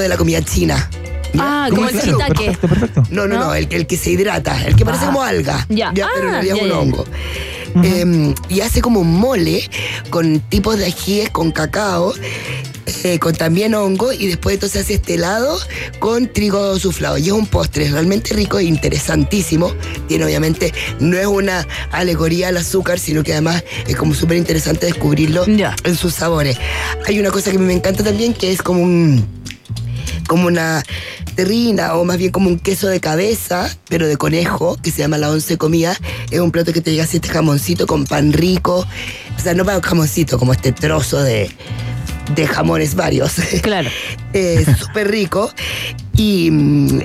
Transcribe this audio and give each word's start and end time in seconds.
de 0.00 0.08
la 0.08 0.16
comida 0.16 0.40
china. 0.40 0.88
Ah, 1.38 1.66
como 1.68 1.86
el 1.86 1.90
claro, 1.92 2.06
shiitake. 2.18 2.34
Perfecto, 2.46 2.66
perfecto. 2.68 3.02
No, 3.10 3.26
no, 3.28 3.34
no, 3.38 3.44
¿No? 3.48 3.54
el, 3.54 3.68
que- 3.68 3.76
el 3.76 3.86
que 3.86 3.98
se 3.98 4.08
hidrata, 4.10 4.64
el 4.64 4.74
que 4.74 4.86
parece 4.86 5.04
Ah, 5.04 5.08
como 5.08 5.22
alga. 5.22 5.66
ya. 5.68 5.92
pero 5.92 6.06
en 6.28 6.28
Ah, 6.28 6.40
realidad 6.40 6.56
es 6.56 6.62
un 6.62 6.68
ya. 6.70 6.78
hongo. 6.78 7.04
Eh, 7.84 8.34
y 8.48 8.60
hace 8.62 8.80
como 8.80 9.00
un 9.00 9.12
mole 9.20 9.68
con 10.08 10.40
tipos 10.40 10.78
de 10.78 10.86
ajíes 10.86 11.28
con 11.28 11.52
cacao, 11.52 12.14
eh, 13.04 13.18
con 13.18 13.34
también 13.34 13.74
hongo, 13.74 14.14
y 14.14 14.28
después 14.28 14.54
entonces 14.54 14.80
hace 14.82 14.94
este 14.94 15.14
helado 15.16 15.58
con 15.98 16.26
trigo 16.32 16.78
suflado. 16.78 17.18
Y 17.18 17.26
es 17.26 17.32
un 17.32 17.46
postre 17.46 17.90
realmente 17.90 18.32
rico 18.32 18.58
e 18.58 18.64
interesantísimo. 18.64 19.74
Tiene 20.08 20.24
obviamente, 20.24 20.72
no 21.00 21.18
es 21.18 21.26
una 21.26 21.66
alegoría 21.90 22.48
al 22.48 22.56
azúcar, 22.56 22.98
sino 22.98 23.22
que 23.22 23.32
además 23.32 23.62
es 23.86 23.94
como 23.96 24.14
súper 24.14 24.38
interesante 24.38 24.86
descubrirlo 24.86 25.44
en 25.46 25.96
sus 25.96 26.14
sabores. 26.14 26.56
Hay 27.06 27.20
una 27.20 27.30
cosa 27.30 27.50
que 27.50 27.58
me 27.58 27.74
encanta 27.74 28.02
también 28.02 28.32
que 28.32 28.52
es 28.52 28.62
como 28.62 28.80
un 28.82 29.41
como 30.28 30.46
una 30.46 30.82
terrina 31.34 31.94
o 31.94 32.04
más 32.04 32.18
bien 32.18 32.30
como 32.30 32.48
un 32.48 32.58
queso 32.58 32.88
de 32.88 33.00
cabeza, 33.00 33.70
pero 33.88 34.06
de 34.06 34.16
conejo, 34.16 34.76
que 34.82 34.90
se 34.90 34.98
llama 34.98 35.18
la 35.18 35.30
once 35.30 35.56
comida. 35.58 35.96
Es 36.30 36.40
un 36.40 36.50
plato 36.50 36.72
que 36.72 36.80
te 36.80 36.90
llega 36.92 37.04
así 37.04 37.16
este 37.16 37.28
jamoncito 37.28 37.86
con 37.86 38.04
pan 38.04 38.32
rico. 38.32 38.86
O 39.36 39.40
sea, 39.40 39.54
no 39.54 39.64
para 39.64 39.78
un 39.78 39.82
jamoncito, 39.82 40.38
como 40.38 40.52
este 40.52 40.72
trozo 40.72 41.22
de, 41.22 41.50
de 42.34 42.46
jamones 42.46 42.94
varios. 42.94 43.34
Claro. 43.62 43.90
Es 44.32 44.64
súper 44.78 45.10
rico. 45.10 45.52
Y, 46.16 46.50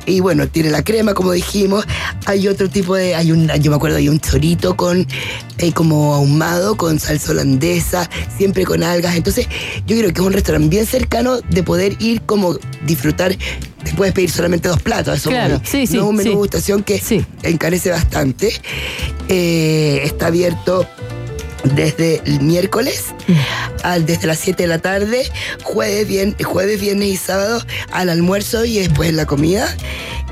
y 0.05 0.21
bueno, 0.21 0.47
tiene 0.47 0.69
la 0.69 0.81
crema, 0.81 1.13
como 1.13 1.33
dijimos. 1.33 1.85
Hay 2.25 2.47
otro 2.47 2.69
tipo 2.69 2.95
de. 2.95 3.15
Hay 3.15 3.33
un, 3.33 3.47
yo 3.61 3.69
me 3.69 3.75
acuerdo, 3.75 3.97
hay 3.97 4.07
un 4.07 4.19
chorito 4.21 4.77
con 4.77 5.05
eh, 5.57 5.73
como 5.73 6.13
ahumado, 6.15 6.77
con 6.77 6.99
salsa 7.01 7.31
holandesa, 7.31 8.09
siempre 8.37 8.63
con 8.63 8.81
algas. 8.81 9.15
Entonces, 9.17 9.47
yo 9.85 9.97
creo 9.97 10.13
que 10.13 10.21
es 10.21 10.25
un 10.27 10.31
restaurante 10.31 10.69
bien 10.69 10.85
cercano 10.85 11.41
de 11.41 11.63
poder 11.63 11.97
ir 11.99 12.21
como 12.21 12.57
disfrutar. 12.85 13.35
Te 13.83 13.91
puedes 13.93 14.13
pedir 14.13 14.29
solamente 14.31 14.69
dos 14.69 14.81
platos. 14.81 15.17
Eso 15.17 15.29
Claro, 15.29 15.59
sí, 15.65 15.85
sí, 15.85 15.97
es 15.97 16.03
un 16.03 16.15
menú 16.15 16.29
sí. 16.31 16.35
gustación 16.37 16.81
que 16.83 16.97
Sí. 16.99 17.25
encarece 17.43 17.89
bastante. 17.91 18.53
Eh, 19.27 19.99
está 20.05 20.27
abierto 20.27 20.87
desde 21.63 22.21
el 22.25 22.41
miércoles 22.41 23.05
al, 23.83 24.05
desde 24.05 24.27
las 24.27 24.39
7 24.39 24.63
de 24.63 24.67
la 24.67 24.79
tarde, 24.79 25.29
jueves, 25.63 26.07
bien, 26.07 26.35
jueves, 26.43 26.79
viernes 26.79 27.09
y 27.09 27.17
sábado 27.17 27.61
al 27.91 28.09
almuerzo 28.09 28.65
y 28.65 28.79
después 28.79 29.13
la 29.13 29.25
comida. 29.25 29.75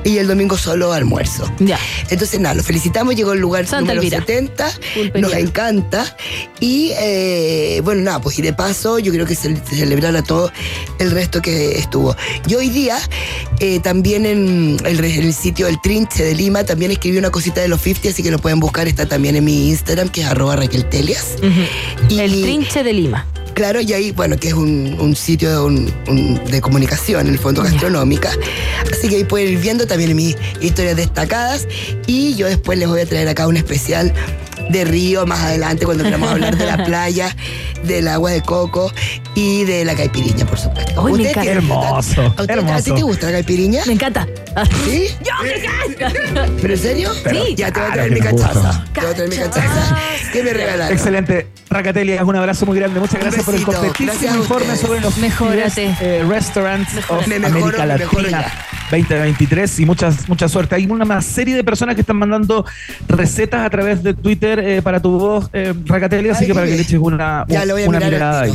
Y 0.06 0.20
el 0.20 0.28
domingo 0.28 0.58
solo 0.58 0.94
almuerzo. 0.94 1.52
Ya. 1.59 1.78
Entonces, 2.09 2.39
nada, 2.39 2.56
los 2.56 2.66
felicitamos. 2.66 3.16
Llegó 3.16 3.34
el 3.34 3.39
lugar 3.39 3.66
Santa 3.66 3.94
número 3.94 4.00
Elvira. 4.02 4.20
70. 4.20 4.72
Pulpería. 4.94 5.28
Nos 5.28 5.34
encanta. 5.38 6.16
Y 6.59 6.92
eh, 6.98 7.81
bueno, 7.84 8.02
nada, 8.03 8.22
pues 8.22 8.38
y 8.39 8.44
de 8.44 8.53
paso, 8.53 9.00
yo 9.00 9.11
creo 9.11 9.26
que 9.26 9.36
se, 9.36 9.56
celebrar 9.66 10.16
a 10.16 10.22
todo 10.23 10.52
el 11.00 11.11
resto 11.11 11.42
que 11.42 11.80
estuvo. 11.80 12.16
Y 12.48 12.53
hoy 12.56 12.70
día, 12.70 12.98
eh, 13.59 13.80
también 13.80 14.26
en 14.28 14.78
el, 14.86 15.03
en 15.03 15.23
el 15.26 15.33
sitio 15.33 15.66
del 15.66 15.81
Trinche 15.81 16.23
de 16.23 16.36
Lima, 16.36 16.64
también 16.64 16.92
escribí 16.92 17.17
una 17.17 17.31
cosita 17.31 17.61
de 17.61 17.67
los 17.67 17.81
50, 17.81 18.09
así 18.09 18.22
que 18.22 18.30
lo 18.30 18.38
pueden 18.38 18.59
buscar. 18.59 18.88
Está 18.88 19.08
también 19.08 19.36
en 19.36 19.44
mi 19.44 19.70
Instagram, 19.70 20.09
que 20.09 20.22
es 20.22 20.28
arroba 20.28 20.56
Raquel 20.56 20.86
Telias. 20.88 21.36
Y- 22.09 22.20
El 22.20 22.31
trinche 22.44 22.83
de 22.83 22.94
Lima. 22.94 23.26
Claro, 23.56 23.80
y 23.80 23.94
ahí, 23.94 24.11
bueno, 24.11 24.36
que 24.38 24.50
es 24.50 24.53
un, 24.53 24.98
un 25.00 25.16
sitio 25.16 25.50
de, 25.50 25.59
un- 25.59 25.94
un- 26.09 26.44
de 26.45 26.59
comunicación, 26.59 27.28
en 27.28 27.34
el 27.34 27.39
fondo 27.39 27.64
gastronómica. 27.64 28.30
Así 28.92 29.08
que 29.08 29.16
ahí 29.16 29.23
pueden 29.23 29.53
ir 29.53 29.59
viendo 29.59 29.88
también 29.88 30.14
mis 30.16 30.36
historias 30.59 30.98
destacadas. 30.98 31.66
Y 32.06 32.36
yo 32.36 32.48
después 32.48 32.78
les 32.78 32.89
voy 32.89 33.00
a 33.00 33.06
traer 33.06 33.30
acá 33.30 33.48
un 33.48 33.56
especial 33.56 34.14
de 34.69 34.85
Río 34.85 35.25
más 35.25 35.39
adelante, 35.41 35.85
cuando 35.85 36.03
queramos 36.03 36.30
hablar 36.31 36.58
de 36.58 36.66
la 36.66 36.83
playa, 36.85 37.35
del 37.83 38.08
agua 38.08 38.31
de 38.31 38.41
coco 38.41 38.91
y 39.35 39.63
de 39.66 39.85
la 39.85 39.95
caipiriña, 39.95 40.45
por 40.45 40.58
supuesto. 40.58 41.02
Uy, 41.02 41.11
me 41.13 41.17
¿Ustedes 41.27 41.30
encanta. 41.31 41.41
tienen- 41.41 41.58
Hermoso, 41.71 42.21
¿A, 42.21 42.27
usted- 42.41 42.49
hermoso. 42.49 42.73
¿A 42.75 42.81
ti 42.81 42.91
te 42.93 43.02
gusta 43.03 43.25
la 43.27 43.31
caipiriña? 43.33 43.81
Me 43.86 43.93
encanta. 43.93 44.27
¿Sí? 44.86 45.08
¡Yo 45.23 45.31
me 45.43 45.53
encanta! 45.55 46.52
¿Pero 46.61 46.73
en 46.73 46.80
serio? 46.80 47.11
Sí. 47.13 47.55
Ya 47.55 47.71
te 47.71 47.80
voy 47.80 47.89
a 47.89 47.93
traer 47.93 48.11
mi 48.11 48.19
cachaza. 48.19 48.86
Te 48.93 49.02
voy 49.02 49.09
a 49.09 49.13
traer 49.13 49.30
mi 49.30 49.36
cachaza. 49.38 49.97
¿Qué 50.33 50.43
me 50.43 50.53
regalaron? 50.53 50.93
Excelente. 50.93 51.48
Racatelia, 51.70 52.23
un 52.23 52.36
abrazo 52.36 52.65
muy 52.65 52.77
grande. 52.80 52.99
Muchas 52.99 53.20
gracias 53.20 53.43
por 53.43 53.54
el 53.54 53.64
completísimo 53.64 54.36
informe 54.36 54.75
sobre 54.77 55.02
los 55.02 55.17
Mejórate. 55.17 55.87
best, 55.87 56.02
eh, 56.02 56.23
restaurants 56.27 56.89
of 57.09 57.27
Me 57.27 57.37
mejoro, 57.39 57.65
América 57.65 57.86
Latina 57.86 58.30
ya. 58.42 58.65
2023 58.92 59.80
y 59.80 59.86
muchas, 59.86 60.30
mucha 60.30 60.48
suerte. 60.48 60.75
Hay 60.75 60.86
una 60.86 61.21
serie 61.21 61.55
de 61.55 61.64
personas 61.65 61.95
que 61.95 62.02
están 62.02 62.15
mandando 62.17 62.65
recetas 63.09 63.65
a 63.65 63.70
través 63.70 64.04
de 64.04 64.14
Twitter 64.14 64.55
eh, 64.60 64.82
para 64.82 65.02
tu 65.02 65.11
voz, 65.17 65.49
eh, 65.54 65.73
Racatelia, 65.86 66.33
así 66.33 66.45
que 66.45 66.54
para 66.54 66.66
que 66.66 66.76
le 66.76 66.82
eches 66.82 66.99
una, 66.99 67.45
Ya, 67.48 67.66
lo 67.66 67.73
voy 67.73 67.83
a 67.83 67.89
una 67.89 67.99
mirar 67.99 68.14
mirada 68.14 68.42
ahí. 68.42 68.54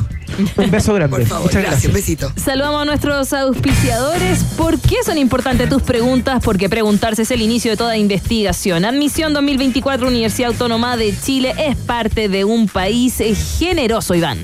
Un 0.56 0.70
beso 0.70 0.94
grande. 0.94 1.16
Por 1.16 1.26
favor, 1.26 1.44
Muchas 1.44 1.62
gracias. 1.62 1.84
Un 1.86 1.92
besito. 1.92 2.32
Saludamos 2.36 2.82
a 2.82 2.84
nuestros 2.84 3.32
auspiciadores. 3.32 4.44
¿Por 4.56 4.78
qué 4.78 4.96
son 5.04 5.18
importantes 5.18 5.68
tus 5.68 5.82
preguntas? 5.82 6.42
Porque 6.44 6.68
preguntarse 6.68 7.22
es 7.22 7.30
el 7.30 7.42
inicio 7.42 7.70
de 7.70 7.76
toda 7.76 7.96
investigación. 7.96 8.84
Admisión 8.84 9.32
2024 9.32 10.08
Universidad 10.08 10.50
Autónoma 10.50 10.96
de 10.96 11.14
Chile 11.18 11.54
es 11.58 11.76
parte 11.76 12.28
de 12.28 12.44
un 12.44 12.68
país 12.68 13.20
eh, 13.20 13.34
generoso, 13.34 14.14
Iván. 14.14 14.38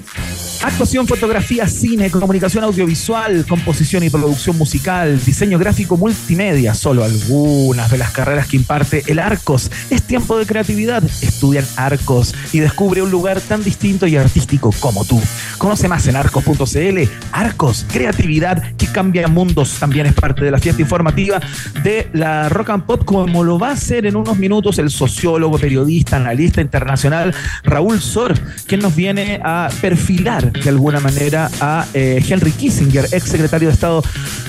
Actuación, 0.63 1.07
fotografía, 1.07 1.69
cine, 1.69 2.11
comunicación 2.11 2.65
audiovisual, 2.65 3.45
composición 3.47 4.03
y 4.03 4.11
producción 4.11 4.57
musical, 4.59 5.23
diseño 5.25 5.59
gráfico 5.59 5.97
multimedia, 5.97 6.75
solo 6.75 7.05
algunas 7.05 7.91
de 7.91 7.99
las 7.99 8.11
carreras 8.11 8.49
que 8.49 8.57
imparte 8.57 9.05
el 9.07 9.19
Arcos. 9.19 9.71
Es 9.91 10.03
tiempo 10.03 10.37
de 10.39 10.47
creatividad. 10.47 11.05
Estudia 11.05 11.46
en 11.55 11.65
Arcos 11.77 12.35
y 12.53 12.61
descubre 12.61 13.03
un 13.03 13.11
lugar 13.11 13.41
tan 13.41 13.63
distinto 13.63 14.07
y 14.07 14.17
artístico 14.17 14.71
como 14.81 15.05
tú. 15.05 15.21
Conoce 15.59 15.89
más 15.89 16.07
en 16.07 16.17
arcos.cl. 16.17 16.99
Arcos, 17.33 17.87
creatividad 17.93 18.63
que 18.77 18.87
cambia 18.87 19.29
mundos. 19.29 19.77
También 19.79 20.07
es 20.07 20.15
parte 20.15 20.45
de 20.45 20.51
la 20.51 20.59
fiesta 20.59 20.83
informativa 20.83 21.41
de 21.83 22.09
la 22.13 22.49
Rock 22.49 22.71
and 22.71 22.85
Pop, 22.85 23.05
como 23.05 23.45
lo 23.45 23.59
va 23.59 23.71
a 23.71 23.73
hacer 23.73 24.07
en 24.07 24.17
unos 24.17 24.39
minutos 24.39 24.79
el 24.79 24.91
sociólogo, 24.91 25.59
periodista, 25.59 26.17
analista 26.17 26.61
internacional 26.61 27.35
Raúl 27.65 28.01
Sor, 28.01 28.35
quien 28.67 28.81
nos 28.81 28.95
viene 28.97 29.41
a 29.45 29.69
perfilar 29.81 30.53
de 30.53 30.69
alguna 30.69 31.01
manera 31.01 31.51
a 31.61 31.87
eh, 31.95 32.25
Henry 32.29 32.53
Kissinger, 32.53 33.07
ex 33.13 33.25
secretario 33.25 33.69
de 33.69 33.75
Estado 33.75 34.03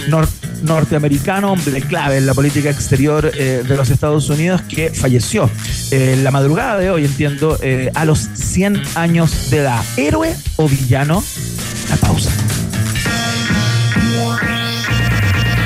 nor- 0.09 0.28
norteamericano, 0.63 1.52
hombre 1.53 1.81
clave 1.81 2.18
en 2.18 2.25
la 2.25 2.34
política 2.34 2.69
exterior 2.69 3.31
eh, 3.34 3.63
de 3.68 3.78
los 3.78 3.90
Estados 3.90 4.30
Unidos, 4.30 4.62
que 4.63 4.90
falleció 4.91 5.50
eh, 5.91 6.19
la 6.22 6.31
madrugada 6.31 6.78
de 6.78 6.87
hoy, 6.90 7.06
entiendo, 7.06 7.58
eh, 7.62 7.92
a 7.96 8.06
los 8.06 8.30
100 8.34 8.81
años 8.96 9.50
de 9.50 9.58
edad. 9.59 9.84
¿Héroe 9.98 10.36
o 10.56 10.68
villano? 10.68 11.24
La 11.90 11.96
pausa. 11.98 12.31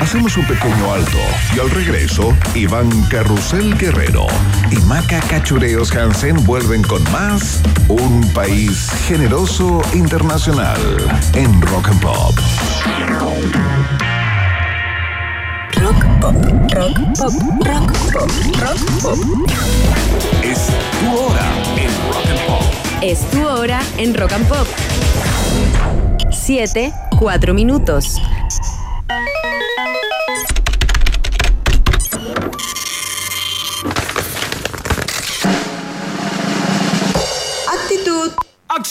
Hacemos 0.00 0.36
un 0.36 0.44
pequeño 0.46 0.92
alto 0.92 1.16
y 1.56 1.60
al 1.60 1.70
regreso, 1.70 2.36
Iván 2.54 2.90
Carrusel 3.08 3.78
Guerrero 3.78 4.26
y 4.70 4.76
Maca 4.86 5.20
Cachureos 5.20 5.94
Hansen 5.94 6.44
vuelven 6.44 6.82
con 6.82 7.02
más 7.12 7.62
Un 7.88 8.28
País 8.34 8.90
Generoso 9.06 9.80
Internacional 9.94 10.80
en 11.34 11.62
Rock 11.62 11.88
and 11.88 12.00
Pop. 12.00 12.34
Rock 16.82 16.94
pop, 17.16 17.32
rock 17.64 17.92
pop, 18.12 18.28
rock 18.60 18.80
pop, 19.02 19.14
rock 19.14 19.14
pop. 19.14 19.18
Es 20.42 20.66
tu 21.00 21.16
hora 21.16 21.46
en 21.78 21.94
Rock 22.10 22.26
and 22.28 22.46
Pop. 22.48 22.62
Es 23.02 23.20
tu 23.30 23.46
hora 23.46 23.80
en 23.98 24.14
Rock 24.14 24.32
and 24.32 24.48
Pop. 24.48 24.66
7, 26.32 26.92
4 27.20 27.54
minutos. 27.54 28.20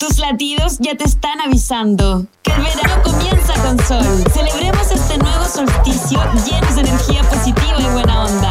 Tus 0.00 0.18
latidos 0.18 0.78
ya 0.78 0.96
te 0.96 1.04
están 1.04 1.42
avisando 1.42 2.24
que 2.42 2.50
el 2.52 2.62
verano 2.62 3.02
comienza 3.02 3.52
con 3.62 3.78
sol. 3.84 4.24
Celebremos 4.32 4.90
este 4.90 5.18
nuevo 5.18 5.44
solsticio 5.44 6.18
llenos 6.46 6.74
de 6.74 6.80
energía 6.80 7.22
positiva 7.24 7.76
y 7.78 7.84
buena 7.92 8.24
onda. 8.24 8.50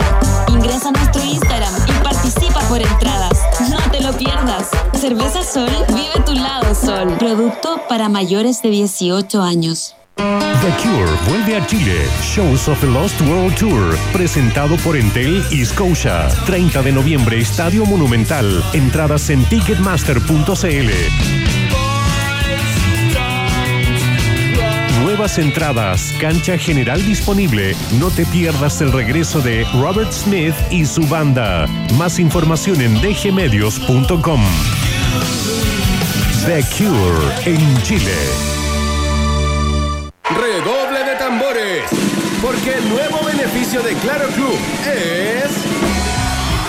Ingresa 0.50 0.90
a 0.90 0.92
nuestro 0.92 1.24
Instagram 1.24 1.74
y 1.88 2.04
participa 2.04 2.60
por 2.69 2.80
entradas. 2.80 3.40
No 3.68 3.80
te 3.92 4.00
lo 4.00 4.13
pierdas. 4.16 4.69
Cerveza 4.94 5.42
Sol, 5.42 5.72
vive 5.88 6.24
tu 6.24 6.34
lado 6.34 6.75
Sol. 6.75 7.18
Producto 7.18 7.81
para 7.90 8.10
mayores 8.10 8.62
de 8.62 8.69
18 8.69 9.42
años. 9.42 9.96
The 10.16 10.74
Cure 10.82 11.12
vuelve 11.28 11.56
a 11.56 11.66
Chile. 11.66 12.06
Shows 12.22 12.68
of 12.68 12.80
the 12.82 12.88
Lost 12.88 13.20
World 13.22 13.56
Tour. 13.56 13.98
Presentado 14.12 14.76
por 14.78 14.98
Entel 14.98 15.44
y 15.52 15.64
Scotia. 15.66 16.28
30 16.46 16.82
de 16.82 16.92
noviembre, 16.92 17.40
Estadio 17.40 17.86
Monumental. 17.86 18.64
Entradas 18.74 19.30
en 19.30 19.44
ticketmaster.cl. 19.46 20.90
Nuevas 25.02 25.40
entradas, 25.40 26.14
cancha 26.20 26.58
general 26.58 27.06
disponible. 27.06 27.76
No 28.00 28.10
te 28.10 28.26
pierdas 28.26 28.80
el 28.82 28.92
regreso 28.92 29.42
de 29.42 29.66
Robert 29.74 30.12
Smith 30.12 30.56
y 30.70 30.86
su 30.86 31.02
banda. 31.08 31.68
Más 31.98 32.20
información 32.20 32.82
en 32.82 32.94
dgmedios.com. 33.02 34.42
The 36.46 36.64
Cure 36.78 37.52
en 37.52 37.82
Chile. 37.84 38.59
Redoble 40.36 41.04
de 41.04 41.16
tambores, 41.16 41.86
porque 42.42 42.76
el 42.76 42.88
nuevo 42.90 43.24
beneficio 43.26 43.81
de 43.81 43.96
Claro 43.96 44.28
Club 44.28 44.60
es 44.86 45.50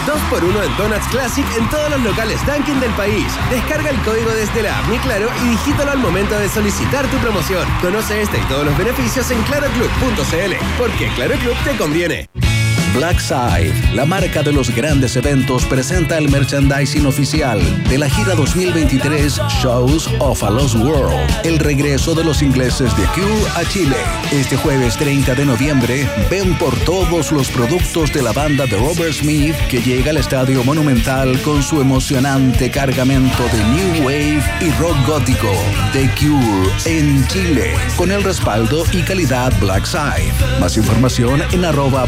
2x1 0.07 0.65
en 0.65 0.77
Donuts 0.79 1.07
Classic 1.09 1.45
en 1.59 1.69
todos 1.69 1.91
los 1.91 2.01
locales 2.01 2.41
Dunkin' 2.47 2.81
del 2.81 2.91
país. 2.93 3.27
Descarga 3.51 3.91
el 3.91 4.01
código 4.01 4.31
desde 4.31 4.62
la 4.62 4.79
app 4.79 4.89
Mi 4.89 4.99
Claro 4.99 5.29
y 5.45 5.49
digítalo 5.49 5.93
al 5.93 5.99
momento 5.99 6.39
de 6.39 6.49
solicitar 6.49 7.07
tu 7.09 7.19
promoción. 7.19 7.69
Conoce 7.83 8.23
este 8.23 8.39
y 8.39 8.43
todos 8.43 8.65
los 8.65 8.77
beneficios 8.79 9.31
en 9.31 9.43
claroclub.cl, 9.43 10.55
porque 10.79 11.09
Claro 11.15 11.35
Club 11.37 11.56
te 11.63 11.77
conviene. 11.77 12.50
Blackside, 12.95 13.95
la 13.95 14.05
marca 14.05 14.43
de 14.43 14.53
los 14.53 14.75
grandes 14.75 15.15
eventos, 15.15 15.65
presenta 15.65 16.19
el 16.19 16.29
merchandising 16.29 17.07
oficial 17.07 17.61
de 17.89 17.99
la 17.99 18.11
gira 18.11 18.35
2023 18.35 19.41
Shows 19.63 20.11
of 20.19 20.43
a 20.43 20.51
Lost 20.51 20.75
World, 20.75 21.31
el 21.45 21.59
regreso 21.59 22.15
de 22.15 22.25
los 22.25 22.43
ingleses 22.43 22.97
de 22.97 23.05
Cure 23.15 23.49
a 23.55 23.65
Chile. 23.69 23.97
Este 24.33 24.57
jueves 24.57 24.97
30 24.97 25.35
de 25.35 25.47
noviembre, 25.47 26.09
ven 26.29 26.59
por 26.59 26.77
todos 26.81 27.31
los 27.31 27.49
productos 27.51 28.13
de 28.13 28.23
la 28.23 28.33
banda 28.33 28.67
de 28.67 28.77
Robert 28.77 29.13
Smith 29.13 29.55
que 29.69 29.81
llega 29.81 30.11
al 30.11 30.17
Estadio 30.17 30.65
Monumental 30.65 31.41
con 31.43 31.63
su 31.63 31.81
emocionante 31.81 32.71
cargamento 32.71 33.45
de 33.53 33.65
New 33.65 34.05
Wave 34.05 34.43
y 34.61 34.71
rock 34.81 34.97
gótico. 35.07 35.53
The 35.93 36.11
Cure 36.19 36.71
en 36.87 37.27
Chile, 37.29 37.75
con 37.97 38.11
el 38.11 38.25
respaldo 38.25 38.85
y 38.93 39.03
calidad 39.03 39.53
Blackside. 39.61 40.33
Más 40.59 40.77
información 40.77 41.43
en 41.53 41.65
arroba 41.65 42.07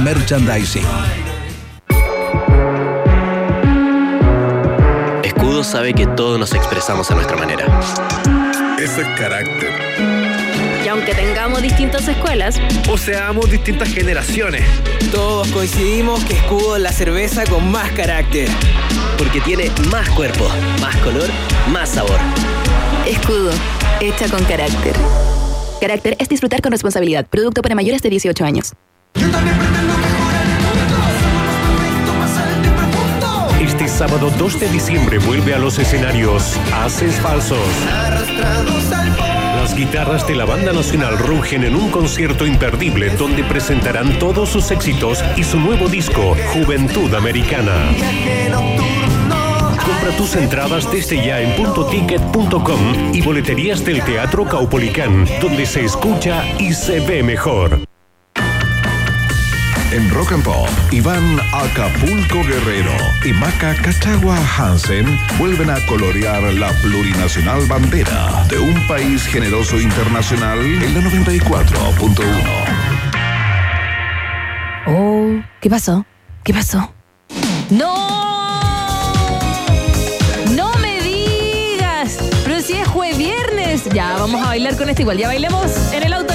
Merchandising. 0.00 0.84
Escudo 5.22 5.62
sabe 5.62 5.92
que 5.94 6.06
todos 6.06 6.38
nos 6.38 6.54
expresamos 6.54 7.10
a 7.10 7.14
nuestra 7.14 7.36
manera. 7.36 7.66
Eso 8.78 9.00
es 9.00 9.08
carácter. 9.18 9.70
Y 10.84 10.88
aunque 10.88 11.14
tengamos 11.14 11.62
distintas 11.62 12.08
escuelas, 12.08 12.60
O 12.90 12.98
seamos 12.98 13.50
distintas 13.50 13.88
generaciones. 13.88 14.64
Todos 15.12 15.48
coincidimos 15.48 16.24
que 16.24 16.34
Escudo 16.34 16.76
es 16.76 16.82
la 16.82 16.92
cerveza 16.92 17.44
con 17.44 17.70
más 17.70 17.90
carácter. 17.92 18.48
Porque 19.18 19.40
tiene 19.40 19.70
más 19.90 20.08
cuerpo, 20.10 20.48
más 20.80 20.96
color, 20.96 21.28
más 21.70 21.90
sabor. 21.90 22.18
Escudo, 23.06 23.50
hecha 24.00 24.28
con 24.28 24.42
carácter. 24.44 24.94
Carácter 25.80 26.16
es 26.18 26.28
disfrutar 26.28 26.60
con 26.62 26.72
responsabilidad. 26.72 27.26
Producto 27.26 27.62
para 27.62 27.74
mayores 27.74 28.02
de 28.02 28.10
18 28.10 28.44
años. 28.44 28.72
Este 29.14 29.81
sábado 34.08 34.32
2 34.36 34.58
de 34.58 34.68
diciembre 34.68 35.18
vuelve 35.18 35.54
a 35.54 35.60
los 35.60 35.78
escenarios 35.78 36.58
Haces 36.74 37.20
Falsos. 37.20 37.56
Las 39.54 39.76
guitarras 39.76 40.26
de 40.26 40.34
la 40.34 40.44
Banda 40.44 40.72
Nacional 40.72 41.16
rugen 41.18 41.62
en 41.62 41.76
un 41.76 41.88
concierto 41.88 42.44
imperdible 42.44 43.10
donde 43.10 43.44
presentarán 43.44 44.18
todos 44.18 44.48
sus 44.48 44.72
éxitos 44.72 45.22
y 45.36 45.44
su 45.44 45.60
nuevo 45.60 45.86
disco, 45.86 46.36
Juventud 46.52 47.14
Americana. 47.14 47.74
Compra 49.84 50.16
tus 50.16 50.34
entradas 50.34 50.90
desde 50.90 51.24
ya 51.24 51.40
en 51.40 51.54
puntoticket.com 51.54 53.14
y 53.14 53.22
boleterías 53.22 53.84
del 53.84 54.02
Teatro 54.02 54.46
Caupolicán, 54.46 55.28
donde 55.40 55.64
se 55.64 55.84
escucha 55.84 56.44
y 56.58 56.72
se 56.72 56.98
ve 57.06 57.22
mejor. 57.22 57.91
En 59.92 60.08
Rock 60.08 60.32
and 60.32 60.42
Pop, 60.42 60.68
Iván 60.90 61.38
Acapulco 61.52 62.42
Guerrero 62.44 62.96
y 63.26 63.32
Maca 63.34 63.74
Cachagua 63.74 64.38
Hansen 64.56 65.04
vuelven 65.38 65.68
a 65.68 65.84
colorear 65.84 66.42
la 66.54 66.70
plurinacional 66.80 67.66
bandera 67.66 68.42
de 68.48 68.58
un 68.58 68.86
país 68.86 69.26
generoso 69.26 69.78
internacional 69.78 70.60
en 70.60 70.94
la 70.94 71.00
94.1. 71.02 72.22
Oh, 74.86 75.42
¿qué 75.60 75.68
pasó? 75.68 76.06
¿Qué 76.42 76.54
pasó? 76.54 76.90
¡No! 77.68 77.92
¡No 80.56 80.72
me 80.78 81.02
digas! 81.02 82.16
Pero 82.44 82.62
si 82.62 82.78
es 82.78 82.88
jueves 82.88 83.18
viernes. 83.18 83.84
Ya, 83.92 84.14
vamos 84.14 84.40
a 84.42 84.46
bailar 84.46 84.74
con 84.78 84.88
esto 84.88 85.02
igual. 85.02 85.18
Ya 85.18 85.28
bailemos 85.28 85.92
en 85.92 86.02
el 86.02 86.14
auto 86.14 86.32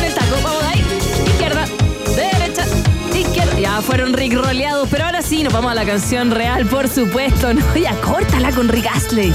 Ya 3.77 3.83
fueron 3.83 4.13
Rick 4.13 4.33
roleados, 4.33 4.89
pero 4.89 5.05
ahora 5.05 5.21
sí 5.21 5.43
nos 5.43 5.53
vamos 5.53 5.71
a 5.71 5.75
la 5.75 5.85
canción 5.85 6.31
real, 6.31 6.65
por 6.65 6.87
supuesto. 6.87 7.53
No, 7.53 7.61
ya 7.79 7.93
córtala 8.01 8.51
con 8.51 8.69
Rick 8.69 8.87
Astley. 8.87 9.31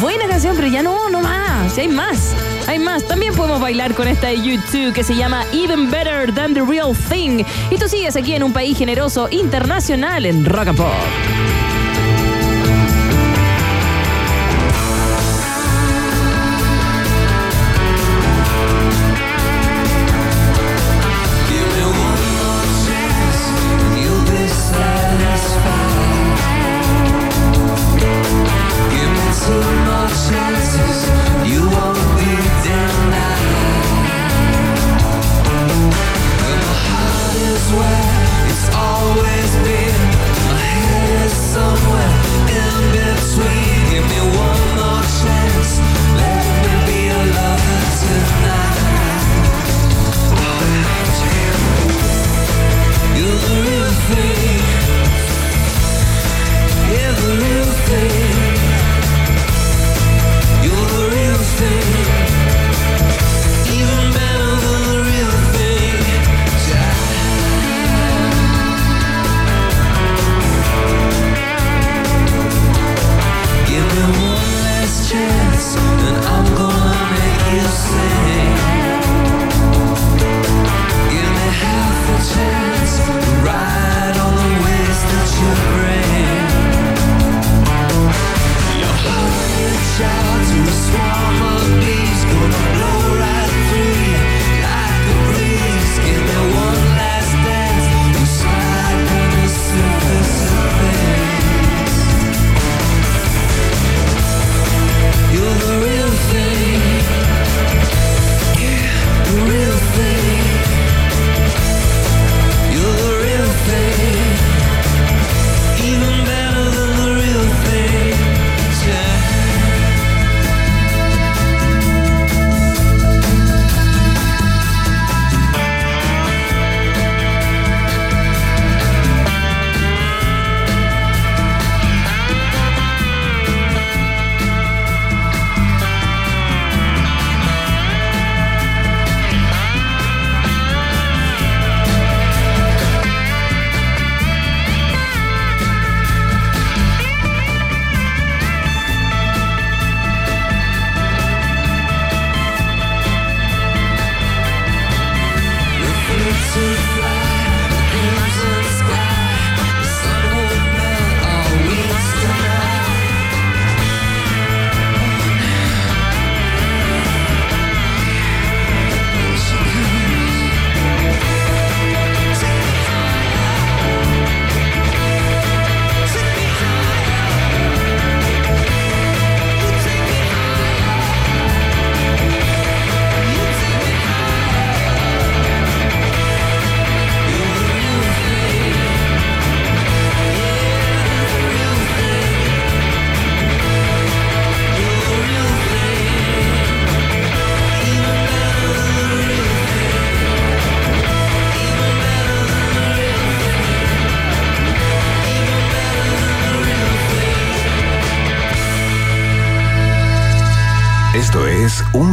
Buena 0.00 0.26
canción, 0.26 0.56
pero 0.56 0.66
ya 0.66 0.82
no, 0.82 1.08
no 1.10 1.20
más. 1.20 1.72
Si 1.72 1.82
hay 1.82 1.86
más. 1.86 2.34
Hay 2.66 2.80
más. 2.80 3.06
También 3.06 3.32
podemos 3.36 3.60
bailar 3.60 3.94
con 3.94 4.08
esta 4.08 4.26
de 4.26 4.42
YouTube 4.42 4.92
que 4.92 5.04
se 5.04 5.14
llama 5.14 5.44
Even 5.52 5.92
Better 5.92 6.34
Than 6.34 6.54
the 6.54 6.62
Real 6.62 6.92
Thing. 7.08 7.44
Y 7.70 7.78
tú 7.78 7.88
sigues 7.88 8.16
aquí 8.16 8.34
en 8.34 8.42
un 8.42 8.52
país 8.52 8.76
generoso 8.76 9.28
internacional 9.30 10.26
en 10.26 10.44
Rock 10.44 10.66
and 10.66 10.76
Pop. 10.76 11.43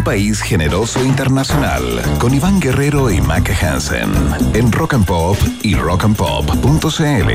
País 0.03 0.41
Generoso 0.41 1.03
Internacional 1.03 2.01
con 2.17 2.33
Iván 2.33 2.59
Guerrero 2.59 3.11
y 3.11 3.21
Maca 3.21 3.53
Hansen 3.53 4.11
en 4.53 4.71
Rock 4.71 4.95
and 4.95 5.05
Pop 5.05 5.37
y 5.61 5.75
rockandpop.cl. 5.75 7.31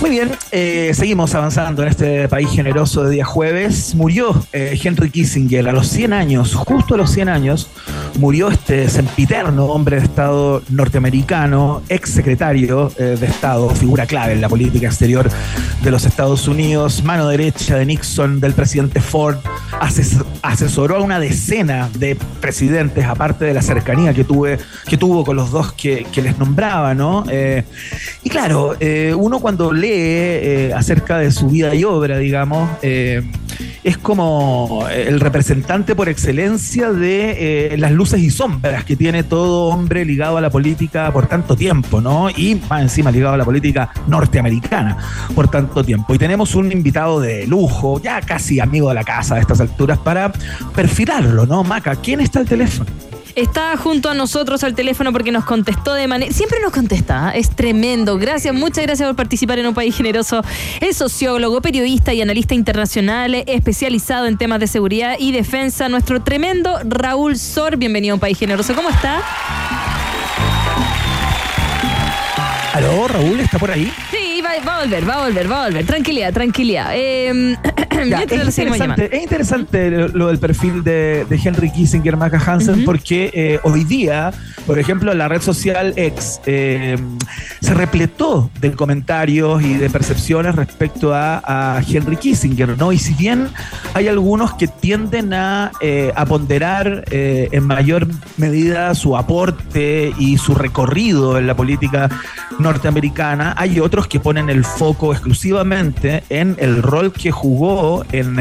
Muy 0.00 0.10
bien, 0.10 0.30
eh, 0.50 0.92
seguimos 0.94 1.34
avanzando 1.34 1.82
en 1.82 1.88
este 1.88 2.28
país 2.28 2.48
generoso 2.50 3.04
de 3.04 3.10
día 3.10 3.24
jueves. 3.24 3.94
Murió 3.94 4.34
eh, 4.52 4.78
Henry 4.82 5.10
Kissinger 5.10 5.68
a 5.68 5.72
los 5.72 5.88
100 5.88 6.12
años, 6.12 6.54
justo 6.54 6.94
a 6.94 6.96
los 6.96 7.10
100 7.10 7.28
años, 7.28 7.68
murió 8.18 8.48
este 8.48 8.88
sempiterno 8.88 9.66
hombre 9.66 9.96
de 9.96 10.04
Estado 10.04 10.62
norteamericano, 10.70 11.82
ex 11.88 12.10
secretario 12.10 12.90
eh, 12.98 13.16
de 13.20 13.26
Estado, 13.26 13.68
figura 13.70 14.06
clave 14.06 14.32
en 14.32 14.40
la 14.40 14.48
política 14.48 14.86
exterior 14.86 15.30
de 15.82 15.90
los 15.90 16.04
Estados 16.04 16.48
Unidos, 16.48 17.02
mano 17.04 17.28
derecha 17.28 17.76
de 17.76 17.84
Nixon, 17.84 18.40
del 18.40 18.54
presidente 18.54 19.00
Ford, 19.00 19.36
asesoró 19.80 20.96
a 20.96 21.00
una 21.00 21.18
decena 21.18 21.90
de 21.94 22.16
presidentes, 22.40 23.06
aparte 23.06 23.46
de 23.46 23.54
la 23.54 23.62
cercanía 23.62 24.14
que, 24.14 24.24
tuve, 24.24 24.58
que 24.86 24.96
tuvo 24.96 25.24
con 25.24 25.36
los 25.36 25.50
dos 25.50 25.72
que, 25.72 26.06
les 26.22 26.38
nombraba, 26.38 26.94
¿no? 26.94 27.24
y 28.22 28.28
claro, 28.28 28.76
uno 29.16 29.40
cuando 29.40 29.72
lee 29.72 29.88
eh, 29.90 30.72
acerca 30.74 31.18
de 31.18 31.30
su 31.30 31.48
vida 31.48 31.74
y 31.74 31.84
obra, 31.84 32.18
digamos, 32.18 32.68
eh, 32.82 33.22
es 33.84 33.98
como 33.98 34.86
el 34.88 35.20
representante 35.20 35.94
por 35.94 36.08
excelencia 36.08 36.92
de 36.92 37.72
eh, 37.72 37.78
las 37.78 37.92
luces 37.92 38.20
y 38.20 38.30
sombras 38.30 38.84
que 38.84 38.96
tiene 38.96 39.22
todo 39.22 39.68
hombre 39.68 40.04
ligado 40.04 40.36
a 40.36 40.40
la 40.40 40.50
política 40.50 41.12
por 41.12 41.26
tanto 41.26 41.56
tiempo, 41.56 42.00
¿no? 42.00 42.30
Y 42.30 42.60
más 42.68 42.82
encima 42.82 43.10
ligado 43.10 43.34
a 43.34 43.36
la 43.36 43.44
política 43.44 43.90
norteamericana 44.06 44.96
por 45.34 45.48
tanto 45.48 45.84
tiempo. 45.84 46.14
Y 46.14 46.18
tenemos 46.18 46.54
un 46.54 46.72
invitado 46.72 47.20
de 47.20 47.46
lujo, 47.46 48.00
ya 48.00 48.20
casi 48.20 48.60
amigo 48.60 48.88
de 48.88 48.94
la 48.94 49.04
casa 49.04 49.36
a 49.36 49.40
estas 49.40 49.60
alturas, 49.60 49.98
para 49.98 50.32
perfilarlo, 50.74 51.46
¿no? 51.46 51.64
Maca, 51.64 51.96
¿quién 51.96 52.20
está 52.20 52.40
al 52.40 52.46
teléfono? 52.46 53.09
Está 53.34 53.76
junto 53.76 54.10
a 54.10 54.14
nosotros 54.14 54.64
al 54.64 54.74
teléfono 54.74 55.12
porque 55.12 55.32
nos 55.32 55.44
contestó 55.44 55.94
de 55.94 56.06
manera. 56.08 56.32
Siempre 56.32 56.58
nos 56.60 56.72
contesta, 56.72 57.28
¿ah? 57.28 57.30
es 57.30 57.50
tremendo. 57.50 58.18
Gracias, 58.18 58.54
muchas 58.54 58.84
gracias 58.84 59.08
por 59.08 59.16
participar 59.16 59.58
en 59.58 59.66
un 59.66 59.74
país 59.74 59.96
generoso. 59.96 60.42
Es 60.80 60.96
sociólogo, 60.96 61.60
periodista 61.60 62.12
y 62.12 62.22
analista 62.22 62.54
internacional, 62.54 63.34
especializado 63.46 64.26
en 64.26 64.36
temas 64.38 64.60
de 64.60 64.66
seguridad 64.66 65.16
y 65.18 65.32
defensa. 65.32 65.88
Nuestro 65.88 66.22
tremendo 66.22 66.78
Raúl 66.84 67.38
Sor. 67.38 67.76
Bienvenido 67.76 68.12
a 68.12 68.16
un 68.16 68.20
país 68.20 68.38
generoso. 68.38 68.74
¿Cómo 68.74 68.90
está? 68.90 69.22
¿Aló, 72.72 73.08
Raúl? 73.08 73.40
¿Está 73.40 73.58
por 73.58 73.70
ahí? 73.70 73.92
Sí, 74.10 74.29
va, 74.58 74.76
a 74.76 74.80
volver, 74.82 75.08
va 75.08 75.14
a 75.14 75.24
volver, 75.26 75.50
va 75.50 75.64
a 75.64 75.68
volver. 75.68 75.86
Tranquilidad, 75.86 76.32
tranquilidad. 76.32 76.90
Eh, 76.94 77.56
es, 78.30 78.58
interesante, 79.22 79.90
lo 79.90 80.28
del 80.28 80.38
perfil 80.38 80.82
de, 80.82 81.26
Henry 81.30 81.70
Kissinger, 81.70 82.16
Maca 82.16 82.38
Hansen, 82.38 82.84
porque 82.84 83.30
eh, 83.32 83.60
hoy 83.62 83.84
día, 83.84 84.32
por 84.66 84.78
ejemplo, 84.78 85.14
la 85.14 85.28
red 85.28 85.40
social 85.40 85.92
X 85.96 86.40
eh, 86.46 86.96
se 87.60 87.74
repletó 87.74 88.50
de 88.60 88.72
comentarios 88.72 89.62
y 89.62 89.74
de 89.74 89.88
percepciones 89.90 90.54
respecto 90.54 91.14
a, 91.14 91.80
Henry 91.86 92.16
Kissinger, 92.16 92.76
¿no? 92.76 92.92
Y 92.92 92.98
si 92.98 93.14
bien 93.14 93.48
hay 93.94 94.08
algunos 94.08 94.54
que 94.54 94.66
tienden 94.66 95.34
a, 95.34 95.72
a 96.14 96.26
ponderar 96.26 97.04
en 97.10 97.64
mayor 97.64 98.06
medida 98.36 98.94
su 98.94 99.16
aporte 99.16 100.12
y 100.18 100.38
su 100.38 100.54
recorrido 100.54 101.38
en 101.38 101.46
la 101.46 101.54
política 101.54 102.08
norteamericana, 102.58 103.54
hay 103.56 103.80
otros 103.80 104.06
que 104.06 104.20
ponen 104.20 104.39
el 104.48 104.64
foco 104.64 105.12
exclusivamente 105.12 106.22
en 106.30 106.56
el 106.58 106.82
rol 106.82 107.12
que 107.12 107.30
jugó 107.30 107.90
Em, 108.12 108.38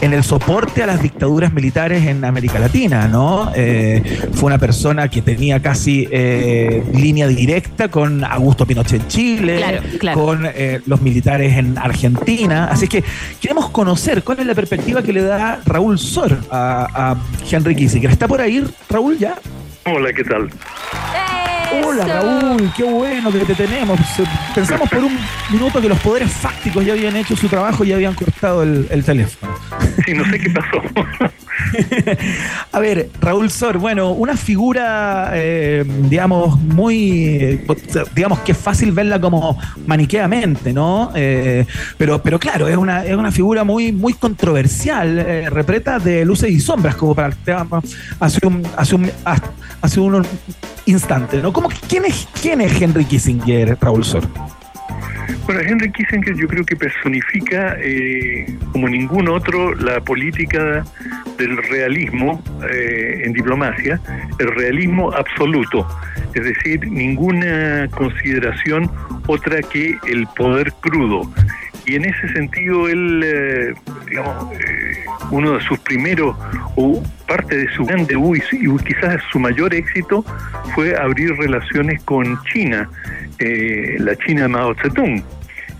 en, 0.00 0.12
el 0.12 0.24
soporte 0.24 0.82
a 0.82 0.86
las 0.86 1.02
dictaduras 1.02 1.52
militares 1.52 2.06
en 2.06 2.24
América 2.24 2.58
Latina, 2.58 3.08
¿no? 3.08 3.52
Eh, 3.54 4.28
fue 4.32 4.46
una 4.46 4.58
persona 4.58 5.08
que 5.08 5.22
tenía 5.22 5.60
casi 5.60 6.08
eh, 6.10 6.82
línea 6.94 7.26
directa 7.26 7.88
con 7.88 8.24
Augusto 8.24 8.66
Pinochet 8.66 9.02
en 9.02 9.08
Chile, 9.08 9.80
con 10.14 10.46
eh, 10.46 10.80
los 10.86 11.00
militares 11.02 11.56
en 11.56 11.78
Argentina. 11.78 12.66
Así 12.70 12.88
que 12.88 13.04
queremos 13.40 13.70
conocer 13.70 14.22
cuál 14.22 14.40
es 14.40 14.46
la 14.46 14.54
perspectiva 14.54 15.02
que 15.02 15.12
le 15.12 15.22
da 15.22 15.60
Raúl 15.66 15.98
Sor 15.98 16.38
a, 16.50 17.12
a 17.12 17.16
Henry 17.50 17.76
Kissinger. 17.76 18.10
¿Está 18.10 18.26
por 18.26 18.40
ahí, 18.40 18.64
Raúl, 18.88 19.18
ya? 19.18 19.36
Hola, 19.84 20.12
¿qué 20.12 20.24
tal? 20.24 20.50
Hola 21.72 22.04
Raúl, 22.04 22.72
qué 22.76 22.82
bueno 22.82 23.30
que 23.30 23.38
te 23.40 23.54
tenemos. 23.54 23.98
Pensamos 24.54 24.88
por 24.88 25.04
un 25.04 25.16
minuto 25.50 25.80
que 25.80 25.88
los 25.88 25.98
poderes 26.00 26.32
fácticos 26.32 26.84
ya 26.84 26.92
habían 26.92 27.16
hecho 27.16 27.36
su 27.36 27.48
trabajo 27.48 27.84
y 27.84 27.88
ya 27.88 27.94
habían 27.94 28.14
cortado 28.14 28.62
el, 28.62 29.04
teléfono. 29.04 29.54
Sí, 30.04 30.14
no 30.14 30.24
sé 30.24 30.38
qué 30.40 30.50
pasó. 30.50 31.30
A 32.72 32.78
ver, 32.78 33.10
Raúl 33.20 33.50
Sor, 33.50 33.78
bueno, 33.78 34.12
una 34.12 34.36
figura, 34.36 35.30
eh, 35.34 35.84
digamos, 36.08 36.58
muy, 36.60 37.64
digamos 38.14 38.40
que 38.40 38.52
es 38.52 38.58
fácil 38.58 38.92
verla 38.92 39.20
como 39.20 39.58
maniqueamente, 39.86 40.72
¿no? 40.72 41.10
Eh, 41.14 41.66
pero, 41.96 42.22
pero 42.22 42.38
claro, 42.38 42.68
es 42.68 42.76
una, 42.76 43.04
es 43.04 43.16
una 43.16 43.32
figura 43.32 43.64
muy, 43.64 43.92
muy 43.92 44.14
controversial, 44.14 45.18
eh, 45.18 45.50
repleta 45.50 45.98
de 45.98 46.24
luces 46.24 46.50
y 46.50 46.60
sombras, 46.60 46.96
como 46.96 47.14
para 47.14 47.34
hace 48.20 48.46
un, 48.46 48.62
hace 48.76 48.94
un, 48.94 49.10
hace 49.82 50.00
un 50.00 50.26
instante, 50.86 51.40
¿no? 51.42 51.52
quién, 51.88 52.04
es, 52.04 52.28
¿Quién 52.40 52.60
es 52.60 52.80
Henry 52.80 53.04
Kissinger, 53.04 53.76
Raúl 53.80 54.04
Sor? 54.04 54.28
Bueno, 55.44 55.60
Henry 55.60 55.90
Kissinger 55.90 56.34
yo 56.34 56.46
creo 56.46 56.64
que 56.64 56.76
personifica 56.76 57.76
eh, 57.80 58.46
como 58.72 58.88
ningún 58.88 59.28
otro 59.28 59.74
la 59.74 60.00
política 60.00 60.84
del 61.38 61.56
realismo 61.56 62.42
eh, 62.70 63.22
en 63.24 63.32
diplomacia, 63.32 64.00
el 64.38 64.48
realismo 64.54 65.12
absoluto, 65.12 65.86
es 66.34 66.44
decir, 66.44 66.86
ninguna 66.86 67.88
consideración 67.88 68.90
otra 69.26 69.60
que 69.62 69.96
el 70.08 70.26
poder 70.36 70.72
crudo. 70.80 71.30
Y 71.86 71.96
en 71.96 72.04
ese 72.04 72.28
sentido, 72.34 72.88
él, 72.88 73.22
eh, 73.24 73.74
digamos, 74.08 74.46
uno 75.30 75.52
de 75.52 75.60
sus 75.62 75.78
primeros, 75.80 76.36
o 76.76 77.02
parte 77.26 77.56
de 77.56 77.68
su 77.74 77.84
grande 77.84 78.14
y 78.52 78.84
quizás 78.84 79.20
su 79.32 79.38
mayor 79.38 79.74
éxito, 79.74 80.24
fue 80.74 80.96
abrir 80.96 81.34
relaciones 81.36 82.02
con 82.04 82.40
China, 82.52 82.88
eh, 83.40 83.96
la 83.98 84.14
China 84.16 84.42
de 84.42 84.48
Mao 84.48 84.74
Zedong. 84.74 85.22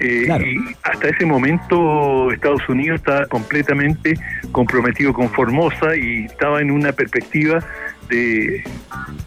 Eh, 0.00 0.26
y 0.26 0.74
hasta 0.82 1.08
ese 1.08 1.26
momento 1.26 2.32
Estados 2.32 2.66
Unidos 2.70 3.00
estaba 3.00 3.26
completamente 3.26 4.14
comprometido 4.50 5.12
con 5.12 5.28
Formosa 5.28 5.94
y 5.94 6.24
estaba 6.24 6.62
en 6.62 6.70
una 6.70 6.90
perspectiva 6.92 7.62
de 8.08 8.64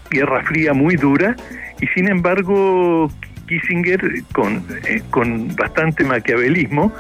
guerra 0.10 0.44
fría 0.46 0.74
muy 0.74 0.96
dura 0.96 1.36
y 1.80 1.86
sin 1.88 2.10
embargo 2.10 3.08
Kissinger 3.48 4.02
con, 4.34 4.66
eh, 4.88 5.04
con 5.12 5.56
bastante 5.56 6.04
maquiavelismo 6.04 6.92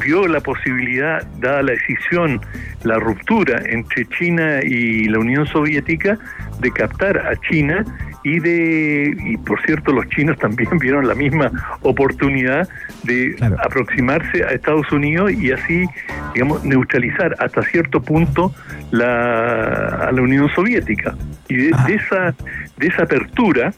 vio 0.00 0.26
la 0.26 0.40
posibilidad, 0.40 1.24
dada 1.38 1.62
la 1.62 1.72
decisión, 1.72 2.40
la 2.84 2.96
ruptura 2.98 3.62
entre 3.66 4.06
China 4.06 4.60
y 4.62 5.04
la 5.04 5.18
Unión 5.18 5.46
Soviética, 5.46 6.18
de 6.60 6.70
captar 6.70 7.18
a 7.18 7.36
China 7.48 7.84
y 8.22 8.38
de 8.38 9.16
y 9.24 9.36
por 9.38 9.60
cierto 9.62 9.92
los 9.92 10.08
chinos 10.08 10.38
también 10.38 10.70
vieron 10.80 11.06
la 11.06 11.14
misma 11.14 11.50
oportunidad 11.82 12.68
de 13.04 13.36
aproximarse 13.64 14.44
a 14.44 14.48
Estados 14.48 14.90
Unidos 14.92 15.32
y 15.32 15.52
así 15.52 15.86
digamos 16.34 16.64
neutralizar 16.64 17.34
hasta 17.38 17.62
cierto 17.62 18.02
punto 18.02 18.54
la, 18.90 20.08
a 20.08 20.12
la 20.12 20.22
Unión 20.22 20.48
Soviética. 20.54 21.16
Y 21.48 21.56
de, 21.56 21.70
esa 21.88 22.34
de 22.76 22.86
esa 22.86 23.02
apertura 23.02 23.72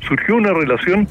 surgió 0.00 0.36
una 0.36 0.52
relación 0.52 1.08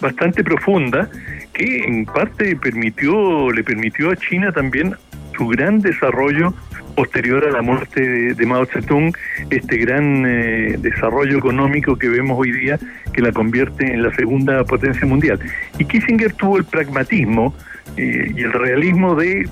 bastante 0.00 0.42
profunda 0.44 1.10
que 1.52 1.84
en 1.84 2.06
parte 2.06 2.56
permitió 2.56 3.50
le 3.50 3.62
permitió 3.64 4.10
a 4.10 4.16
China 4.16 4.52
también 4.52 4.94
su 5.36 5.48
gran 5.48 5.80
desarrollo 5.80 6.54
posterior 7.00 7.42
a 7.46 7.50
la 7.50 7.62
muerte 7.62 8.34
de, 8.34 8.46
Mao 8.46 8.66
Zedong, 8.66 9.16
este 9.48 9.78
gran 9.78 10.26
eh, 10.26 10.76
desarrollo 10.78 11.38
económico 11.38 11.96
que 11.96 12.10
vemos 12.10 12.38
hoy 12.38 12.52
día 12.52 12.78
que 13.14 13.22
la 13.22 13.32
convierte 13.32 13.90
en 13.90 14.02
la 14.02 14.14
segunda 14.14 14.64
potencia 14.64 15.06
mundial. 15.06 15.38
Y 15.78 15.86
Kissinger 15.86 16.34
tuvo 16.34 16.58
el 16.58 16.64
pragmatismo 16.64 17.54
eh, 17.96 18.30
y 18.36 18.42
el 18.42 18.52
realismo 18.52 19.14
de, 19.14 19.48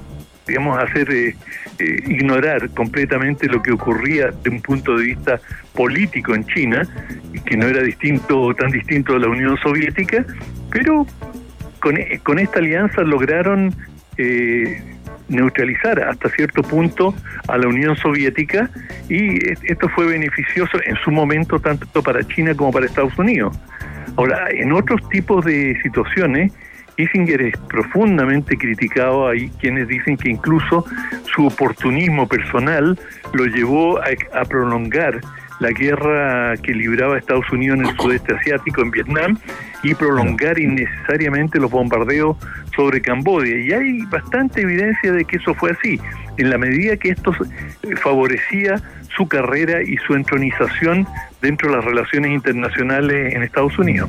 digamos, 0.47 0.79
hacer 0.79 1.11
eh, 1.11 1.35
ignorar 2.07 2.69
completamente 2.71 3.47
lo 3.47 3.63
que 3.63 3.73
ocurría 3.73 4.27
de 4.45 4.51
un 4.51 4.61
punto 4.61 4.99
de 4.99 5.05
vista 5.05 5.41
político 5.73 6.35
en 6.35 6.45
China, 6.49 6.83
que 7.47 7.57
no 7.57 7.67
era 7.67 7.83
distinto 7.83 8.53
tan 8.57 8.71
distinto 8.73 9.15
de 9.15 9.21
la 9.21 9.29
Unión 9.29 9.57
Soviética, 9.63 10.23
pero 10.71 11.07
con, 11.81 11.97
con 12.25 12.39
esta 12.41 12.59
alianza 12.59 13.01
lograron 13.01 13.75
neutralizar 15.29 16.01
hasta 16.03 16.29
cierto 16.31 16.63
punto 16.63 17.15
a 17.49 17.59
la 17.59 17.69
Unión 17.69 17.97
Soviética 17.97 18.71
y 19.09 19.39
esto 19.71 19.89
fue 19.91 20.07
beneficioso 20.07 20.79
en 20.85 20.97
su 20.97 21.11
momento 21.11 21.59
tanto 21.59 22.03
para 22.03 22.27
China 22.27 22.55
como 22.55 22.73
para 22.73 22.87
Estados 22.87 23.17
Unidos. 23.19 23.59
Ahora, 24.17 24.49
en 24.51 24.73
otros 24.73 25.07
tipos 25.11 25.45
de 25.45 25.79
situaciones, 25.83 26.53
Kissinger 26.99 27.41
es 27.43 27.57
profundamente 27.69 28.57
criticado. 28.57 29.29
Hay 29.29 29.49
quienes 29.61 29.87
dicen 29.87 30.17
que 30.17 30.31
incluso 30.31 30.85
su 31.33 31.47
oportunismo 31.47 32.27
personal 32.27 32.99
lo 33.33 33.45
llevó 33.45 33.99
a, 33.99 34.45
prolongar 34.45 35.21
la 35.61 35.71
guerra 35.71 36.57
que 36.57 36.73
libraba 36.73 37.19
Estados 37.19 37.51
Unidos 37.51 37.79
en 37.81 37.87
el 37.87 37.97
sudeste 37.97 38.35
asiático, 38.35 38.83
en 38.83 38.91
Vietnam, 38.91 39.39
y 39.83 39.95
prolongar 39.95 40.59
innecesariamente 40.59 41.59
los 41.59 41.71
bombardeos 41.71 42.37
sobre 42.75 43.01
Camboya. 43.01 43.57
Y 43.57 43.73
hay 43.73 44.03
bastante 44.07 44.63
evidencia 44.63 45.13
de 45.13 45.25
que 45.25 45.37
eso 45.37 45.55
fue 45.55 45.73
así, 45.73 46.01
en 46.37 46.51
la 46.51 46.59
medida 46.59 46.97
que 46.97 47.11
esto 47.11 47.33
favorecía 48.03 48.81
su 49.17 49.27
carrera 49.27 49.83
y 49.83 49.97
su 49.99 50.15
entronización 50.15 51.07
dentro 51.43 51.71
de 51.71 51.77
las 51.77 51.85
relaciones 51.85 52.31
internacionales 52.33 53.35
en 53.35 53.43
Estados 53.43 53.79
Unidos. 53.79 54.09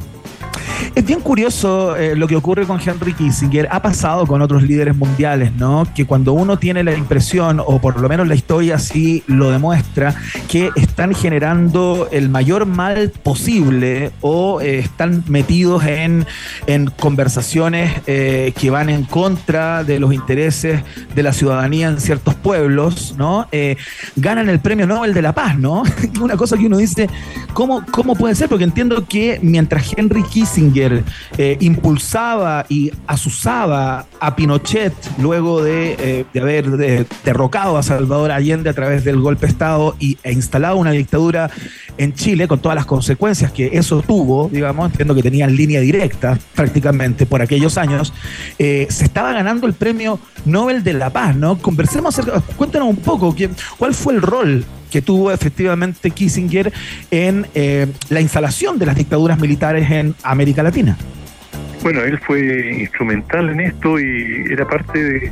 Es 0.95 1.05
bien 1.05 1.21
curioso 1.21 1.95
eh, 1.95 2.15
lo 2.15 2.27
que 2.27 2.35
ocurre 2.35 2.65
con 2.65 2.79
Henry 2.79 3.13
Kissinger. 3.13 3.67
Ha 3.71 3.81
pasado 3.81 4.25
con 4.25 4.41
otros 4.41 4.63
líderes 4.63 4.95
mundiales, 4.95 5.53
¿no? 5.53 5.87
Que 5.95 6.05
cuando 6.05 6.33
uno 6.33 6.57
tiene 6.57 6.83
la 6.83 6.95
impresión, 6.95 7.61
o 7.65 7.79
por 7.79 7.99
lo 7.99 8.09
menos 8.09 8.27
la 8.27 8.35
historia 8.35 8.75
así 8.75 9.23
lo 9.27 9.51
demuestra, 9.51 10.15
que 10.47 10.71
están 10.75 11.13
generando 11.13 12.07
el 12.11 12.29
mayor 12.29 12.65
mal 12.65 13.11
posible 13.23 14.11
o 14.21 14.61
eh, 14.61 14.79
están 14.79 15.23
metidos 15.27 15.85
en, 15.85 16.25
en 16.67 16.87
conversaciones 16.87 18.01
eh, 18.07 18.53
que 18.59 18.69
van 18.69 18.89
en 18.89 19.03
contra 19.03 19.83
de 19.83 19.99
los 19.99 20.13
intereses 20.13 20.81
de 21.13 21.23
la 21.23 21.33
ciudadanía 21.33 21.87
en 21.89 21.99
ciertos 21.99 22.35
pueblos, 22.35 23.15
¿no? 23.17 23.47
ganan 24.15 24.49
el 24.49 24.59
premio 24.59 24.87
Nobel 24.87 25.13
de 25.13 25.21
la 25.21 25.33
Paz, 25.33 25.57
¿no? 25.57 25.83
Una 26.21 26.37
cosa 26.37 26.57
que 26.57 26.65
uno 26.65 26.77
dice, 26.77 27.09
¿cómo, 27.53 27.83
¿cómo 27.91 28.15
puede 28.15 28.35
ser? 28.35 28.49
Porque 28.49 28.63
entiendo 28.63 29.05
que 29.07 29.39
mientras 29.41 29.93
Henry 29.95 30.23
Kissinger 30.23 30.68
eh, 31.37 31.57
impulsaba 31.59 32.65
y 32.69 32.91
asusaba 33.07 34.05
a 34.19 34.35
Pinochet 34.35 34.93
luego 35.17 35.63
de, 35.63 36.25
eh, 36.33 36.39
haber 36.39 37.07
derrocado 37.23 37.77
a 37.77 37.83
Salvador 37.83 38.31
Allende 38.31 38.69
a 38.69 38.73
través 38.73 39.03
del 39.03 39.19
golpe 39.19 39.45
de 39.45 39.51
Estado 39.51 39.95
y, 39.99 40.17
e 40.23 40.31
instalado 40.31 40.77
una 40.77 40.91
dictadura 40.91 41.49
en 41.97 42.13
Chile 42.13 42.47
con 42.47 42.59
todas 42.59 42.75
las 42.75 42.85
consecuencias 42.85 43.51
que 43.51 43.71
eso 43.73 44.01
tuvo, 44.01 44.49
digamos, 44.51 44.91
entiendo 44.91 45.15
que 45.15 45.23
tenían 45.23 45.55
línea 45.55 45.81
directa 45.81 46.37
prácticamente 46.55 47.25
por 47.25 47.41
aquellos 47.41 47.77
años, 47.77 48.13
eh, 48.57 48.87
se 48.89 49.05
estaba 49.05 49.33
ganando 49.33 49.67
el 49.67 49.73
premio 49.73 50.19
Nobel 50.45 50.83
de 50.83 50.93
la 50.93 51.09
Paz, 51.09 51.35
¿no? 51.35 51.57
Conversemos 51.57 52.17
acerca, 52.17 52.41
cuéntanos 52.55 52.89
un 52.89 52.97
poco, 52.97 53.35
¿cuál 53.77 53.93
fue 53.93 54.13
el 54.13 54.21
rol 54.21 54.65
que 54.91 55.01
tuvo 55.01 55.31
efectivamente 55.31 56.11
Kissinger 56.11 56.71
en 57.11 57.45
eh, 57.55 57.87
la 58.09 58.21
instalación 58.21 58.77
de 58.79 58.85
las 58.85 58.95
dictaduras 58.95 59.39
militares 59.39 59.89
en 59.89 60.15
América 60.23 60.63
Latina. 60.63 60.97
Bueno, 61.81 62.01
él 62.01 62.19
fue 62.19 62.77
instrumental 62.79 63.49
en 63.49 63.61
esto 63.61 63.99
y 63.99 64.45
era 64.51 64.67
parte 64.67 65.01
de, 65.01 65.31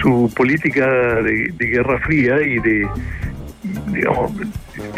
su 0.00 0.32
política 0.34 0.86
de, 0.86 1.52
Guerra 1.58 1.98
Fría 2.00 2.40
y 2.40 2.58
de, 2.58 2.88
digamos, 3.88 4.32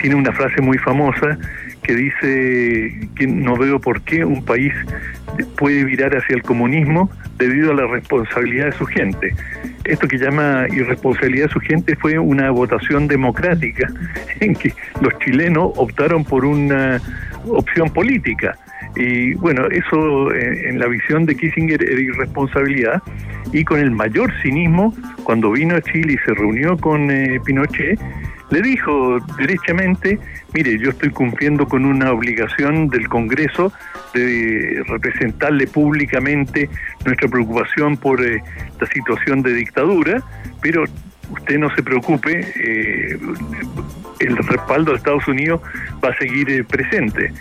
tiene 0.01 0.15
una 0.15 0.33
frase 0.33 0.61
muy 0.61 0.79
famosa 0.79 1.39
que 1.85 1.95
dice 1.95 3.09
que 3.15 3.27
no 3.27 3.57
veo 3.57 3.79
por 3.79 4.03
qué 4.03 4.25
un 4.25 4.45
país 4.45 4.73
puede 5.57 5.85
virar 5.85 6.17
hacia 6.17 6.35
el 6.35 6.43
comunismo 6.43 7.11
debido 7.39 7.73
a 7.73 7.75
la 7.75 7.87
responsabilidad 7.87 8.67
de 8.67 8.73
su 8.73 8.87
gente. 8.87 9.35
Esto 9.85 10.09
que 10.09 10.19
llama 10.19 10.67
irresponsabilidad 10.71 11.47
de 11.47 11.53
su 11.53 11.61
gente 11.61 11.95
fue 11.97 12.19
una 12.19 12.51
votación 12.51 13.07
democrática 13.07 13.89
en 14.41 14.55
que 14.55 14.73
los 15.01 15.17
chilenos 15.19 15.73
optaron 15.77 16.25
por 16.25 16.45
una 16.45 17.01
opción 17.47 17.91
política. 17.91 18.57
Y 18.97 19.35
bueno, 19.35 19.67
eso 19.71 20.33
eh, 20.33 20.69
en 20.71 20.79
la 20.79 20.87
visión 20.87 21.27
de 21.27 21.35
Kissinger 21.35 21.83
era 21.83 22.01
irresponsabilidad 22.01 23.03
y 23.53 23.65
con 23.65 23.81
el 23.81 23.91
mayor 23.91 24.33
cinismo, 24.43 24.95
cuando 25.25 25.51
vino 25.51 25.77
a 25.77 25.83
Chile 25.83 26.15
y 26.15 26.19
se 26.27 26.35
reunió 26.35 26.77
con 26.79 27.11
eh, 27.11 27.41
Pinochet, 27.45 28.01
le 28.51 28.63
dijo 28.63 29.19
derechamente, 29.39 30.19
mire, 30.53 30.79
yo 30.79 30.91
estoy 30.91 31.11
cumpliendo 31.11 31.67
con 31.67 31.85
una 31.85 32.13
obligación 32.13 32.89
del 32.89 33.09
Congreso 33.09 33.73
de 34.13 34.83
representarle 34.87 35.67
públicamente 35.67 36.69
nuestra 37.05 37.29
preocupación 37.29 37.97
por 37.97 38.25
eh, 38.25 38.43
la 38.81 38.87
situación 38.89 39.43
de 39.43 39.55
dictadura, 39.55 40.23
pero 40.61 40.85
usted 41.31 41.59
no 41.59 41.75
se 41.75 41.83
preocupe, 41.83 42.41
eh, 42.61 43.19
el 44.21 44.37
respaldo 44.37 44.93
de 44.93 44.99
Estados 44.99 45.27
Unidos 45.27 45.61
va 46.05 46.11
a 46.11 46.17
seguir 46.17 46.49
eh, 46.51 46.65
presente. 46.65 47.33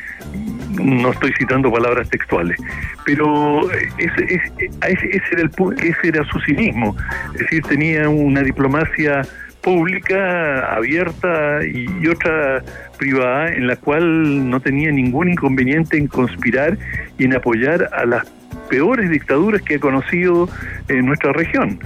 No 0.72 1.12
estoy 1.12 1.32
citando 1.38 1.72
palabras 1.72 2.10
textuales, 2.10 2.58
pero 3.06 3.70
ese, 4.00 4.42
ese, 4.82 5.32
era 5.32 5.42
el, 5.42 5.52
ese 5.84 6.08
era 6.08 6.24
su 6.26 6.39
cinismo, 6.39 6.96
es 7.34 7.42
decir, 7.42 7.62
tenía 7.63 8.10
una 8.10 8.42
diplomacia 8.42 9.22
pública, 9.63 10.76
abierta 10.76 11.65
y, 11.65 12.08
otra 12.08 12.63
privada 12.97 13.49
en 13.49 13.67
la 13.67 13.76
cual 13.76 14.49
no 14.49 14.60
tenía 14.60 14.91
ningún 14.91 15.30
inconveniente 15.30 15.97
en 15.97 16.08
conspirar 16.08 16.78
y 17.17 17.26
en 17.26 17.36
apoyar 17.36 17.89
a 17.93 18.06
las 18.06 18.30
peores 18.69 19.10
dictaduras 19.10 19.62
que 19.62 19.76
ha 19.76 19.80
conocido 19.80 20.47
en 20.89 21.06
nuestra 21.06 21.34
región. 21.34 21.80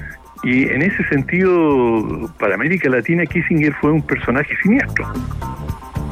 Y 0.43 0.63
en 0.69 0.81
ese 0.81 1.03
sentido, 1.05 2.31
para 2.39 2.55
América 2.55 2.89
Latina, 2.89 3.25
Kissinger 3.25 3.73
fue 3.73 3.91
un 3.91 4.01
personaje 4.01 4.55
siniestro. 4.61 5.05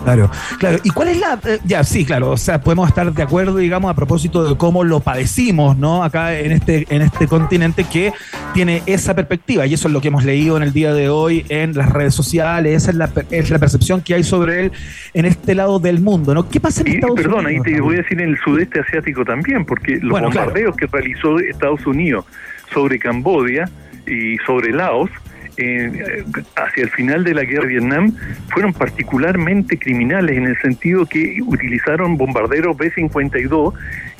Claro, 0.05 0.31
claro. 0.59 0.77
¿Y 0.83 0.89
cuál 0.91 1.09
es 1.09 1.19
la...? 1.19 1.39
Eh, 1.45 1.59
ya, 1.65 1.83
sí, 1.83 2.05
claro. 2.05 2.31
O 2.31 2.37
sea, 2.37 2.61
podemos 2.61 2.87
estar 2.87 3.11
de 3.11 3.23
acuerdo, 3.23 3.57
digamos, 3.57 3.91
a 3.91 3.95
propósito 3.95 4.47
de 4.47 4.55
cómo 4.55 4.83
lo 4.83 4.99
padecimos, 4.99 5.77
¿no? 5.77 6.03
Acá 6.03 6.39
en 6.39 6.51
este, 6.51 6.85
en 6.89 7.01
este 7.01 7.27
continente 7.27 7.83
que 7.83 8.13
tiene 8.53 8.83
esa 8.85 9.13
perspectiva. 9.15 9.65
Y 9.65 9.73
eso 9.73 9.87
es 9.87 9.93
lo 9.93 10.01
que 10.01 10.07
hemos 10.07 10.23
leído 10.23 10.57
en 10.57 10.63
el 10.63 10.71
día 10.71 10.93
de 10.93 11.09
hoy 11.09 11.45
en 11.49 11.75
las 11.75 11.89
redes 11.89 12.13
sociales. 12.13 12.83
Esa 12.83 12.91
es 12.91 12.97
la, 12.97 13.09
es 13.31 13.49
la 13.49 13.59
percepción 13.59 14.01
que 14.01 14.13
hay 14.13 14.23
sobre 14.23 14.65
él 14.65 14.71
en 15.13 15.25
este 15.25 15.55
lado 15.55 15.79
del 15.79 15.99
mundo, 15.99 16.33
¿no? 16.33 16.47
¿Qué 16.47 16.59
pasa 16.59 16.81
en 16.81 16.87
Estados 16.87 17.15
Unidos? 17.15 17.33
Perdón, 17.33 17.47
ahí 17.47 17.59
te 17.61 17.81
voy 17.81 17.95
a 17.95 17.97
decir 17.99 18.21
en 18.21 18.29
el 18.29 18.37
sudeste 18.37 18.79
asiático 18.79 19.25
también, 19.25 19.65
porque 19.65 19.99
los 20.01 20.21
bombardeos 20.21 20.75
que 20.75 20.87
realizó 20.87 21.39
Estados 21.39 21.85
Unidos 21.85 22.25
sobre 22.73 22.99
Cambodia 22.99 23.69
y 24.07 24.37
sobre 24.45 24.71
Laos 24.71 25.09
eh, 25.57 26.23
hacia 26.55 26.83
el 26.83 26.89
final 26.89 27.23
de 27.23 27.33
la 27.33 27.43
guerra 27.43 27.63
de 27.63 27.73
Vietnam 27.73 28.13
fueron 28.49 28.73
particularmente 28.73 29.77
criminales 29.77 30.37
en 30.37 30.47
el 30.47 30.57
sentido 30.59 31.05
que 31.05 31.39
utilizaron 31.45 32.17
bombarderos 32.17 32.77
B-52 32.77 33.73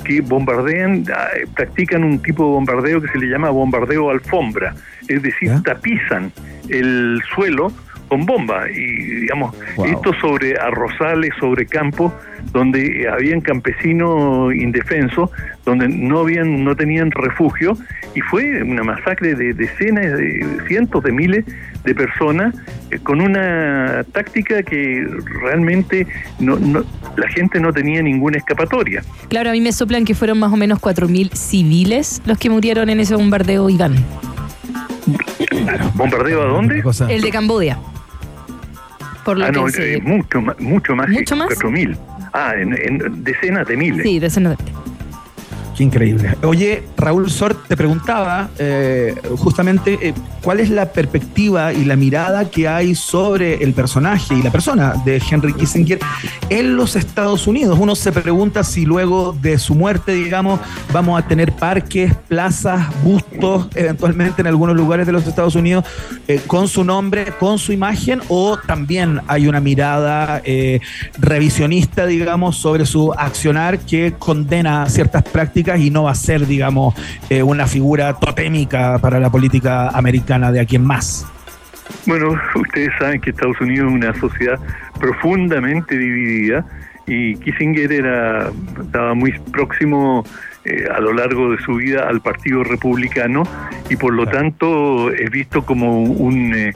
que 0.04 0.20
bombardean, 0.20 1.04
ah, 1.14 1.28
practican 1.54 2.04
un 2.04 2.20
tipo 2.22 2.44
de 2.44 2.50
bombardeo 2.50 3.00
que 3.02 3.08
se 3.08 3.18
le 3.18 3.26
llama 3.26 3.50
bombardeo 3.50 4.10
alfombra, 4.10 4.74
es 5.08 5.22
decir, 5.22 5.50
tapizan 5.64 6.32
el 6.68 7.20
suelo 7.34 7.72
con 8.08 8.24
bomba 8.26 8.70
y 8.70 9.20
digamos 9.20 9.54
esto 9.84 10.12
sobre 10.20 10.56
arrozales, 10.58 11.32
sobre 11.40 11.66
campos 11.66 12.12
donde 12.52 13.08
habían 13.08 13.40
campesinos 13.40 14.54
indefensos, 14.54 15.30
donde 15.64 15.88
no 15.88 16.20
habían 16.20 16.64
no 16.64 16.76
tenían 16.76 17.10
refugio 17.10 17.76
y 18.14 18.20
fue 18.20 18.62
una 18.62 18.82
masacre 18.82 19.34
de 19.34 19.52
decenas 19.52 20.16
de 20.16 20.46
cientos 20.68 21.02
de 21.02 21.12
miles 21.12 21.44
de 21.84 21.94
personas 21.94 22.54
eh, 22.90 22.98
con 22.98 23.20
una 23.20 24.04
táctica 24.12 24.62
que 24.62 25.06
realmente 25.42 26.06
no, 26.38 26.58
no, 26.58 26.84
la 27.16 27.28
gente 27.28 27.60
no 27.60 27.72
tenía 27.72 28.02
ninguna 28.02 28.38
escapatoria. 28.38 29.02
Claro, 29.28 29.50
a 29.50 29.52
mí 29.52 29.60
me 29.60 29.72
soplan 29.72 30.04
que 30.04 30.14
fueron 30.14 30.38
más 30.38 30.52
o 30.52 30.56
menos 30.56 30.80
4.000 30.80 31.32
civiles 31.34 32.22
los 32.26 32.38
que 32.38 32.50
murieron 32.50 32.88
en 32.88 33.00
ese 33.00 33.14
bombardeo, 33.14 33.68
Iván. 33.68 33.96
¿Bombardeo 35.94 36.42
a 36.42 36.46
dónde? 36.46 36.82
El 37.08 37.22
de 37.22 37.30
Cambodia. 37.30 37.78
Por 39.26 39.38
lo 39.38 39.44
ah, 39.44 39.50
no, 39.50 39.66
eh, 39.68 40.00
mucho, 40.00 40.40
mucho 40.60 40.94
más 40.94 41.08
¿Mucho 41.08 41.34
que 41.34 41.56
4.000. 41.56 41.98
Ah, 42.32 42.54
en, 42.56 42.78
en, 42.80 43.24
decenas 43.24 43.66
de 43.66 43.76
miles. 43.76 44.04
Sí, 44.04 44.20
decenas 44.20 44.56
de 44.56 44.62
miles. 44.62 44.95
Qué 45.76 45.84
increíble. 45.84 46.34
Oye, 46.42 46.84
Raúl 46.96 47.30
Sort 47.30 47.68
te 47.68 47.76
preguntaba 47.76 48.48
eh, 48.58 49.14
justamente 49.36 49.98
eh, 50.00 50.14
cuál 50.40 50.60
es 50.60 50.70
la 50.70 50.90
perspectiva 50.90 51.74
y 51.74 51.84
la 51.84 51.96
mirada 51.96 52.48
que 52.48 52.66
hay 52.66 52.94
sobre 52.94 53.62
el 53.62 53.74
personaje 53.74 54.34
y 54.34 54.42
la 54.42 54.50
persona 54.50 54.94
de 55.04 55.20
Henry 55.30 55.52
Kissinger 55.52 55.98
en 56.48 56.76
los 56.76 56.96
Estados 56.96 57.46
Unidos. 57.46 57.78
Uno 57.78 57.94
se 57.94 58.10
pregunta 58.10 58.64
si 58.64 58.86
luego 58.86 59.36
de 59.38 59.58
su 59.58 59.74
muerte, 59.74 60.12
digamos, 60.12 60.60
vamos 60.94 61.22
a 61.22 61.28
tener 61.28 61.52
parques, 61.52 62.14
plazas, 62.26 62.86
bustos, 63.02 63.68
eventualmente 63.74 64.40
en 64.40 64.46
algunos 64.46 64.76
lugares 64.76 65.04
de 65.04 65.12
los 65.12 65.26
Estados 65.26 65.56
Unidos, 65.56 65.84
eh, 66.26 66.40
con 66.46 66.68
su 66.68 66.84
nombre, 66.84 67.34
con 67.38 67.58
su 67.58 67.74
imagen, 67.74 68.22
o 68.28 68.56
también 68.56 69.20
hay 69.26 69.46
una 69.46 69.60
mirada 69.60 70.40
revisionista, 71.18 72.06
digamos, 72.06 72.56
sobre 72.56 72.86
su 72.86 73.12
accionar 73.12 73.80
que 73.80 74.14
condena 74.18 74.88
ciertas 74.88 75.22
prácticas 75.22 75.65
y 75.74 75.90
no 75.90 76.04
va 76.04 76.12
a 76.12 76.14
ser, 76.14 76.46
digamos, 76.46 76.94
eh, 77.28 77.42
una 77.42 77.66
figura 77.66 78.14
totémica 78.14 78.98
para 78.98 79.18
la 79.18 79.30
política 79.30 79.88
americana 79.88 80.52
de 80.52 80.60
aquí 80.60 80.76
en 80.76 80.84
más. 80.84 81.26
Bueno, 82.06 82.38
ustedes 82.54 82.90
saben 82.98 83.20
que 83.20 83.30
Estados 83.30 83.60
Unidos 83.60 83.88
es 83.88 83.94
una 83.94 84.14
sociedad 84.14 84.58
profundamente 85.00 85.98
dividida 85.98 86.64
y 87.06 87.36
Kissinger 87.36 87.92
era 87.92 88.50
estaba 88.80 89.14
muy 89.14 89.32
próximo 89.52 90.24
eh, 90.64 90.84
a 90.92 91.00
lo 91.00 91.12
largo 91.12 91.52
de 91.52 91.58
su 91.58 91.74
vida 91.76 92.08
al 92.08 92.20
Partido 92.20 92.64
Republicano 92.64 93.44
y 93.88 93.96
por 93.96 94.14
lo 94.14 94.26
tanto 94.26 95.12
es 95.12 95.30
visto 95.30 95.64
como 95.64 96.02
un 96.02 96.54
eh, 96.54 96.72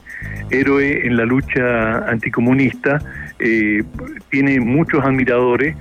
héroe 0.49 1.05
en 1.05 1.17
la 1.17 1.25
lucha 1.25 2.09
anticomunista, 2.09 2.99
tiene 4.29 4.59
muchos 4.59 5.03
admiradores 5.03 5.75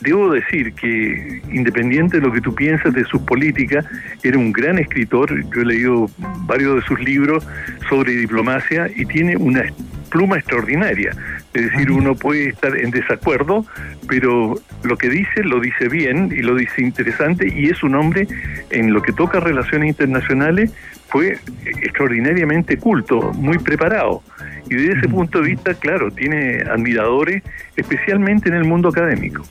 Debo 0.00 0.30
decir 0.30 0.74
que, 0.74 1.40
independiente 1.50 2.20
de 2.20 2.26
lo 2.26 2.32
que 2.32 2.42
tú 2.42 2.54
piensas 2.54 2.92
de 2.92 3.04
sus 3.04 3.22
políticas, 3.22 3.86
era 4.22 4.38
un 4.38 4.52
gran 4.52 4.78
escritor. 4.78 5.30
Yo 5.54 5.62
he 5.62 5.64
leído 5.64 6.10
varios 6.46 6.76
de 6.76 6.82
sus 6.82 7.00
libros 7.00 7.46
sobre 7.88 8.12
diplomacia 8.12 8.90
y 8.94 9.06
tiene 9.06 9.36
una 9.38 9.64
pluma 10.10 10.36
extraordinaria. 10.36 11.12
Es 11.54 11.70
decir, 11.70 11.90
uno 11.90 12.14
puede 12.14 12.50
estar 12.50 12.76
en 12.76 12.90
desacuerdo, 12.90 13.64
pero 14.08 14.60
lo 14.84 14.98
que 14.98 15.08
dice 15.08 15.42
lo 15.42 15.60
dice 15.60 15.88
bien 15.88 16.30
y 16.30 16.42
lo 16.42 16.54
dice 16.54 16.82
interesante 16.82 17.48
y 17.48 17.70
es 17.70 17.82
un 17.82 17.94
hombre 17.94 18.26
en 18.70 18.92
lo 18.92 19.00
que 19.00 19.12
toca 19.12 19.40
relaciones 19.40 19.88
internacionales 19.88 20.72
fue 21.08 21.38
extraordinariamente 21.64 22.76
culto, 22.76 23.32
muy 23.32 23.58
preparado. 23.58 24.22
Y 24.68 24.74
desde 24.74 24.98
ese 24.98 25.08
punto 25.08 25.40
de 25.40 25.48
vista, 25.48 25.74
claro, 25.74 26.10
tiene 26.10 26.62
admiradores, 26.62 27.42
especialmente 27.76 28.48
en 28.48 28.56
el 28.56 28.64
mundo 28.64 28.90
académico 28.90 29.42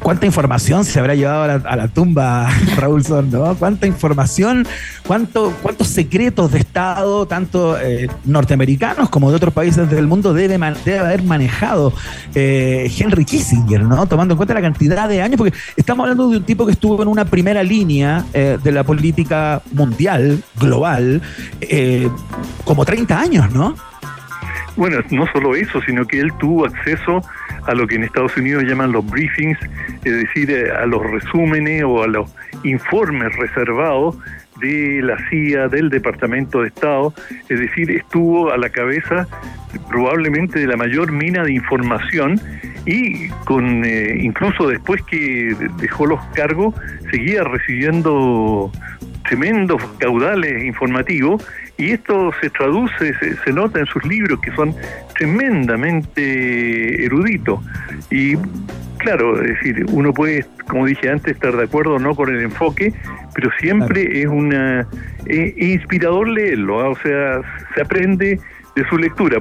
cuánta 0.00 0.26
información 0.26 0.84
se 0.84 0.98
habrá 0.98 1.14
llevado 1.14 1.60
a 1.68 1.76
la, 1.76 1.88
tumba 1.88 2.48
Raúl 2.76 3.04
Son, 3.04 3.30
¿no? 3.30 3.54
Cuánta 3.56 3.86
información, 3.86 4.66
cuánto, 5.06 5.52
cuántos 5.62 5.88
secretos 5.88 6.52
de 6.52 6.60
Estado, 6.60 7.26
tanto 7.26 7.78
eh, 7.78 8.08
norteamericanos 8.24 9.10
como 9.10 9.30
de 9.30 9.36
otros 9.36 9.52
países 9.52 9.90
del 9.90 10.06
mundo, 10.06 10.32
debe, 10.32 10.58
debe 10.84 10.98
haber 10.98 11.22
manejado 11.22 11.92
eh, 12.34 12.90
Henry 12.98 13.24
Kissinger, 13.24 13.82
¿no? 13.82 14.06
Tomando 14.06 14.34
en 14.34 14.36
cuenta 14.36 14.54
la 14.54 14.62
cantidad 14.62 15.08
de 15.08 15.20
años, 15.22 15.36
porque 15.36 15.56
estamos 15.76 16.04
hablando 16.04 16.28
de 16.30 16.38
un 16.38 16.44
tipo 16.44 16.64
que 16.64 16.72
estuvo 16.72 17.02
en 17.02 17.08
una 17.08 17.24
primera 17.24 17.62
línea 17.62 18.24
eh, 18.32 18.58
de 18.62 18.72
la 18.72 18.84
política 18.84 19.62
mundial, 19.72 20.42
global, 20.58 21.20
como 22.64 22.84
30 22.84 23.20
años, 23.20 23.52
¿no? 23.52 23.74
Bueno, 24.78 24.98
no 25.10 25.26
solo 25.32 25.56
eso, 25.56 25.82
sino 25.82 26.06
que 26.06 26.20
él 26.20 26.32
tuvo 26.38 26.64
acceso 26.64 27.20
a 27.66 27.74
lo 27.74 27.88
que 27.88 27.96
en 27.96 28.04
Estados 28.04 28.36
Unidos 28.36 28.62
llaman 28.62 28.92
los 28.92 29.04
briefings, 29.04 29.58
es 30.04 30.12
decir, 30.12 30.52
eh, 30.52 30.70
a 30.70 30.86
los 30.86 31.02
resúmenes 31.02 31.82
o 31.82 32.04
a 32.04 32.06
los 32.06 32.32
informes 32.62 33.34
reservados 33.34 34.16
de 34.60 35.00
la 35.02 35.16
CIA, 35.28 35.66
del 35.66 35.90
Departamento 35.90 36.62
de 36.62 36.68
Estado, 36.68 37.12
es 37.48 37.58
decir, 37.58 37.90
estuvo 37.90 38.52
a 38.52 38.56
la 38.56 38.68
cabeza 38.68 39.26
probablemente 39.90 40.60
de 40.60 40.68
la 40.68 40.76
mayor 40.76 41.10
mina 41.10 41.42
de 41.42 41.54
información 41.54 42.40
y 42.86 43.30
con 43.46 43.84
eh, 43.84 44.16
incluso 44.20 44.68
después 44.68 45.02
que 45.02 45.56
dejó 45.80 46.06
los 46.06 46.24
cargos 46.34 46.72
seguía 47.10 47.42
recibiendo 47.42 48.70
tremendos 49.24 49.82
caudales 49.98 50.64
informativos 50.64 51.44
y 51.78 51.92
esto 51.92 52.32
se 52.40 52.50
traduce, 52.50 53.14
se, 53.44 53.52
nota 53.52 53.78
en 53.78 53.86
sus 53.86 54.04
libros 54.04 54.40
que 54.40 54.50
son 54.52 54.74
tremendamente 55.16 57.04
eruditos. 57.04 57.60
Y 58.10 58.36
claro, 58.98 59.40
es 59.40 59.54
decir, 59.54 59.86
uno 59.92 60.12
puede, 60.12 60.44
como 60.66 60.86
dije 60.86 61.08
antes, 61.08 61.34
estar 61.34 61.56
de 61.56 61.64
acuerdo 61.64 61.94
o 61.94 61.98
no 62.00 62.16
con 62.16 62.34
el 62.34 62.42
enfoque, 62.42 62.92
pero 63.34 63.50
siempre 63.60 64.20
es 64.22 64.26
una 64.26 64.86
es 65.26 65.56
inspirador 65.56 66.28
leerlo, 66.28 66.80
¿ah? 66.80 66.88
o 66.90 66.96
sea, 66.96 67.40
se 67.74 67.82
aprende 67.82 68.40
de 68.74 68.88
su 68.88 68.98
lectura 68.98 69.40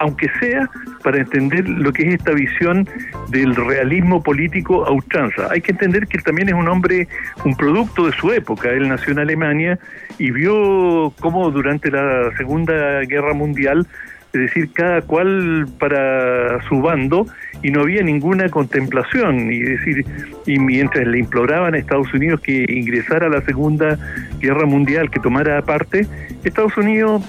aunque 0.00 0.28
sea 0.40 0.68
para 1.02 1.18
entender 1.18 1.68
lo 1.68 1.92
que 1.92 2.02
es 2.08 2.14
esta 2.14 2.32
visión 2.32 2.88
del 3.30 3.54
realismo 3.54 4.22
político 4.22 4.86
a 4.86 4.90
ultranza. 4.90 5.48
Hay 5.50 5.60
que 5.60 5.72
entender 5.72 6.06
que 6.06 6.18
él 6.18 6.24
también 6.24 6.48
es 6.48 6.54
un 6.54 6.68
hombre, 6.68 7.08
un 7.44 7.56
producto 7.56 8.06
de 8.06 8.12
su 8.12 8.32
época. 8.32 8.70
Él 8.70 8.88
nació 8.88 9.12
en 9.12 9.20
Alemania 9.20 9.78
y 10.18 10.30
vio 10.30 11.12
cómo 11.20 11.50
durante 11.50 11.90
la 11.90 12.30
Segunda 12.36 13.00
Guerra 13.02 13.34
Mundial, 13.34 13.86
es 14.32 14.40
decir, 14.40 14.70
cada 14.72 15.02
cual 15.02 15.66
para 15.78 16.62
su 16.68 16.80
bando, 16.82 17.26
y 17.62 17.70
no 17.70 17.80
había 17.80 18.02
ninguna 18.02 18.48
contemplación, 18.50 19.50
y 19.50 19.60
decir, 19.60 20.04
y 20.46 20.58
mientras 20.58 21.06
le 21.06 21.18
imploraban 21.18 21.74
a 21.74 21.78
Estados 21.78 22.12
Unidos 22.12 22.40
que 22.40 22.66
ingresara 22.68 23.26
a 23.26 23.30
la 23.30 23.40
Segunda 23.42 23.98
Guerra 24.38 24.66
Mundial, 24.66 25.10
que 25.10 25.18
tomara 25.18 25.62
parte, 25.62 26.06
Estados 26.44 26.76
Unidos 26.76 27.24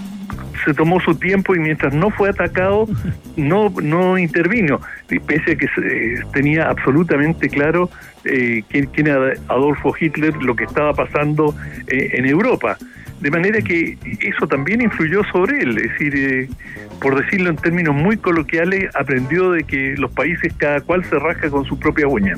se 0.66 0.74
tomó 0.74 1.00
su 1.00 1.16
tiempo 1.16 1.56
y 1.56 1.60
mientras 1.60 1.94
no 1.94 2.10
fue 2.10 2.30
atacado, 2.30 2.88
no, 3.38 3.70
no 3.82 4.18
intervino, 4.18 4.82
pese 5.26 5.52
a 5.52 5.56
que 5.56 5.68
tenía 6.34 6.70
absolutamente 6.70 7.50
claro 7.50 7.90
eh, 8.26 8.64
quién, 8.70 8.90
era 9.08 9.34
Adolfo 9.48 9.94
Hitler, 10.00 10.36
lo 10.38 10.56
que 10.56 10.66
estaba 10.66 10.94
pasando 10.94 11.56
eh, 11.88 12.12
en 12.14 12.26
Europa. 12.26 12.78
De 13.20 13.30
manera 13.32 13.62
que 13.62 13.98
eso 14.22 14.48
también 14.48 14.82
influyó 14.82 15.22
sobre 15.32 15.62
él, 15.62 15.78
es 15.78 15.92
decir, 15.92 16.14
eh, 16.16 16.50
por 17.02 17.22
decirlo 17.22 17.50
en 17.50 17.56
términos 17.58 17.96
muy 17.96 18.18
coloquiales, 18.18 18.94
aprendió 18.96 19.52
de 19.52 19.64
que 19.64 19.96
los 19.98 20.12
países 20.12 20.54
cada 20.58 20.82
cual 20.82 21.04
se 21.06 21.18
rasca 21.18 21.50
con 21.50 21.66
su 21.66 21.78
propia 21.78 22.08
uña. 22.08 22.38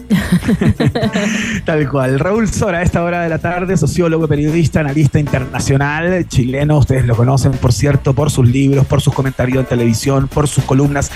Tal 1.65 1.89
cual. 1.89 2.20
Raúl 2.20 2.48
Sora, 2.48 2.80
a 2.80 2.82
esta 2.82 3.04
hora 3.04 3.22
de 3.22 3.30
la 3.30 3.39
tarde, 3.39 3.78
sociólogo, 3.78 4.28
periodista, 4.28 4.80
analista 4.80 5.20
internacional, 5.20 6.28
chileno, 6.28 6.78
ustedes 6.78 7.06
lo 7.06 7.15
conocen, 7.15 7.52
por 7.54 7.74
cierto, 7.74 8.13
por 8.13 8.32
sus 8.32 8.48
libros, 8.48 8.86
por 8.86 9.02
sus 9.02 9.13
comentarios 9.13 9.60
en 9.60 9.65
televisión, 9.65 10.28
por 10.28 10.48
sus 10.48 10.63
columnas 10.63 11.12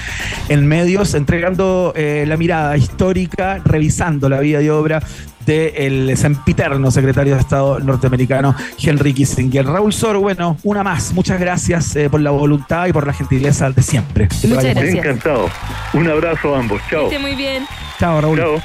en 0.49 0.67
medios, 0.67 1.13
entregando 1.13 1.93
eh, 1.95 2.25
la 2.27 2.37
mirada 2.37 2.77
histórica, 2.77 3.59
revisando 3.63 4.29
la 4.29 4.39
vida 4.39 4.61
y 4.61 4.69
obra 4.69 5.01
del 5.45 6.17
sempiterno 6.17 6.91
secretario 6.91 7.35
de 7.35 7.41
Estado 7.41 7.79
norteamericano 7.79 8.55
Henry 8.81 9.13
Kissinger. 9.13 9.65
Raúl 9.65 9.93
Sor, 9.93 10.17
bueno, 10.17 10.57
una 10.63 10.83
más. 10.83 11.13
Muchas 11.13 11.39
gracias 11.39 11.95
eh, 11.95 12.09
por 12.09 12.21
la 12.21 12.31
voluntad 12.31 12.87
y 12.87 12.93
por 12.93 13.05
la 13.07 13.13
gentileza 13.13 13.69
de 13.69 13.81
siempre. 13.81 14.27
Muchas 14.43 14.63
gracias. 14.63 14.95
Encantado. 14.95 15.49
Un 15.93 16.09
abrazo 16.09 16.55
a 16.55 16.59
ambos. 16.59 16.81
Chao. 16.89 17.09
muy 17.19 17.35
bien. 17.35 17.65
Chao, 17.99 18.21
Raúl. 18.21 18.37
Chao. 18.37 18.61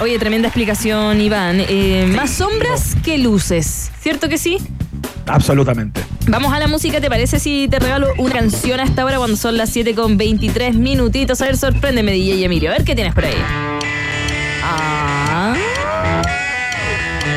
Oye, 0.00 0.18
tremenda 0.18 0.48
explicación, 0.48 1.20
Iván. 1.20 1.60
Eh, 1.68 2.06
más 2.14 2.30
sombras 2.30 2.96
que 3.04 3.18
luces, 3.18 3.90
¿cierto 4.00 4.28
que 4.28 4.38
sí? 4.38 4.58
Absolutamente. 5.26 6.02
Vamos 6.28 6.52
a 6.52 6.58
la 6.58 6.68
música, 6.68 7.00
¿te 7.00 7.08
parece 7.08 7.38
si 7.38 7.68
te 7.68 7.78
regalo 7.78 8.08
una 8.18 8.34
canción 8.34 8.80
a 8.80 8.84
esta 8.84 9.04
hora 9.04 9.18
cuando 9.18 9.36
son 9.36 9.56
las 9.56 9.70
7 9.70 9.94
con 9.94 10.16
23 10.16 10.74
minutitos? 10.74 11.40
A 11.40 11.46
ver, 11.46 11.56
sorpréndeme, 11.56 12.12
DJ 12.12 12.44
Emilio. 12.44 12.70
A 12.70 12.74
ver 12.74 12.84
qué 12.84 12.94
tienes 12.94 13.14
por 13.14 13.24
ahí. 13.24 13.34
Ah. 14.68 15.54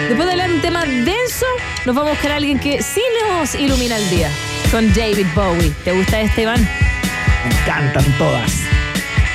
Después 0.07 0.25
de 0.25 0.31
hablar 0.31 0.51
un 0.51 0.61
tema 0.61 0.83
denso, 0.85 1.45
nos 1.85 1.95
vamos 1.95 2.11
a 2.11 2.13
buscar 2.13 2.31
a 2.31 2.35
alguien 2.37 2.59
que 2.59 2.81
sí 2.81 3.01
nos 3.21 3.53
ilumina 3.55 3.97
el 3.97 4.09
día. 4.09 4.29
con 4.71 4.91
David 4.93 5.27
Bowie. 5.35 5.71
¿Te 5.83 5.91
gusta 5.91 6.21
este, 6.21 6.43
Iván? 6.43 6.61
Me 6.61 7.55
encantan 7.55 8.05
todas. 8.17 8.51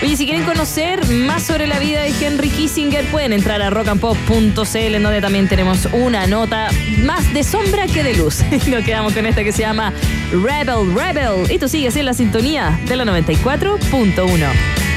Oye, 0.02 0.16
si 0.16 0.26
quieren 0.26 0.44
conocer 0.44 1.06
más 1.06 1.44
sobre 1.44 1.66
la 1.66 1.78
vida 1.78 2.02
de 2.02 2.10
Henry 2.20 2.50
Kissinger, 2.50 3.06
pueden 3.06 3.32
entrar 3.32 3.62
a 3.62 3.70
rockandpop.cl, 3.70 4.76
en 4.76 5.02
donde 5.02 5.20
también 5.20 5.48
tenemos 5.48 5.88
una 5.92 6.26
nota 6.26 6.68
más 7.02 7.32
de 7.32 7.42
sombra 7.42 7.86
que 7.86 8.02
de 8.02 8.14
luz. 8.14 8.42
Nos 8.66 8.84
quedamos 8.84 9.14
con 9.14 9.24
esta 9.26 9.42
que 9.42 9.52
se 9.52 9.62
llama 9.62 9.92
Rebel 10.30 10.94
Rebel. 10.94 11.50
Y 11.50 11.58
tú 11.58 11.68
sigues 11.68 11.96
en 11.96 12.04
la 12.06 12.14
sintonía 12.14 12.78
de 12.86 12.96
la 12.96 13.04
94.1. 13.04 14.93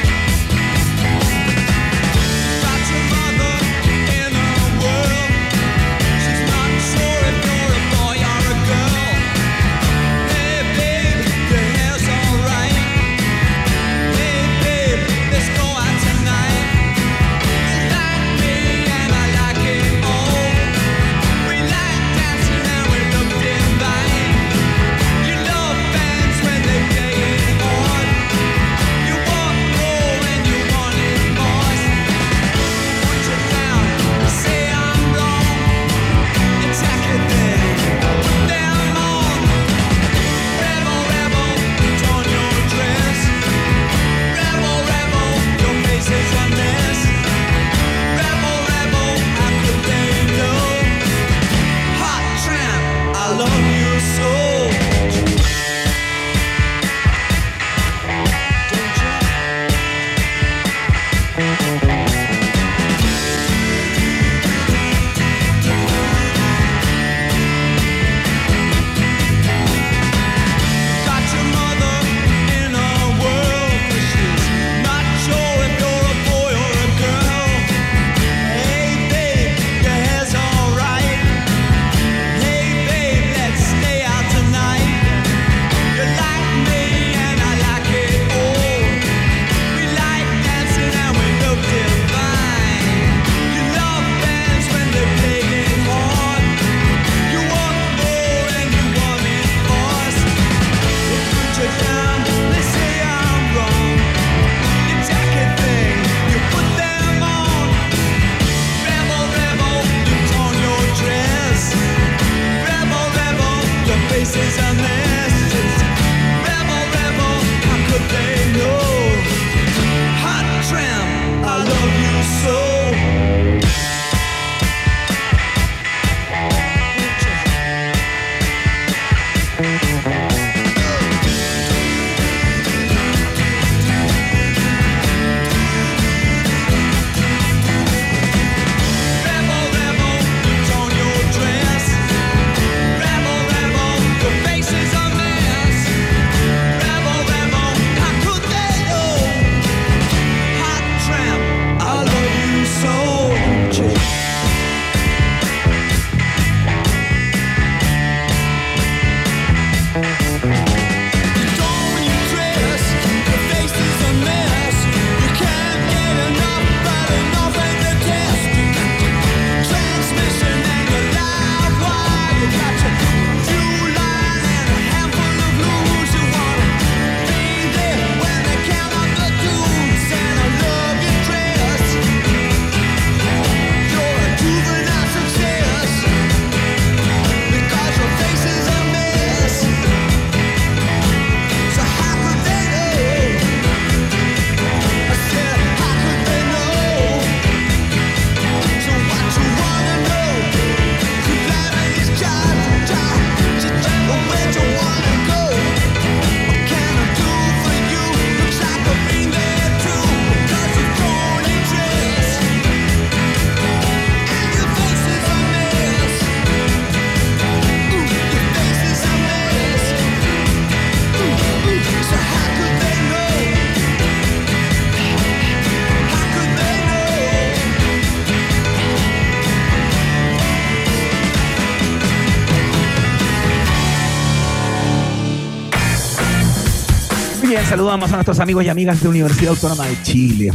saludamos 237.67 238.09
a 238.11 238.15
nuestros 238.15 238.39
amigos 238.39 238.63
y 238.63 238.69
amigas 238.69 239.01
de 239.01 239.09
Universidad 239.09 239.49
Autónoma 239.49 239.85
de 239.85 240.01
Chile. 240.01 240.53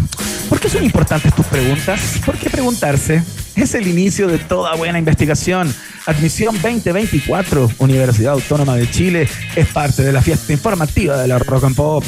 ¿Por 0.49 0.59
qué 0.59 0.69
son 0.69 0.83
importantes 0.83 1.35
tus 1.35 1.45
preguntas? 1.47 2.01
¿Por 2.25 2.37
qué 2.37 2.49
preguntarse? 2.49 3.23
Es 3.55 3.75
el 3.75 3.87
inicio 3.87 4.29
de 4.29 4.39
toda 4.39 4.75
buena 4.77 4.99
investigación. 4.99 5.73
Admisión 6.07 6.55
2024, 6.55 7.71
Universidad 7.79 8.33
Autónoma 8.33 8.77
de 8.77 8.91
Chile, 8.91 9.29
es 9.55 9.69
parte 9.69 10.03
de 10.03 10.13
la 10.13 10.23
fiesta 10.23 10.53
informativa 10.53 11.19
de 11.19 11.29
la 11.29 11.39
Rock 11.39 11.65
and 11.65 11.77
Pop. 11.77 12.05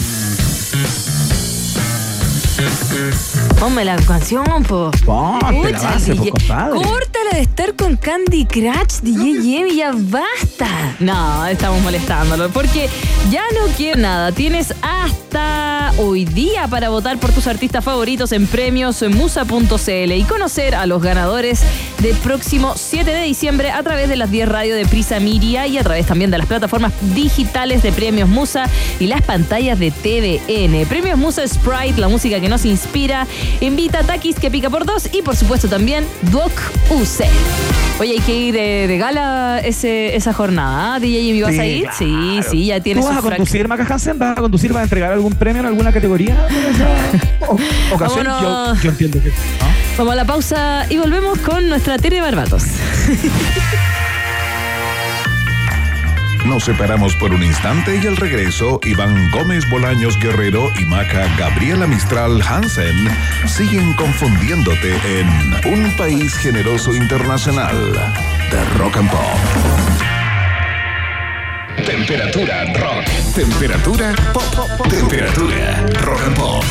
Ponme 3.59 3.85
la 3.85 3.97
canción, 3.97 4.45
po. 4.63 4.91
Ponte 5.05 5.73
la 5.73 5.81
base, 5.81 6.15
po, 6.15 6.31
compadre. 6.31 6.81
Córtala 6.83 7.31
de 7.33 7.41
estar 7.41 7.75
con 7.75 7.97
Candy 7.97 8.47
Crush, 8.47 9.01
DJ 9.03 9.43
Yemi, 9.43 9.77
ya 9.77 9.93
basta. 9.95 10.97
No, 11.01 11.47
estamos 11.47 11.83
molestándolo 11.83 12.49
porque 12.51 12.89
ya 13.31 13.43
no 13.55 13.73
quiero 13.77 14.01
nada. 14.01 14.33
Tienes 14.33 14.75
hasta 14.83 15.93
hoy 15.99 16.25
día 16.25 16.69
para 16.69 16.89
votar 16.89 17.19
por 17.19 17.33
tus 17.33 17.47
artistas 17.47 17.85
favoritos 17.85 18.33
en 18.33 18.47
premiosmusa.cl 18.47 20.13
y 20.13 20.25
conocer 20.25 20.75
a 20.75 20.87
los 20.87 21.03
ganadores 21.03 21.63
del 22.01 22.17
próximo 22.17 22.75
7 22.77 23.11
de 23.11 23.23
diciembre 23.23 23.71
a 23.71 23.83
través 23.83 24.09
de 24.09 24.17
las 24.17 24.31
10 24.31 24.49
radio 24.49 24.75
de 24.75 24.87
Prisa 24.87 25.21
Miria 25.21 25.67
y 25.67 25.79
a 25.79 25.83
través 25.83 26.07
también 26.07 26.31
de 26.31 26.39
las 26.39 26.47
plataformas 26.47 26.93
digitales 27.15 27.83
de 27.83 27.93
Premios 27.93 28.29
Musa 28.29 28.69
y 29.01 29.07
las 29.07 29.23
pantallas 29.23 29.79
de 29.79 29.91
TVN. 29.91 30.87
Premios 30.87 31.19
Musa 31.19 31.47
Sprite, 31.47 32.01
la 32.01 32.09
música 32.09 32.41
que 32.41 32.49
nos 32.49 32.65
inspira. 32.65 33.27
Invita 33.61 34.01
a 34.01 34.03
Takis 34.05 34.39
que 34.39 34.51
pica 34.51 34.71
por 34.71 34.85
dos 34.85 35.09
y 35.13 35.23
por 35.23 35.37
supuesto 35.37 35.69
también 35.69 36.07
Duoc 36.31 36.53
UC. 36.91 37.25
Oye, 38.01 38.13
hay 38.15 38.19
que 38.21 38.35
ir 38.35 38.55
de, 38.55 38.87
de 38.89 38.99
gala 38.99 39.61
ese, 39.65 40.17
esa 40.17 40.33
jornada. 40.33 40.95
¿ah? 40.95 41.01
DJ 41.01 41.23
Jimmy, 41.23 41.43
¿vas 41.43 41.53
Sí, 41.55 41.61
a 41.61 41.67
ir? 41.67 41.83
claro. 41.83 41.97
Sí, 41.97 42.41
sí, 42.51 42.67
ya 42.67 42.81
tienes 42.81 43.05
¿Tú 43.05 43.09
vas 43.11 43.19
a 43.19 43.23
conducir, 43.23 43.69
Maca 43.69 43.87
Hansen? 43.89 44.19
¿Vas 44.19 44.37
a 44.37 44.41
conducir? 44.41 44.73
¿Vas 44.73 44.81
a 44.81 44.85
entregar 44.85 45.13
algún 45.13 45.33
premio 45.35 45.61
en 45.61 45.67
alguna 45.67 45.93
categoría? 45.93 46.37
o- 47.49 47.57
ocasión? 47.95 48.27
Yo, 48.83 48.91
entiendo 48.91 49.23
que. 49.23 49.29
¿no? 49.29 49.35
Vamos 49.97 50.13
a 50.13 50.17
la 50.17 50.25
pausa 50.25 50.87
y 50.91 50.97
volvemos 50.99 51.39
con 51.39 51.69
nuestra 51.69 51.97
Tere 51.99 52.21
Barbatos. 52.21 52.65
Nos 56.45 56.65
separamos 56.65 57.17
por 57.17 57.33
un 57.33 57.43
instante 57.43 57.99
y 58.03 58.07
al 58.07 58.17
regreso, 58.17 58.79
Iván 58.85 59.31
Gómez 59.31 59.69
Bolaños 59.71 60.19
Guerrero 60.19 60.71
y 60.79 60.85
Maca 60.85 61.27
Gabriela 61.39 61.87
Mistral 61.87 62.43
Hansen 62.43 63.09
siguen 63.47 63.95
confundiéndote 63.95 64.95
en 65.21 65.27
Un 65.73 65.91
País 65.97 66.35
Generoso 66.37 66.95
Internacional 66.95 67.93
de 68.51 68.65
Rock 68.79 68.99
and 68.99 69.11
Pop. 69.11 69.21
Temperatura 71.87 72.65
rock. 72.75 73.05
Temperatura 73.35 74.15
pop. 74.33 74.89
Temperatura 74.89 75.87
rock 76.03 76.21
and 76.27 76.37
pop. 76.37 76.65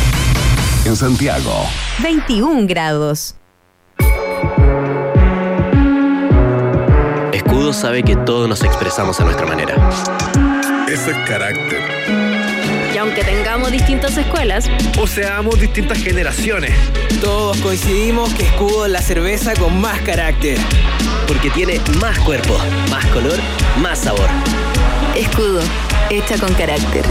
En 0.85 0.95
Santiago, 0.95 1.65
21 2.01 2.67
grados. 2.67 3.35
Sabe 7.71 8.03
que 8.03 8.15
todos 8.17 8.49
nos 8.49 8.61
expresamos 8.63 9.19
a 9.21 9.23
nuestra 9.23 9.45
manera. 9.45 9.75
Eso 10.87 11.11
es 11.11 11.17
carácter. 11.27 11.79
Y 12.93 12.97
aunque 12.97 13.23
tengamos 13.23 13.71
distintas 13.71 14.17
escuelas, 14.17 14.69
O 14.99 15.07
seamos 15.07 15.59
distintas 15.59 15.97
generaciones. 15.99 16.73
Todos 17.21 17.57
coincidimos 17.57 18.33
que 18.33 18.43
Escudo 18.43 18.85
es 18.85 18.91
la 18.91 19.01
cerveza 19.01 19.53
con 19.53 19.79
más 19.79 20.01
carácter. 20.01 20.57
Porque 21.25 21.49
tiene 21.51 21.79
más 21.99 22.19
cuerpo, 22.19 22.57
más 22.91 23.05
color, 23.07 23.39
más 23.81 23.99
sabor. 23.99 24.27
Escudo, 25.15 25.61
hecha 26.09 26.37
con 26.37 26.53
carácter. 26.55 27.05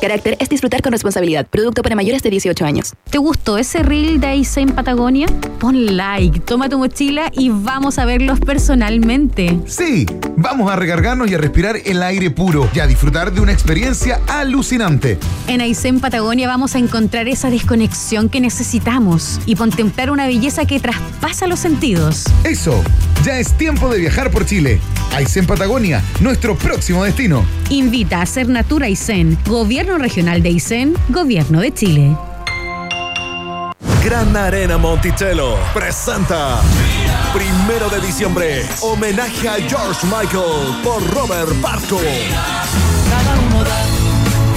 Carácter 0.00 0.36
es 0.40 0.48
disfrutar 0.48 0.82
con 0.82 0.92
responsabilidad. 0.92 1.46
Producto 1.46 1.82
para 1.82 1.96
mayores 1.96 2.22
de 2.22 2.30
18 2.30 2.64
años. 2.64 2.94
¿te 3.14 3.18
gustó 3.18 3.58
ese 3.58 3.80
reel 3.84 4.18
de 4.18 4.26
Aysén 4.26 4.70
Patagonia? 4.70 5.28
Pon 5.60 5.96
like, 5.96 6.40
toma 6.40 6.68
tu 6.68 6.78
mochila 6.78 7.30
y 7.32 7.48
vamos 7.48 7.98
a 8.00 8.04
verlos 8.04 8.40
personalmente. 8.40 9.60
Sí, 9.66 10.04
vamos 10.36 10.68
a 10.68 10.74
recargarnos 10.74 11.30
y 11.30 11.34
a 11.34 11.38
respirar 11.38 11.76
el 11.84 12.02
aire 12.02 12.32
puro 12.32 12.68
y 12.74 12.80
a 12.80 12.88
disfrutar 12.88 13.32
de 13.32 13.40
una 13.40 13.52
experiencia 13.52 14.20
alucinante. 14.26 15.16
En 15.46 15.60
Aysén 15.60 16.00
Patagonia 16.00 16.48
vamos 16.48 16.74
a 16.74 16.78
encontrar 16.78 17.28
esa 17.28 17.50
desconexión 17.50 18.28
que 18.28 18.40
necesitamos 18.40 19.40
y 19.46 19.54
contemplar 19.54 20.10
una 20.10 20.26
belleza 20.26 20.64
que 20.64 20.80
traspasa 20.80 21.46
los 21.46 21.60
sentidos. 21.60 22.24
Eso, 22.42 22.82
ya 23.24 23.38
es 23.38 23.52
tiempo 23.56 23.88
de 23.88 24.00
viajar 24.00 24.32
por 24.32 24.44
Chile. 24.44 24.80
Aysén 25.14 25.46
Patagonia, 25.46 26.02
nuestro 26.18 26.56
próximo 26.56 27.04
destino. 27.04 27.44
Invita 27.70 28.22
a 28.22 28.26
Ser 28.26 28.48
Natura 28.48 28.86
Aysén, 28.86 29.38
Gobierno 29.46 29.93
Regional 29.98 30.42
de 30.42 30.48
Aysén, 30.50 30.94
Gobierno 31.08 31.60
de 31.60 31.72
Chile. 31.72 32.16
Gran 34.04 34.36
Arena 34.36 34.76
Monticello 34.76 35.56
presenta 35.72 36.60
Primero 37.32 37.88
de 37.88 38.06
diciembre, 38.06 38.62
homenaje 38.82 39.48
a 39.48 39.54
George 39.54 40.06
Michael 40.06 40.82
por 40.84 41.02
Robert 41.14 41.60
Barco. 41.60 41.98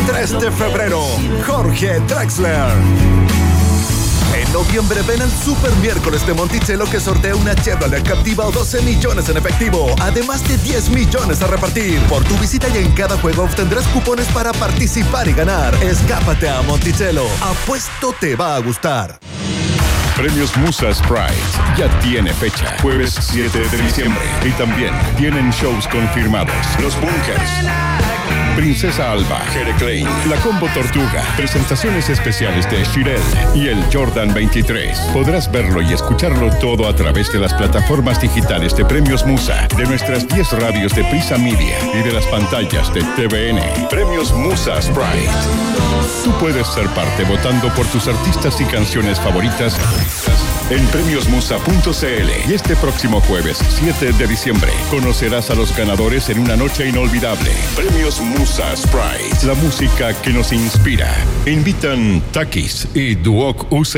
3 0.06 0.40
de 0.40 0.52
febrero, 0.52 1.02
Jorge 1.46 2.00
Drexler. 2.08 3.17
Noviembre 4.54 5.02
ven 5.02 5.22
al 5.22 5.32
Super 5.32 5.72
Miércoles 5.78 6.26
de 6.26 6.34
Monticello 6.34 6.86
que 6.86 7.00
sortea 7.00 7.36
una 7.36 7.56
Chevrolet 7.56 8.04
Captiva 8.04 8.46
o 8.46 8.52
12 8.52 8.82
millones 8.82 9.30
en 9.30 9.38
efectivo, 9.38 9.94
además 10.00 10.48
de 10.48 10.58
10 10.58 10.90
millones 10.90 11.42
a 11.42 11.48
repartir. 11.48 12.00
Por 12.04 12.24
tu 12.24 12.38
visita 12.38 12.68
y 12.70 12.78
en 12.78 12.92
cada 12.94 13.18
juego 13.18 13.44
obtendrás 13.44 13.88
cupones 13.88 14.28
para 14.28 14.52
participar 14.54 15.28
y 15.28 15.34
ganar. 15.34 15.76
Escápate 15.84 16.50
a 16.50 16.62
Monticello. 16.62 17.26
Apuesto 17.42 18.14
te 18.20 18.36
va 18.36 18.56
a 18.56 18.60
gustar. 18.60 19.20
Premios 20.16 20.58
Musa 20.58 20.92
Sprite 20.94 21.36
ya 21.78 21.88
tiene 22.00 22.34
fecha, 22.34 22.76
jueves 22.82 23.16
7 23.20 23.70
de 23.70 23.78
diciembre. 23.78 24.24
Y 24.44 24.50
también 24.52 24.94
tienen 25.16 25.52
shows 25.52 25.88
confirmados. 25.88 26.56
Los 26.82 26.96
Bunkers. 27.00 27.52
Princesa 28.58 29.12
Alba, 29.12 29.40
Jere 29.54 29.72
Klein, 29.76 30.08
La 30.28 30.36
Combo 30.38 30.68
Tortuga, 30.74 31.24
presentaciones 31.38 32.10
especiales 32.10 32.68
de 32.72 32.84
Shirel 32.86 33.22
y 33.54 33.68
el 33.68 33.78
Jordan 33.94 34.34
23. 34.34 34.98
Podrás 35.14 35.52
verlo 35.52 35.80
y 35.80 35.94
escucharlo 35.94 36.50
todo 36.60 36.88
a 36.88 36.96
través 36.96 37.32
de 37.32 37.40
las 37.40 37.54
plataformas 37.54 38.20
digitales 38.20 38.76
de 38.76 38.84
Premios 38.84 39.24
Musa, 39.28 39.68
de 39.78 39.86
nuestras 39.86 40.28
10 40.28 40.54
radios 40.54 40.96
de 40.96 41.04
Prisa 41.04 41.38
Media 41.38 41.78
y 41.94 42.02
de 42.02 42.12
las 42.12 42.26
pantallas 42.26 42.92
de 42.96 43.02
TVN. 43.02 43.90
Premios 43.90 44.34
Musa 44.34 44.82
Sprite. 44.82 45.30
Tú 46.24 46.32
puedes 46.40 46.66
ser 46.66 46.88
parte 46.88 47.26
votando 47.26 47.72
por 47.76 47.86
tus 47.86 48.08
artistas 48.08 48.60
y 48.60 48.66
canciones 48.66 49.20
favoritas 49.20 49.78
en 50.70 50.86
premiosmusa.cl. 50.88 52.50
Y 52.50 52.54
este 52.54 52.76
próximo 52.76 53.22
jueves, 53.22 53.58
7 53.80 54.14
de 54.14 54.28
diciembre, 54.28 54.72
conocerás 54.90 55.50
a 55.50 55.56
los 55.56 55.76
ganadores 55.76 56.30
en 56.30 56.40
una 56.40 56.56
noche 56.56 56.88
inolvidable. 56.88 57.52
Premios 57.76 58.20
Musa 58.22 58.76
Sprite, 58.76 59.46
la 59.46 59.54
música 59.56 60.14
que 60.22 60.32
nos 60.32 60.52
inspira. 60.52 61.14
Invitan 61.46 62.22
Takis 62.32 62.88
y 62.94 63.16
Duoc 63.16 63.72
UC. 63.72 63.98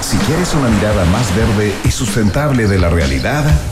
Si 0.00 0.16
quieres 0.26 0.52
una 0.54 0.68
mirada 0.68 1.04
más 1.06 1.34
verde 1.34 1.72
y 1.84 1.90
sustentable 1.90 2.66
de 2.66 2.78
la 2.78 2.90
realidad, 2.90 3.44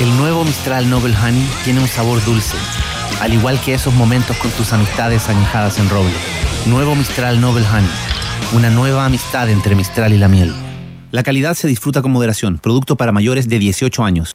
El 0.00 0.16
nuevo 0.16 0.44
Mistral 0.44 0.88
Noble 0.90 1.14
Honey 1.16 1.48
tiene 1.64 1.80
un 1.80 1.86
sabor 1.86 2.24
dulce, 2.24 2.56
al 3.20 3.32
igual 3.34 3.60
que 3.60 3.74
esos 3.74 3.94
momentos 3.94 4.36
con 4.38 4.50
tus 4.52 4.72
amistades 4.72 5.28
añejadas 5.28 5.78
en 5.78 5.88
roble. 5.88 6.14
Nuevo 6.66 6.96
Mistral 6.96 7.40
Noble 7.40 7.64
Honey, 7.68 7.90
una 8.52 8.70
nueva 8.70 9.04
amistad 9.04 9.48
entre 9.48 9.76
Mistral 9.76 10.12
y 10.12 10.18
la 10.18 10.28
miel. 10.28 10.52
La 11.12 11.22
calidad 11.22 11.54
se 11.54 11.68
disfruta 11.68 12.02
con 12.02 12.10
moderación, 12.10 12.58
producto 12.58 12.96
para 12.96 13.12
mayores 13.12 13.48
de 13.48 13.58
18 13.58 14.02
años. 14.02 14.34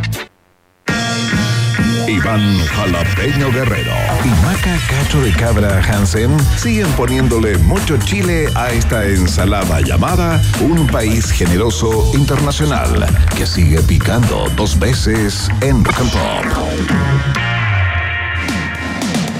Iván 2.23 2.57
Jalapeño 2.67 3.51
Guerrero 3.51 3.93
y 4.23 4.27
Maca 4.45 4.77
Cacho 4.87 5.21
de 5.21 5.31
Cabra 5.31 5.81
Hansen 5.81 6.37
siguen 6.55 6.87
poniéndole 6.91 7.57
mucho 7.59 7.97
chile 7.97 8.47
a 8.53 8.69
esta 8.69 9.05
ensalada 9.05 9.81
llamada 9.81 10.39
Un 10.59 10.85
País 10.87 11.31
Generoso 11.31 12.11
Internacional 12.13 13.07
que 13.35 13.47
sigue 13.47 13.81
picando 13.81 14.47
dos 14.55 14.77
veces 14.77 15.49
en 15.61 15.83
Rock 15.83 15.99
and 16.01 16.11
Pop. 16.11 16.45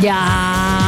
Ya, 0.01 0.80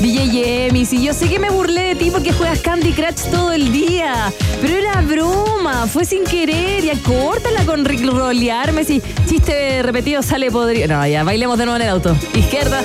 DJ 0.00 0.66
Emi, 0.66 0.84
si 0.84 1.00
yo 1.00 1.14
sé 1.14 1.28
que 1.28 1.38
me 1.38 1.48
burlé 1.48 1.82
de 1.82 1.94
ti 1.94 2.10
porque 2.10 2.32
juegas 2.32 2.58
Candy 2.58 2.92
Crush 2.92 3.30
todo 3.30 3.52
el 3.52 3.72
día. 3.72 4.32
Pero 4.60 4.76
era 4.76 5.00
broma, 5.00 5.86
fue 5.86 6.04
sin 6.04 6.24
querer. 6.24 6.82
Ya 6.82 6.94
córtala 7.02 7.64
con 7.64 7.84
rolearme. 7.84 8.84
Si 8.84 9.00
chiste 9.26 9.82
repetido 9.82 10.22
sale 10.22 10.50
podrido. 10.50 10.88
No, 10.88 11.06
ya, 11.06 11.22
bailemos 11.22 11.56
de 11.56 11.66
nuevo 11.66 11.76
en 11.76 11.82
el 11.82 11.88
auto. 11.88 12.16
Izquierda, 12.34 12.82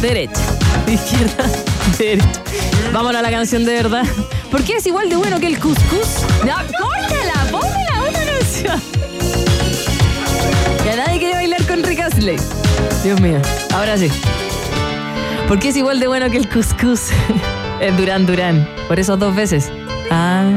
derecha. 0.00 0.40
Izquierda, 0.86 1.50
derecha. 1.98 2.42
Vámonos 2.92 3.18
a 3.18 3.22
la 3.22 3.30
canción 3.30 3.64
de 3.64 3.74
verdad. 3.74 4.04
¿Por 4.50 4.62
qué 4.62 4.76
es 4.76 4.86
igual 4.86 5.10
de 5.10 5.16
bueno 5.16 5.40
que 5.40 5.48
el 5.48 5.58
cuscús? 5.58 6.24
No, 6.46 6.54
córtala, 6.78 7.46
ponme 7.50 7.84
la 7.92 8.02
otra 8.08 8.24
canción. 8.24 8.80
Ya 10.86 10.96
nadie 10.96 11.18
quiere 11.18 11.34
bailar 11.34 11.66
con 11.66 11.82
Rick 11.82 12.00
Astley. 12.00 12.36
Dios 13.02 13.20
mío, 13.20 13.40
ahora 13.72 13.98
sí. 13.98 14.08
¿Por 15.50 15.58
qué 15.58 15.70
es 15.70 15.76
igual 15.76 15.98
de 15.98 16.06
bueno 16.06 16.30
que 16.30 16.36
el 16.36 16.48
cuscús? 16.48 17.08
Es 17.80 17.96
Durán 17.96 18.24
Durán. 18.24 18.68
Por 18.86 19.00
eso 19.00 19.16
dos 19.16 19.34
veces. 19.34 19.72
Ah, 20.08 20.48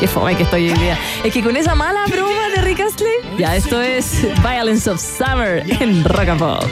qué 0.00 0.08
fome 0.08 0.34
que 0.36 0.44
estoy 0.44 0.70
hoy 0.70 0.78
día. 0.78 0.96
Es 1.22 1.34
que 1.34 1.42
con 1.42 1.54
esa 1.54 1.74
mala 1.74 2.06
broma 2.06 2.48
de 2.48 2.62
Rick 2.62 2.80
Astley, 2.80 3.12
ya 3.36 3.54
esto 3.56 3.82
es 3.82 4.22
Violence 4.40 4.88
of 4.88 5.02
Summer 5.02 5.62
en 5.82 6.02
Rock 6.02 6.28
and 6.28 6.38
Pop. 6.38 6.64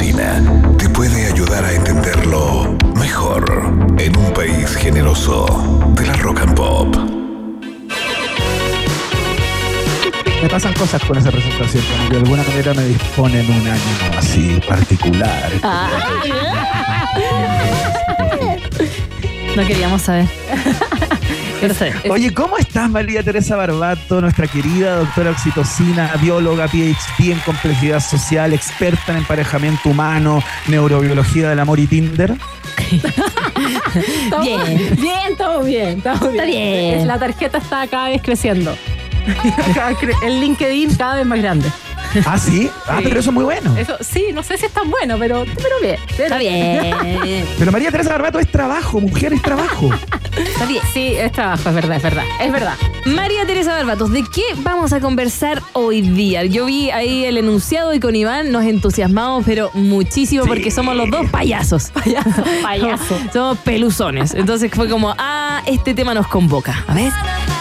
Te 0.00 0.88
puede 0.88 1.26
ayudar 1.26 1.62
a 1.62 1.72
entenderlo 1.74 2.74
mejor 2.96 3.44
en 3.98 4.16
un 4.16 4.32
país 4.32 4.74
generoso 4.76 5.44
de 5.94 6.06
la 6.06 6.14
rock 6.14 6.40
and 6.40 6.54
pop. 6.54 6.96
Me 10.42 10.48
pasan 10.48 10.72
cosas 10.72 11.04
con 11.04 11.18
esa 11.18 11.30
presentación, 11.30 11.84
como 11.84 12.08
que 12.08 12.14
de 12.14 12.22
alguna 12.22 12.42
manera 12.44 12.72
me 12.72 12.84
disponen 12.86 13.44
un 13.44 13.68
ánimo 13.68 14.18
así 14.18 14.58
particular. 14.66 15.52
No 19.54 19.66
queríamos 19.66 20.00
saber. 20.00 20.28
Pero. 21.60 21.74
Oye, 22.10 22.32
¿cómo 22.32 22.56
estás 22.58 22.88
María 22.90 23.22
Teresa 23.22 23.56
Barbato, 23.56 24.20
nuestra 24.20 24.46
querida 24.46 24.96
doctora 24.96 25.30
oxitocina, 25.30 26.12
bióloga, 26.20 26.66
PhD 26.68 27.32
en 27.32 27.38
complejidad 27.40 28.00
social, 28.00 28.52
experta 28.52 29.12
en 29.12 29.18
emparejamiento 29.18 29.88
humano, 29.90 30.42
neurobiología 30.68 31.48
del 31.50 31.60
amor 31.60 31.78
y 31.80 31.86
Tinder? 31.86 32.34
Bien. 34.42 34.96
Bien, 35.00 35.32
estamos 35.32 35.66
bien. 35.66 35.98
Estamos 35.98 36.22
Está 36.30 36.44
bien. 36.44 37.06
La 37.06 37.18
tarjeta 37.18 37.58
está 37.58 37.86
cada 37.86 38.08
vez 38.08 38.22
creciendo. 38.22 38.76
El 40.24 40.40
LinkedIn 40.40 40.94
cada 40.94 41.16
vez 41.16 41.26
más 41.26 41.38
grande. 41.38 41.70
Ah, 42.26 42.38
sí. 42.38 42.70
Ah, 42.88 42.96
Sí. 42.98 43.04
pero 43.04 43.20
eso 43.20 43.30
es 43.30 43.34
muy 43.34 43.44
bueno. 43.44 43.76
Eso, 43.76 43.96
sí, 44.00 44.26
no 44.34 44.42
sé 44.42 44.56
si 44.58 44.66
es 44.66 44.72
tan 44.72 44.90
bueno, 44.90 45.16
pero, 45.18 45.44
pero 45.56 45.80
bien. 45.80 45.96
Está 46.18 46.38
bien. 46.38 47.46
Pero 47.58 47.70
María 47.70 47.90
Teresa 47.90 48.10
Barbato 48.10 48.38
es 48.40 48.50
trabajo, 48.50 49.00
mujer 49.00 49.32
es 49.32 49.42
trabajo. 49.42 49.90
Está 50.46 50.66
bien. 50.66 50.82
Sí, 50.92 51.14
es 51.16 51.32
trabajo, 51.32 51.68
es 51.68 51.74
verdad, 51.74 51.96
es 51.96 52.02
verdad. 52.02 52.24
Es 52.40 52.52
verdad. 52.52 52.74
María 53.06 53.46
Teresa 53.46 53.72
Barbatos, 53.72 54.12
¿de 54.12 54.22
qué 54.24 54.42
vamos 54.58 54.92
a 54.92 55.00
conversar 55.00 55.62
hoy 55.72 56.02
día? 56.02 56.44
Yo 56.44 56.66
vi 56.66 56.90
ahí 56.90 57.24
el 57.24 57.38
enunciado 57.38 57.94
y 57.94 58.00
con 58.00 58.14
Iván 58.14 58.52
nos 58.52 58.64
entusiasmamos, 58.64 59.44
pero 59.44 59.70
muchísimo 59.74 60.44
porque 60.44 60.70
somos 60.70 60.96
los 60.96 61.10
dos 61.10 61.28
payasos. 61.30 61.90
Payaso, 61.94 62.44
payaso. 62.62 63.18
Somos 63.32 63.58
peluzones. 63.58 64.34
Entonces 64.34 64.70
fue 64.74 64.88
como, 64.88 65.14
ah, 65.18 65.62
este 65.66 65.94
tema 65.94 66.14
nos 66.14 66.26
convoca. 66.28 66.84
A 66.86 66.94
ver. 66.94 67.12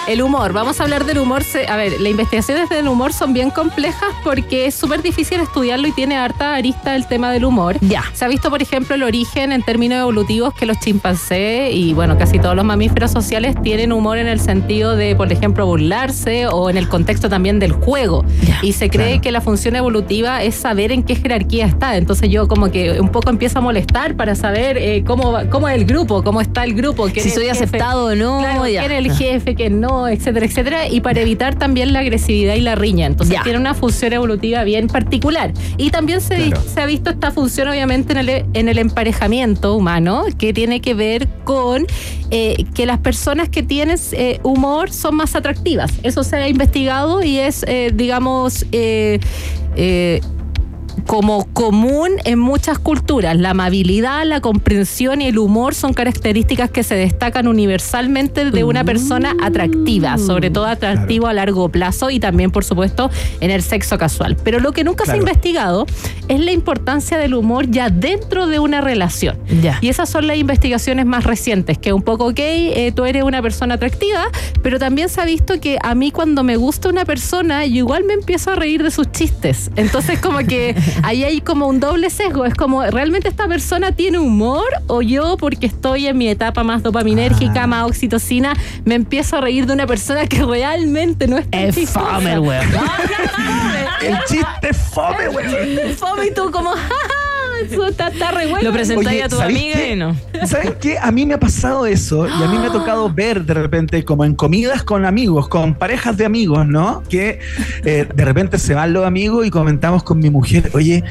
El 0.10 0.24
humor, 0.24 0.54
vamos 0.54 0.80
a 0.80 0.84
hablar 0.86 1.06
del 1.06 1.20
humor. 1.20 1.44
A 1.68 1.76
ver, 1.78 2.02
las 2.02 2.10
investigaciones 2.10 2.68
del 2.68 2.88
humor 2.88 3.14
son 3.14 3.32
bien 3.32 3.52
complejas 3.52 4.10
porque 4.24 4.66
es 4.66 4.74
súper 4.74 5.04
difícil 5.04 5.40
estudiarlo 5.40 5.88
y 5.88 5.92
tiene 5.92 6.18
harta 6.18 6.56
arista 6.56 6.96
el 6.96 7.06
tema 7.06 7.32
del 7.32 7.46
humor. 7.46 7.78
Ya. 7.82 8.04
Se 8.14 8.26
ha 8.26 8.28
visto, 8.28 8.50
por 8.50 8.60
ejemplo, 8.60 8.96
el 8.96 9.04
origen 9.04 9.52
en 9.52 9.62
términos 9.62 10.00
evolutivos 10.00 10.56
que 10.56 10.66
los 10.66 10.80
chimpancés 10.80 11.76
y, 11.76 11.94
bueno, 11.94 12.18
casi 12.18 12.40
todos 12.40 12.56
los 12.56 12.66
mamíferos 12.66 13.12
sociales 13.12 13.56
tienen 13.62 13.92
humor 13.92 14.18
en 14.18 14.28
el 14.28 14.40
sentido 14.40 14.96
de, 14.96 15.16
por 15.16 15.32
ejemplo, 15.32 15.68
burlarse 15.68 16.48
o 16.48 16.72
en 16.72 16.78
el 16.78 16.90
contexto 16.90 17.30
también 17.30 17.60
del 17.60 17.74
juego. 17.74 18.26
y 18.64 18.74
se 18.74 18.90
cree 18.90 19.22
que 19.22 19.32
la 19.32 19.42
función 19.42 19.76
evolutiva 19.76 20.42
es 20.42 20.56
saber 20.56 20.92
en 20.92 21.04
qué 21.04 21.18
jerarquía 21.18 21.68
está. 21.68 21.98
Entonces 21.98 22.30
yo 22.32 22.48
como 22.48 22.72
que 22.72 23.00
un 23.00 23.10
poco 23.10 23.30
empiezo 23.30 23.60
a 23.60 23.62
molestar 23.62 24.16
para 24.16 24.34
saber 24.34 24.76
eh, 24.80 25.04
cómo, 25.06 25.38
cómo 25.52 25.70
es 25.70 25.76
el 25.76 25.86
grupo, 25.86 26.24
cómo 26.24 26.42
está 26.42 26.64
el 26.64 26.74
grupo. 26.74 27.10
quién 27.14 27.24
Si 27.24 27.30
soy 27.30 27.50
aceptado 27.50 28.06
o 28.08 28.16
no, 28.16 28.40
Claro, 28.40 28.68
ya. 28.68 28.80
quién 28.88 28.92
es 28.92 29.06
el 29.06 29.16
jefe, 29.16 29.54
quién 29.54 29.80
no, 29.80 29.99
etcétera, 30.08 30.46
etcétera. 30.46 30.88
Y 30.88 31.02
para 31.02 31.22
evitar 31.22 31.56
también 31.56 31.94
la 31.94 32.00
agresividad 32.00 32.56
y 32.56 32.62
la 32.62 32.76
riña. 32.76 33.06
Entonces 33.08 33.36
Ya. 33.36 33.44
tiene 33.44 33.60
una 33.60 33.74
función 33.74 34.14
evolutiva 34.14 34.64
bien 34.64 34.88
particular. 34.88 35.54
Y 35.78 35.90
también 35.92 36.22
se, 36.22 36.36
Claro. 36.36 36.62
se 36.62 36.82
ha 36.82 36.86
visto 36.86 37.10
esta 37.10 37.32
función 37.32 37.68
obviamente 37.68 38.14
en 38.14 38.18
el, 38.20 38.30
en 38.54 38.70
el 38.70 38.78
emparejamiento 38.78 39.76
humano, 39.76 40.24
que 40.38 40.54
tiene 40.54 40.82
que 40.82 40.94
ver 40.94 41.28
con 41.44 41.86
eh, 42.32 42.66
que 42.74 42.86
las 42.86 43.00
personas 43.00 43.50
que 43.50 43.64
tienen 43.64 43.98
eh, 44.12 44.40
humor 44.44 44.92
son 44.92 45.16
más 45.16 45.36
atractivas. 45.36 45.92
Eso 46.04 46.24
se 46.24 46.36
ha 46.38 46.48
investigado 46.48 47.24
y 47.24 47.40
es, 47.40 47.64
eh, 47.68 47.92
digamos, 47.94 48.66
eh, 48.72 49.20
eh, 49.76 50.22
como 51.00 51.46
común 51.54 52.12
en 52.26 52.40
muchas 52.40 52.80
culturas. 52.80 53.38
La 53.38 53.52
amabilidad, 53.52 54.26
la 54.26 54.42
comprensión 54.42 55.22
y 55.22 55.28
el 55.28 55.38
humor 55.38 55.76
son 55.76 55.94
características 55.94 56.70
que 56.70 56.84
se 56.84 56.96
destacan 56.96 57.48
universalmente 57.48 58.50
de 58.52 58.64
una 58.64 58.84
persona 58.84 59.36
atractiva, 59.42 60.18
sobre 60.18 60.50
todo 60.50 60.66
atractivo 60.66 61.28
a 61.28 61.34
largo 61.34 61.70
plazo 61.70 62.10
y 62.10 62.20
también, 62.20 62.52
por 62.52 62.64
supuesto, 62.64 63.10
en 63.40 63.52
el 63.52 63.62
sexo 63.62 63.98
casual. 63.98 64.38
Pero 64.44 64.60
lo 64.60 64.72
que 64.72 64.84
nunca 64.84 65.06
se 65.06 65.14
ha 65.14 65.18
investigado 65.18 65.86
es 66.28 66.40
la 66.40 66.52
importancia 66.52 67.18
del 67.18 67.34
humor 67.34 67.70
ya 67.70 67.90
dentro 67.90 68.48
de 68.48 68.60
una 68.60 68.82
relación. 68.82 69.38
Ya. 69.62 69.78
Y 69.82 69.90
esas 69.90 70.10
son 70.10 70.28
las 70.28 70.38
investigaciones 70.38 71.06
más 71.06 71.24
recientes, 71.24 71.78
que 71.78 71.94
un 71.94 72.02
poco, 72.02 72.28
ok, 72.28 72.40
eh, 72.40 72.92
tú 72.96 73.06
eres 73.06 73.24
una 73.24 73.42
persona 73.42 73.76
atractiva, 73.76 74.28
pero 74.62 74.80
también 74.80 75.10
se 75.10 75.22
ha 75.22 75.26
visto 75.26 75.60
que 75.60 75.78
a 75.82 75.96
mí 75.96 76.12
cuando 76.12 76.44
me 76.44 76.58
gusta 76.58 76.90
una 76.90 77.06
persona, 77.06 77.66
yo 77.66 77.78
igual 77.78 78.04
me 78.04 78.14
empiezo 78.14 78.52
a 78.52 78.56
reír 78.56 78.84
de 78.84 78.92
sus 78.92 79.12
chistes. 79.12 79.72
Entonces 79.76 80.20
como 80.20 80.40
que 80.40 80.76
ahí 81.04 81.24
hay 81.24 81.42
como 81.42 81.68
un 81.68 81.80
doble 81.80 82.10
sesgo, 82.10 82.46
es 82.46 82.54
como, 82.54 82.84
¿realmente 82.84 83.28
esta 83.30 83.48
persona 83.48 83.92
tiene 83.92 84.20
humor 84.20 84.66
o 84.88 85.02
yo 85.02 85.38
porque 85.38 85.66
estoy 85.68 86.08
en 86.08 86.18
mi 86.18 86.28
etapa 86.30 86.64
más 86.64 86.84
dopaminérgica, 86.84 87.68
más 87.68 87.86
oxitocina, 87.86 88.54
me 88.86 88.96
empiezo 88.96 89.38
a 89.38 89.42
reír 89.42 89.66
de 89.66 89.74
una 89.74 89.88
persona 89.88 90.26
que 90.28 90.44
realmente 90.44 91.28
no 91.28 91.38
es 91.38 91.50
tan 91.50 91.62
Es 91.62 91.76
chistosa? 91.76 92.06
fome 92.16 92.34
el 92.34 92.40
weón. 92.40 92.68
El 94.02 94.18
chiste 94.28 94.70
es 94.70 94.78
fome, 94.78 95.28
güey. 95.28 95.94
Fome 95.96 96.28
y 96.28 96.34
tú 96.34 96.50
como, 96.52 96.70
¡ja, 96.76 96.78
ja! 96.80 97.19
Eso 97.66 97.88
está, 97.88 98.08
está 98.10 98.32
re 98.32 98.48
bueno. 98.48 98.70
Lo 98.70 98.74
presentáis 98.74 99.24
a 99.24 99.30
tu 99.30 99.38
¿sabéis 99.38 99.58
amiga 99.60 99.76
qué? 99.78 99.92
y 99.92 99.96
no. 99.96 100.16
¿Saben 100.48 100.76
qué? 100.80 100.98
A 101.00 101.12
mí 101.12 101.26
me 101.26 101.34
ha 101.36 101.40
pasado 101.40 101.86
eso 101.86 102.28
y 102.28 102.44
a 102.44 102.48
mí 102.48 102.58
me 102.58 102.68
ha 102.68 102.72
tocado 102.72 103.10
ver 103.14 103.44
de 103.46 103.54
repente 103.54 104.04
como 104.06 104.26
en 104.26 104.36
comidas 104.36 104.84
con 104.84 105.06
amigos, 105.06 105.48
con 105.48 105.74
parejas 105.76 106.18
de 106.18 106.26
amigos, 106.26 106.68
¿no? 106.68 107.04
Que 107.10 107.40
eh, 107.84 108.08
de 108.14 108.26
repente 108.26 108.58
se 108.60 108.74
van 108.74 108.94
los 108.94 109.06
amigos 109.06 109.46
y 109.46 109.50
comentamos 109.50 110.04
con 110.04 110.20
mi 110.20 110.30
mujer, 110.30 110.70
oye, 110.74 111.04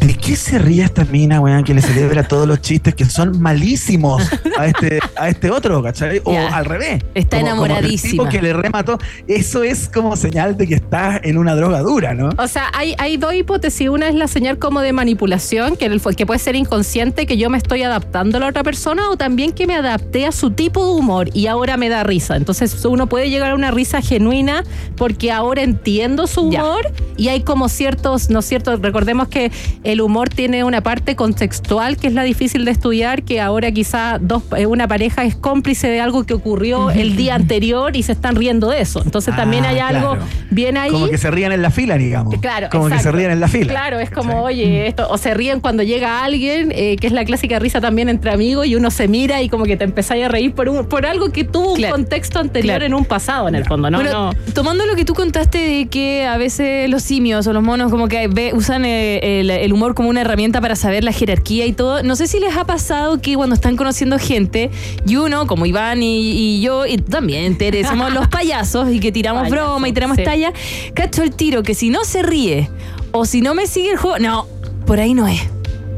¿de 0.00 0.14
qué 0.14 0.36
se 0.36 0.58
ríe 0.58 0.84
esta 0.84 1.04
mina, 1.04 1.40
weón, 1.40 1.64
que 1.64 1.74
le 1.74 1.82
celebra 1.82 2.26
todos 2.26 2.46
los 2.46 2.60
chistes 2.60 2.94
que 2.94 3.04
son 3.04 3.40
malísimos 3.40 4.22
a 4.58 4.66
este, 4.66 4.98
a 5.16 5.28
este 5.28 5.50
otro, 5.50 5.82
¿cachai? 5.82 6.20
O 6.24 6.36
al 6.36 6.64
revés. 6.64 7.02
Está 7.14 7.38
Como- 7.40 7.50
como 7.50 7.64
el 7.66 7.70
enamoradísima. 7.72 8.10
tipo 8.10 8.28
que 8.28 8.42
le 8.42 8.52
remató. 8.52 8.98
Eso 9.26 9.62
es 9.62 9.88
como 9.88 10.16
señal 10.16 10.56
de 10.56 10.66
que 10.66 10.74
estás 10.74 11.20
en 11.24 11.38
una 11.38 11.54
droga 11.54 11.80
dura, 11.80 12.14
¿no? 12.14 12.30
O 12.38 12.48
sea, 12.48 12.70
hay, 12.74 12.94
hay 12.98 13.16
dos 13.16 13.34
hipótesis. 13.34 13.88
Una 13.88 14.08
es 14.08 14.14
la 14.14 14.28
señal 14.28 14.58
como 14.58 14.80
de 14.80 14.92
manipulación, 14.92 15.76
que, 15.76 15.88
el 15.94 16.16
que 16.16 16.26
puede 16.26 16.38
ser 16.38 16.56
inconsciente, 16.56 17.26
que 17.26 17.36
yo 17.36 17.50
me 17.50 17.58
estoy 17.58 17.82
adaptando 17.82 18.36
a 18.36 18.40
la 18.40 18.46
otra 18.48 18.62
persona, 18.62 19.10
o 19.10 19.16
también 19.16 19.52
que 19.52 19.66
me 19.66 19.74
adapté 19.74 20.26
a 20.26 20.32
su 20.32 20.50
tipo 20.50 20.84
de 20.86 20.92
humor 21.00 21.30
y 21.34 21.46
ahora 21.46 21.76
me 21.76 21.88
da 21.88 22.02
risa. 22.04 22.36
Entonces 22.36 22.84
uno 22.84 23.08
puede 23.08 23.30
llegar 23.30 23.50
a 23.52 23.54
una 23.54 23.70
risa 23.70 24.00
genuina 24.02 24.64
porque 24.96 25.32
ahora 25.32 25.62
entiendo 25.62 26.26
su 26.26 26.42
humor 26.42 26.92
y 27.16 27.28
hay 27.28 27.42
como 27.42 27.68
ciertos, 27.68 28.30
¿no 28.30 28.40
es 28.40 28.44
cierto? 28.46 28.76
Recordemos 28.76 29.28
que 29.28 29.50
el 29.82 30.00
humor 30.00 30.28
tiene 30.28 30.64
una 30.64 30.82
parte 30.82 31.16
contextual 31.16 31.96
que 31.96 32.08
es 32.08 32.12
la 32.12 32.22
difícil 32.22 32.64
de 32.64 32.70
estudiar, 32.72 33.22
que 33.22 33.40
ahora 33.40 33.70
quizá 33.72 34.18
dos, 34.20 34.42
eh, 34.56 34.66
una 34.66 34.88
pareja 34.88 35.24
es 35.24 35.36
cómplice 35.36 35.88
de 35.88 36.00
algo 36.00 36.24
que 36.24 36.34
ocurrió 36.34 36.90
el 36.90 37.16
día 37.16 37.34
anterior 37.34 37.96
y 37.96 38.02
se 38.02 38.12
están 38.12 38.36
riendo 38.36 38.70
de 38.70 38.80
eso. 38.80 39.02
Entonces 39.04 39.34
también 39.34 39.64
Ah, 39.64 39.68
hay 39.68 39.78
algo 39.78 40.16
bien 40.50 40.76
ahí. 40.76 40.90
Como 40.90 41.08
que 41.08 41.16
se 41.18 41.30
rían 41.30 41.52
en 41.52 41.62
la 41.62 41.70
fila, 41.70 41.96
digamos. 41.96 42.34
Claro, 42.40 42.68
Como 42.70 42.88
que 42.88 42.98
se 42.98 43.12
rían 43.12 43.30
en 43.30 43.40
la 43.40 43.48
fila. 43.48 43.72
Claro, 43.72 44.00
es 44.00 44.10
como, 44.10 44.42
oye, 44.42 44.86
esto, 44.86 45.06
o 45.08 45.16
se 45.16 45.32
ríen 45.32 45.60
cuando 45.60 45.82
llega 45.84 46.24
alguien, 46.24 46.72
eh, 46.74 46.96
que 46.96 47.06
es 47.06 47.12
la 47.12 47.24
clásica 47.24 47.58
risa 47.58 47.80
también 47.80 48.08
entre 48.08 48.30
amigos, 48.32 48.66
y 48.66 48.74
uno 48.74 48.90
se 48.90 49.08
mira 49.08 49.42
y 49.42 49.48
como 49.48 49.64
que 49.64 49.76
te 49.76 49.84
empezáis 49.84 50.24
a 50.24 50.28
reír 50.28 50.52
por, 50.54 50.68
un, 50.68 50.86
por 50.86 51.06
algo 51.06 51.30
que 51.30 51.44
tuvo 51.44 51.74
un 51.74 51.82
contexto 51.82 52.38
anterior 52.38 52.64
Claro. 52.74 52.86
en 52.86 52.94
un 52.94 53.04
pasado, 53.04 53.48
en 53.48 53.54
el 53.54 53.64
fondo, 53.64 53.90
¿no? 53.90 53.98
Bueno, 53.98 54.32
no. 54.32 54.52
tomando 54.52 54.86
lo 54.86 54.96
que 54.96 55.04
tú 55.04 55.14
contaste 55.14 55.58
de 55.58 55.86
que 55.86 56.24
a 56.24 56.36
veces 56.36 56.88
los 56.90 57.02
simios 57.02 57.46
o 57.46 57.52
los 57.52 57.62
monos 57.62 57.90
como 57.90 58.08
que 58.08 58.26
ve- 58.28 58.52
usan 58.54 58.84
eh, 58.84 59.40
el, 59.40 59.50
el 59.50 59.72
humor 59.72 59.94
como 59.94 60.08
una 60.08 60.22
herramienta 60.22 60.60
para 60.60 60.76
saber 60.76 61.04
la 61.04 61.12
jerarquía 61.12 61.66
y 61.66 61.72
todo, 61.72 62.02
no 62.02 62.16
sé 62.16 62.26
si 62.26 62.40
les 62.40 62.56
ha 62.56 62.64
pasado 62.64 63.20
que 63.20 63.34
cuando 63.36 63.54
están 63.54 63.76
conociendo 63.76 64.18
gente 64.18 64.70
y 65.06 65.16
uno, 65.16 65.46
como 65.46 65.66
Iván 65.66 66.02
y, 66.02 66.18
y 66.20 66.60
yo, 66.60 66.86
y 66.86 66.96
tú 66.96 67.10
también, 67.10 67.56
Tere, 67.58 67.84
somos 67.84 68.12
los 68.12 68.28
payasos 68.34 68.90
y 68.90 69.00
que 69.00 69.12
tiramos 69.12 69.48
broma 69.50 69.88
y 69.88 69.92
tiramos 69.92 70.16
sí. 70.16 70.24
talla, 70.24 70.52
cacho 70.94 71.22
el 71.22 71.34
tiro 71.34 71.62
que 71.62 71.74
si 71.74 71.90
no 71.90 72.04
se 72.04 72.22
ríe 72.22 72.68
o 73.12 73.24
si 73.26 73.40
no 73.42 73.54
me 73.54 73.66
sigue 73.66 73.90
el 73.92 73.96
juego, 73.96 74.18
no, 74.18 74.46
por 74.86 75.00
ahí 75.00 75.14
no 75.14 75.28
es. 75.28 75.40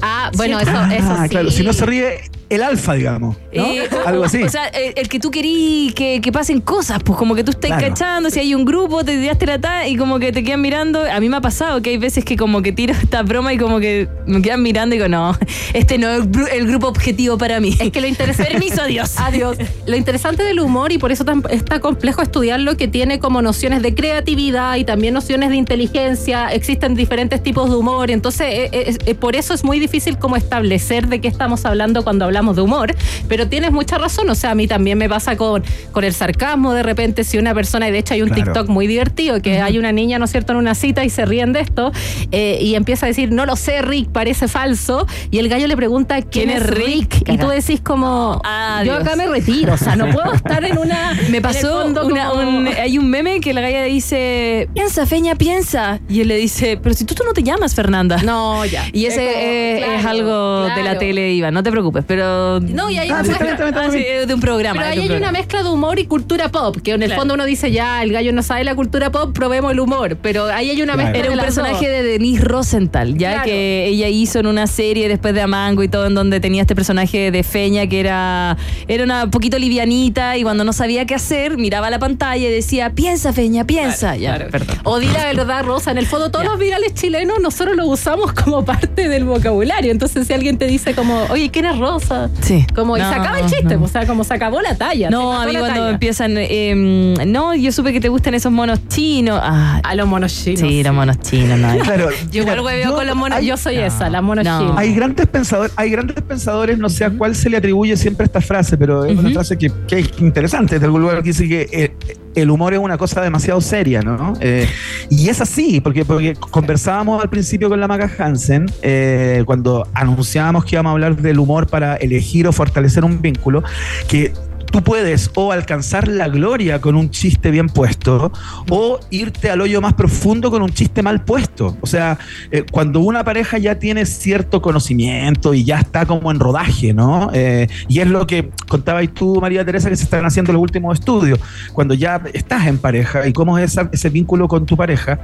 Ah, 0.02 0.30
bueno, 0.36 0.58
¿Cierto? 0.60 0.80
eso, 0.82 0.94
eso 0.94 1.12
Ah, 1.12 1.22
sí. 1.24 1.28
claro. 1.30 1.50
Si 1.50 1.62
no 1.62 1.72
se 1.72 1.86
ríe, 1.86 2.20
el 2.48 2.62
alfa, 2.62 2.94
digamos. 2.94 3.36
¿no? 3.52 3.64
Eh, 3.64 3.88
Algo 4.06 4.24
así. 4.24 4.42
O 4.42 4.48
sea, 4.48 4.66
el, 4.68 4.92
el 4.96 5.08
que 5.08 5.18
tú 5.18 5.30
querís 5.30 5.94
que, 5.94 6.20
que 6.20 6.30
pasen 6.32 6.60
cosas, 6.60 7.00
pues 7.04 7.18
como 7.18 7.34
que 7.34 7.42
tú 7.44 7.50
estás 7.50 7.66
Claro. 7.70 7.88
cachando, 7.88 8.30
si 8.30 8.38
hay 8.40 8.54
un 8.54 8.64
grupo, 8.64 9.04
te 9.04 9.16
tiraste 9.18 9.46
la 9.46 9.58
ta 9.60 9.88
y 9.88 9.96
como 9.96 10.18
que 10.18 10.30
te 10.32 10.44
quedan 10.44 10.60
mirando. 10.60 11.04
A 11.10 11.18
mí 11.20 11.28
me 11.28 11.36
ha 11.36 11.40
pasado 11.40 11.82
que 11.82 11.90
hay 11.90 11.96
veces 11.98 12.24
que 12.24 12.36
como 12.36 12.62
que 12.62 12.72
tiro 12.72 12.92
esta 13.02 13.22
broma 13.22 13.52
y 13.52 13.58
como 13.58 13.80
que 13.80 14.08
me 14.26 14.40
quedan 14.42 14.62
mirando 14.62 14.94
y 14.94 14.98
digo, 14.98 15.08
no, 15.08 15.36
este 15.74 15.98
no 15.98 16.08
es 16.10 16.20
el, 16.20 16.30
gru- 16.30 16.48
el 16.52 16.66
grupo 16.66 16.86
objetivo 16.88 17.36
para 17.38 17.58
mí. 17.60 17.76
Es 17.80 17.90
que 17.90 18.00
lo 18.00 18.06
interesante. 18.06 18.52
Permiso, 18.52 18.82
adiós. 18.82 19.14
Adiós. 19.18 19.56
Lo 19.86 19.96
interesante 19.96 20.42
del 20.44 20.60
humor, 20.60 20.92
y 20.92 20.98
por 20.98 21.10
eso 21.12 21.24
tan- 21.24 21.42
está 21.50 21.80
complejo 21.80 22.22
estudiarlo, 22.22 22.76
que 22.76 22.86
tiene 22.88 23.18
como 23.18 23.42
nociones 23.42 23.82
de 23.82 23.94
creatividad 23.94 24.76
y 24.76 24.84
también 24.84 25.14
nociones 25.14 25.50
de 25.50 25.56
inteligencia. 25.56 26.48
Existen 26.52 26.94
diferentes 26.94 27.42
tipos 27.42 27.68
de 27.70 27.76
humor. 27.76 28.10
Entonces, 28.10 28.46
eh, 28.72 28.96
eh, 29.04 29.14
por 29.14 29.34
eso 29.36 29.54
es 29.54 29.64
muy 29.64 29.78
difícil 29.80 30.18
como 30.18 30.36
establecer 30.36 31.08
de 31.08 31.20
qué 31.20 31.28
estamos 31.28 31.64
hablando 31.64 32.04
cuando 32.04 32.24
hablamos 32.24 32.35
hablamos 32.36 32.56
de 32.56 32.62
humor, 32.62 32.94
pero 33.28 33.48
tienes 33.48 33.72
mucha 33.72 33.96
razón, 33.96 34.28
o 34.28 34.34
sea, 34.34 34.50
a 34.50 34.54
mí 34.54 34.66
también 34.66 34.98
me 34.98 35.08
pasa 35.08 35.36
con, 35.36 35.64
con 35.92 36.04
el 36.04 36.12
sarcasmo 36.12 36.74
de 36.74 36.82
repente, 36.82 37.24
si 37.24 37.38
una 37.38 37.54
persona, 37.54 37.88
y 37.88 37.92
de 37.92 37.98
hecho 37.98 38.12
hay 38.14 38.20
un 38.22 38.28
Claro. 38.28 38.52
TikTok 38.52 38.68
muy 38.68 38.86
divertido, 38.86 39.40
que 39.40 39.62
hay 39.62 39.78
una 39.78 39.92
niña, 39.92 40.18
¿no 40.18 40.26
es 40.26 40.30
cierto?, 40.32 40.52
en 40.52 40.58
una 40.58 40.74
cita 40.74 41.02
y 41.04 41.08
se 41.10 41.24
ríen 41.24 41.54
de 41.54 41.60
esto, 41.60 41.92
eh, 42.32 42.58
y 42.60 42.74
empieza 42.74 43.06
a 43.06 43.08
decir, 43.08 43.32
no 43.32 43.46
lo 43.46 43.56
sé, 43.56 43.80
Rick, 43.80 44.10
parece 44.10 44.48
falso, 44.48 45.06
y 45.30 45.38
el 45.38 45.48
gallo 45.48 45.66
le 45.66 45.76
pregunta, 45.76 46.20
¿quién, 46.22 46.50
es 46.50 46.66
Rick? 46.66 47.26
Y 47.26 47.38
tú 47.38 47.48
decís 47.48 47.80
como, 47.80 48.42
yo 48.78 48.82
Dios. 48.82 48.98
acá 49.00 49.16
me 49.16 49.26
retiro, 49.26 49.72
o 49.74 49.76
sea, 49.78 49.96
no 49.96 50.10
puedo 50.12 50.34
estar 50.34 50.62
en 50.64 50.76
una... 50.78 51.14
Me 51.30 51.40
pasó 51.40 51.82
fondo 51.82 52.06
una- 52.06 52.28
como- 52.28 52.58
un- 52.58 52.68
hay 52.68 52.98
un 52.98 53.08
meme 53.08 53.40
que 53.40 53.54
la 53.54 53.60
galla 53.62 53.82
dice, 53.84 54.68
piensa, 54.74 55.06
Feña, 55.06 55.34
piensa. 55.36 56.00
Y 56.08 56.20
él 56.20 56.28
le 56.28 56.36
dice, 56.36 56.78
pero 56.82 56.94
si 56.94 57.04
tú, 57.04 57.14
tú 57.14 57.22
no 57.24 57.32
te 57.32 57.42
llamas 57.42 57.74
Fernanda. 57.74 58.18
No, 58.22 58.64
ya. 58.66 58.84
Y 58.92 59.06
ese 59.06 59.78
Es 59.78 59.80
como, 59.84 59.94
es 59.96 60.00
claro, 60.02 60.08
algo 60.18 60.74
de 60.76 60.82
la 60.82 60.98
tele, 60.98 61.32
Iván, 61.32 61.54
no 61.54 61.62
te 61.62 61.70
preocupes, 61.70 62.04
pero... 62.06 62.25
No, 62.60 62.90
y 62.90 62.98
hay 62.98 63.08
Ah, 63.10 63.14
una 63.14 63.24
sí, 63.24 63.30
mezcla- 63.30 63.32
está 63.32 63.44
bien, 63.44 63.52
está 63.52 63.64
bien, 63.64 63.74
está 63.74 63.96
bien. 63.96 64.22
Ah, 64.22 64.26
de 64.26 64.34
un 64.34 64.40
programa. 64.40 64.80
Pero 64.80 64.92
ahí 64.92 65.06
un 65.06 65.10
hay 65.12 65.16
una 65.18 65.32
mezcla 65.32 65.62
de 65.62 65.68
humor 65.70 65.98
y 65.98 66.06
cultura 66.06 66.48
pop, 66.50 66.76
que 66.82 66.92
en 66.92 67.02
el 67.02 67.08
Claro. 67.08 67.20
fondo 67.22 67.34
uno 67.34 67.44
dice, 67.44 67.70
ya, 67.70 68.02
el 68.02 68.12
gallo 68.12 68.32
no 68.32 68.42
sabe 68.42 68.64
la 68.64 68.74
cultura 68.74 69.10
pop, 69.10 69.32
probemos 69.34 69.72
el 69.72 69.80
humor. 69.80 70.16
Pero 70.22 70.44
ahí 70.46 70.70
hay 70.70 70.82
una 70.82 70.94
Claro. 70.94 71.08
mezcla 71.10 71.24
Era 71.26 71.32
un 71.34 71.40
personaje 71.40 71.88
de 71.88 72.02
Denise 72.02 72.42
Rosenthal, 72.44 73.16
ya 73.18 73.30
Claro. 73.32 73.44
que 73.46 73.86
ella 73.86 74.08
hizo 74.08 74.38
en 74.40 74.46
una 74.46 74.66
serie 74.66 75.08
después 75.08 75.34
de 75.34 75.40
Amango 75.42 75.82
y 75.82 75.88
todo, 75.88 76.06
en 76.06 76.14
donde 76.14 76.40
tenía 76.40 76.62
este 76.62 76.74
personaje 76.74 77.30
de 77.30 77.42
Feña 77.42 77.86
que 77.86 78.00
era, 78.00 78.56
era 78.88 79.04
una 79.04 79.30
poquito 79.30 79.58
livianita 79.58 80.36
y 80.36 80.42
cuando 80.42 80.64
no 80.64 80.72
sabía 80.72 81.06
qué 81.06 81.14
hacer, 81.14 81.56
miraba 81.58 81.90
la 81.90 81.98
pantalla 81.98 82.46
y 82.48 82.50
decía, 82.50 82.90
piensa, 82.90 83.32
Feña, 83.32 83.64
piensa. 83.66 84.16
ya, 84.16 84.36
perdón. 84.50 84.76
O 84.84 84.98
di 84.98 85.06
la 85.08 85.24
verdad, 85.26 85.64
Rosa. 85.64 85.90
En 85.90 85.98
el 85.98 86.06
fondo, 86.06 86.30
todos 86.30 86.44
los 86.44 86.58
virales 86.58 86.94
chilenos 86.94 87.38
nosotros 87.40 87.76
los 87.76 87.86
usamos 87.88 88.32
como 88.32 88.64
parte 88.64 89.08
del 89.08 89.24
vocabulario. 89.24 89.90
Entonces, 89.92 90.26
si 90.26 90.32
alguien 90.32 90.58
te 90.58 90.66
dice 90.66 90.94
como, 90.94 91.24
oye, 91.30 91.50
¿quién 91.50 91.64
es 91.66 91.78
Rosa? 91.78 92.15
Sí. 92.40 92.66
Como, 92.74 92.96
y 92.96 93.00
No, 93.00 93.08
se 93.08 93.14
acaba 93.14 93.40
el 93.40 93.46
chiste, 93.50 93.76
no. 93.76 93.84
o 93.84 93.88
sea, 93.88 94.06
como 94.06 94.24
se 94.24 94.34
acabó 94.34 94.60
la 94.60 94.76
talla. 94.76 95.10
No, 95.10 95.32
a 95.40 95.46
mí 95.46 95.52
cuando 95.52 95.68
talla. 95.80 95.90
empiezan, 95.90 96.34
eh, 96.36 97.14
no, 97.26 97.54
yo 97.54 97.72
supe 97.72 97.92
que 97.92 98.00
te 98.00 98.08
gustan 98.08 98.34
esos 98.34 98.52
monos 98.52 98.80
chinos. 98.88 99.38
Ah, 99.42 99.80
a 99.84 99.94
los 99.94 100.06
monos 100.06 100.34
chinos. 100.34 100.60
Sí, 100.60 100.82
los 100.82 100.94
monos 100.94 101.18
chinos, 101.20 101.58
no. 101.58 101.76
Claro, 101.84 102.08
Yo 102.30 102.42
igual 102.42 102.60
hueveo 102.60 102.94
con 102.94 103.06
los 103.06 103.16
monos. 103.16 103.38
hay- 103.38 103.46
yo 103.46 103.56
soy 103.56 103.76
esa, 103.76 104.08
la 104.10 104.20
mono 104.22 104.42
No. 104.42 104.58
china. 104.60 104.74
Hay 104.76 104.94
grandes 104.94 105.26
pensadores, 105.26 105.72
hay 105.76 105.90
grandes 105.90 106.20
pensadores, 106.22 106.78
no 106.78 106.88
sé 106.88 107.04
a 107.04 107.10
cuál 107.10 107.34
se 107.34 107.48
le 107.50 107.56
atribuye 107.56 107.96
siempre 107.96 108.26
esta 108.26 108.40
frase, 108.40 108.76
pero 108.76 109.04
es 109.04 109.18
una 109.18 109.30
frase 109.30 109.56
que, 109.58 109.70
que 109.86 109.98
es 110.00 110.10
interesante, 110.18 110.78
de 110.78 110.84
algún 110.84 111.02
lugar 111.02 111.18
que 111.22 111.30
dice 111.30 111.48
que 111.48 111.68
eh, 111.72 111.94
el 112.36 112.50
humor 112.50 112.74
es 112.74 112.78
una 112.78 112.98
cosa 112.98 113.22
demasiado 113.22 113.60
seria, 113.60 114.02
¿no? 114.02 114.34
Eh, 114.40 114.68
y 115.08 115.28
es 115.28 115.40
así, 115.40 115.80
porque, 115.80 116.04
porque 116.04 116.34
conversábamos 116.34 117.22
al 117.22 117.30
principio 117.30 117.68
con 117.68 117.80
la 117.80 117.88
Maca 117.88 118.10
Hansen, 118.18 118.66
eh, 118.82 119.42
cuando 119.46 119.88
anunciábamos 119.94 120.64
que 120.64 120.76
íbamos 120.76 120.90
a 120.90 120.92
hablar 120.92 121.16
del 121.16 121.38
humor 121.38 121.66
para 121.66 121.96
elegir 121.96 122.46
o 122.46 122.52
fortalecer 122.52 123.04
un 123.04 123.22
vínculo, 123.22 123.64
que 124.06 124.32
tú 124.66 124.82
puedes 124.82 125.30
o 125.34 125.52
alcanzar 125.52 126.08
la 126.08 126.28
gloria 126.28 126.80
con 126.80 126.94
un 126.96 127.10
chiste 127.10 127.50
bien 127.50 127.68
puesto 127.68 128.32
o 128.68 129.00
irte 129.10 129.50
al 129.50 129.60
hoyo 129.60 129.80
más 129.80 129.94
profundo 129.94 130.50
con 130.50 130.62
un 130.62 130.70
chiste 130.70 131.02
mal 131.02 131.24
puesto. 131.24 131.76
O 131.80 131.86
sea, 131.86 132.18
eh, 132.50 132.64
cuando 132.70 133.00
una 133.00 133.24
pareja 133.24 133.58
ya 133.58 133.78
tiene 133.78 134.04
cierto 134.06 134.60
conocimiento 134.60 135.54
y 135.54 135.64
ya 135.64 135.78
está 135.80 136.04
como 136.06 136.30
en 136.30 136.40
rodaje, 136.40 136.92
¿no? 136.92 137.30
Eh, 137.32 137.68
y 137.88 138.00
es 138.00 138.06
lo 138.08 138.26
que 138.26 138.50
contabas 138.68 139.06
tú, 139.14 139.40
María 139.40 139.64
Teresa, 139.64 139.88
que 139.88 139.96
se 139.96 140.04
están 140.04 140.24
haciendo 140.24 140.52
los 140.52 140.60
últimos 140.62 140.98
estudios. 140.98 141.38
Cuando 141.72 141.94
ya 141.94 142.20
estás 142.32 142.66
en 142.66 142.78
pareja 142.78 143.26
y 143.26 143.32
cómo 143.32 143.58
es 143.58 143.72
esa- 143.72 143.88
ese 143.92 144.10
vínculo 144.10 144.48
con 144.48 144.66
tu 144.66 144.76
pareja, 144.76 145.20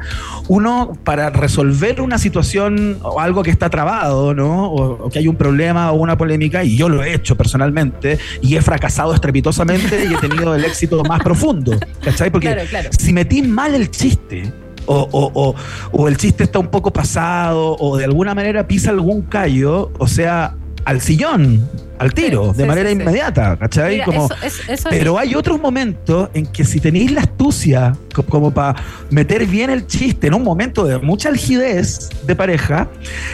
uno 0.48 0.92
para 1.04 1.30
resolver 1.30 2.00
una 2.00 2.18
situación 2.18 2.98
o 3.02 3.20
algo 3.20 3.42
que 3.42 3.50
está 3.50 3.68
trabado, 3.70 4.34
¿no? 4.34 4.66
O, 4.66 5.06
o 5.06 5.10
que 5.10 5.18
hay 5.18 5.28
un 5.28 5.36
problema 5.36 5.90
o 5.92 5.94
una 5.96 6.16
polémica, 6.16 6.62
y 6.64 6.76
yo 6.76 6.88
lo 6.88 7.02
he 7.02 7.14
hecho 7.14 7.36
personalmente 7.36 8.18
y 8.40 8.56
he 8.56 8.62
fracasado 8.62 9.12
estrepitosamente 9.14 9.31
y 9.38 10.14
he 10.14 10.18
tenido 10.28 10.54
el 10.54 10.64
éxito 10.64 11.02
más 11.04 11.20
profundo, 11.22 11.72
¿cachai? 12.02 12.30
Porque 12.30 12.48
Claro, 12.52 12.68
claro. 12.68 12.90
si 12.98 13.12
metí 13.12 13.42
mal 13.42 13.74
el 13.74 13.90
chiste, 13.90 14.52
o, 14.86 15.08
o- 15.12 15.30
o- 15.34 15.54
o 15.92 16.08
el 16.08 16.16
chiste 16.16 16.44
está 16.44 16.58
un 16.58 16.68
poco 16.68 16.92
pasado, 16.92 17.76
o 17.78 17.96
de 17.96 18.04
alguna 18.04 18.34
manera 18.34 18.66
pisa 18.66 18.90
algún 18.90 19.22
callo, 19.22 19.92
o 19.98 20.06
sea, 20.08 20.56
al 20.84 21.00
sillón, 21.00 21.68
al 22.02 22.12
tiro, 22.14 22.50
Sí, 22.52 22.58
de 22.58 22.62
sí, 22.64 22.68
manera 22.68 22.90
sí, 22.90 22.96
inmediata, 22.96 23.56
¿cachai? 23.56 23.92
Mira, 23.94 24.04
Como, 24.04 24.24
eso- 24.26 24.34
es- 24.44 24.60
eso 24.68 24.72
es- 24.72 24.84
pero 24.90 25.18
hay 25.18 25.34
otros 25.34 25.60
momentos 25.60 26.28
en 26.34 26.46
que 26.46 26.64
si 26.64 26.80
tenéis 26.80 27.10
la 27.12 27.22
astucia 27.22 27.96
co- 28.14 28.22
como 28.24 28.50
para 28.52 28.74
meter 29.10 29.46
bien 29.46 29.70
el 29.70 29.86
chiste 29.86 30.26
en 30.26 30.34
un 30.34 30.42
momento 30.42 30.84
de 30.84 30.98
mucha 30.98 31.28
algidez 31.28 32.10
de 32.26 32.36
pareja, 32.36 32.88